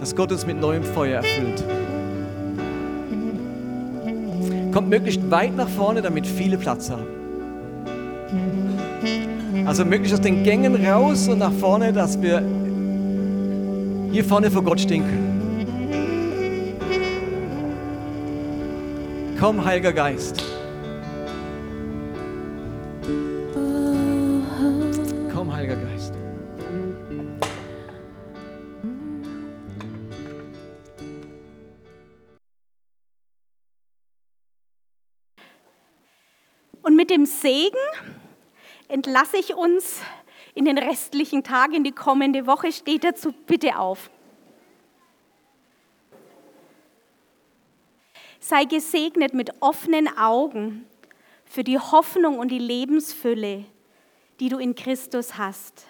dass 0.01 0.15
Gott 0.15 0.33
uns 0.33 0.47
mit 0.47 0.61
neuem 0.61 0.83
Feuer 0.83 1.23
erfüllt. 1.23 1.65
Kommt 4.73 4.89
möglichst 4.91 5.31
weit 5.31 5.57
nach 5.57 5.69
vorne, 5.69 6.03
damit 6.03 6.27
viele 6.27 6.59
Platz 6.59 6.91
haben. 6.91 7.18
Also 9.69 9.85
möglichst 9.85 10.15
aus 10.15 10.23
den 10.23 10.45
Gängen 10.45 10.83
raus 10.87 11.29
und 11.29 11.41
nach 11.41 11.53
vorne, 11.53 11.93
dass 11.93 12.23
wir 12.23 12.43
hier 14.11 14.25
vorne 14.25 14.51
vor 14.51 14.65
Gott 14.65 14.81
stehen 14.81 15.03
können. 15.03 15.29
Komm, 19.39 19.63
Heiliger 19.63 19.93
Geist. 19.93 20.43
Komm, 25.35 25.53
Heiliger 25.53 25.77
Geist. 25.77 26.15
Und 36.81 36.97
mit 36.97 37.11
dem 37.11 37.27
Segen 37.27 37.77
entlasse 38.89 39.37
ich 39.37 39.55
uns 39.55 40.01
in 40.55 40.65
den 40.65 40.79
restlichen 40.79 41.45
Tagen, 41.45 41.75
in 41.75 41.85
die 41.85 41.93
kommende 41.93 42.47
Woche. 42.47 42.73
Steht 42.73 43.05
dazu 43.05 43.33
bitte 43.33 43.79
auf. 43.79 44.11
Sei 48.41 48.65
gesegnet 48.65 49.35
mit 49.35 49.53
offenen 49.61 50.09
Augen 50.17 50.87
für 51.45 51.65
die 51.65 51.79
Hoffnung 51.79 52.39
und 52.39 52.51
die 52.51 52.59
Lebensfülle, 52.59 53.65
die 54.41 54.49
du 54.49 54.59
in 54.59 54.75
Christus 54.75 55.37
hast. 55.37 55.87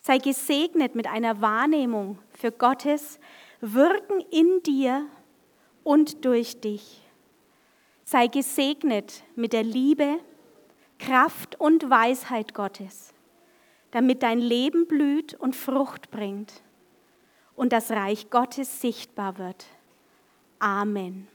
Sei 0.00 0.18
gesegnet 0.18 0.94
mit 0.94 1.06
einer 1.06 1.40
Wahrnehmung 1.40 2.18
für 2.30 2.50
Gottes 2.50 3.20
Wirken 3.60 4.20
in 4.30 4.62
dir 4.64 5.06
und 5.84 6.24
durch 6.24 6.60
dich. 6.60 7.00
Sei 8.04 8.26
gesegnet 8.26 9.22
mit 9.36 9.52
der 9.52 9.62
Liebe, 9.62 10.18
Kraft 11.04 11.58
und 11.58 11.90
Weisheit 11.90 12.54
Gottes, 12.54 13.12
damit 13.90 14.22
dein 14.22 14.38
Leben 14.38 14.86
blüht 14.86 15.34
und 15.34 15.56
Frucht 15.56 16.12
bringt 16.12 16.62
und 17.56 17.72
das 17.72 17.90
Reich 17.90 18.30
Gottes 18.30 18.80
sichtbar 18.80 19.36
wird. 19.36 19.66
Amen. 20.60 21.26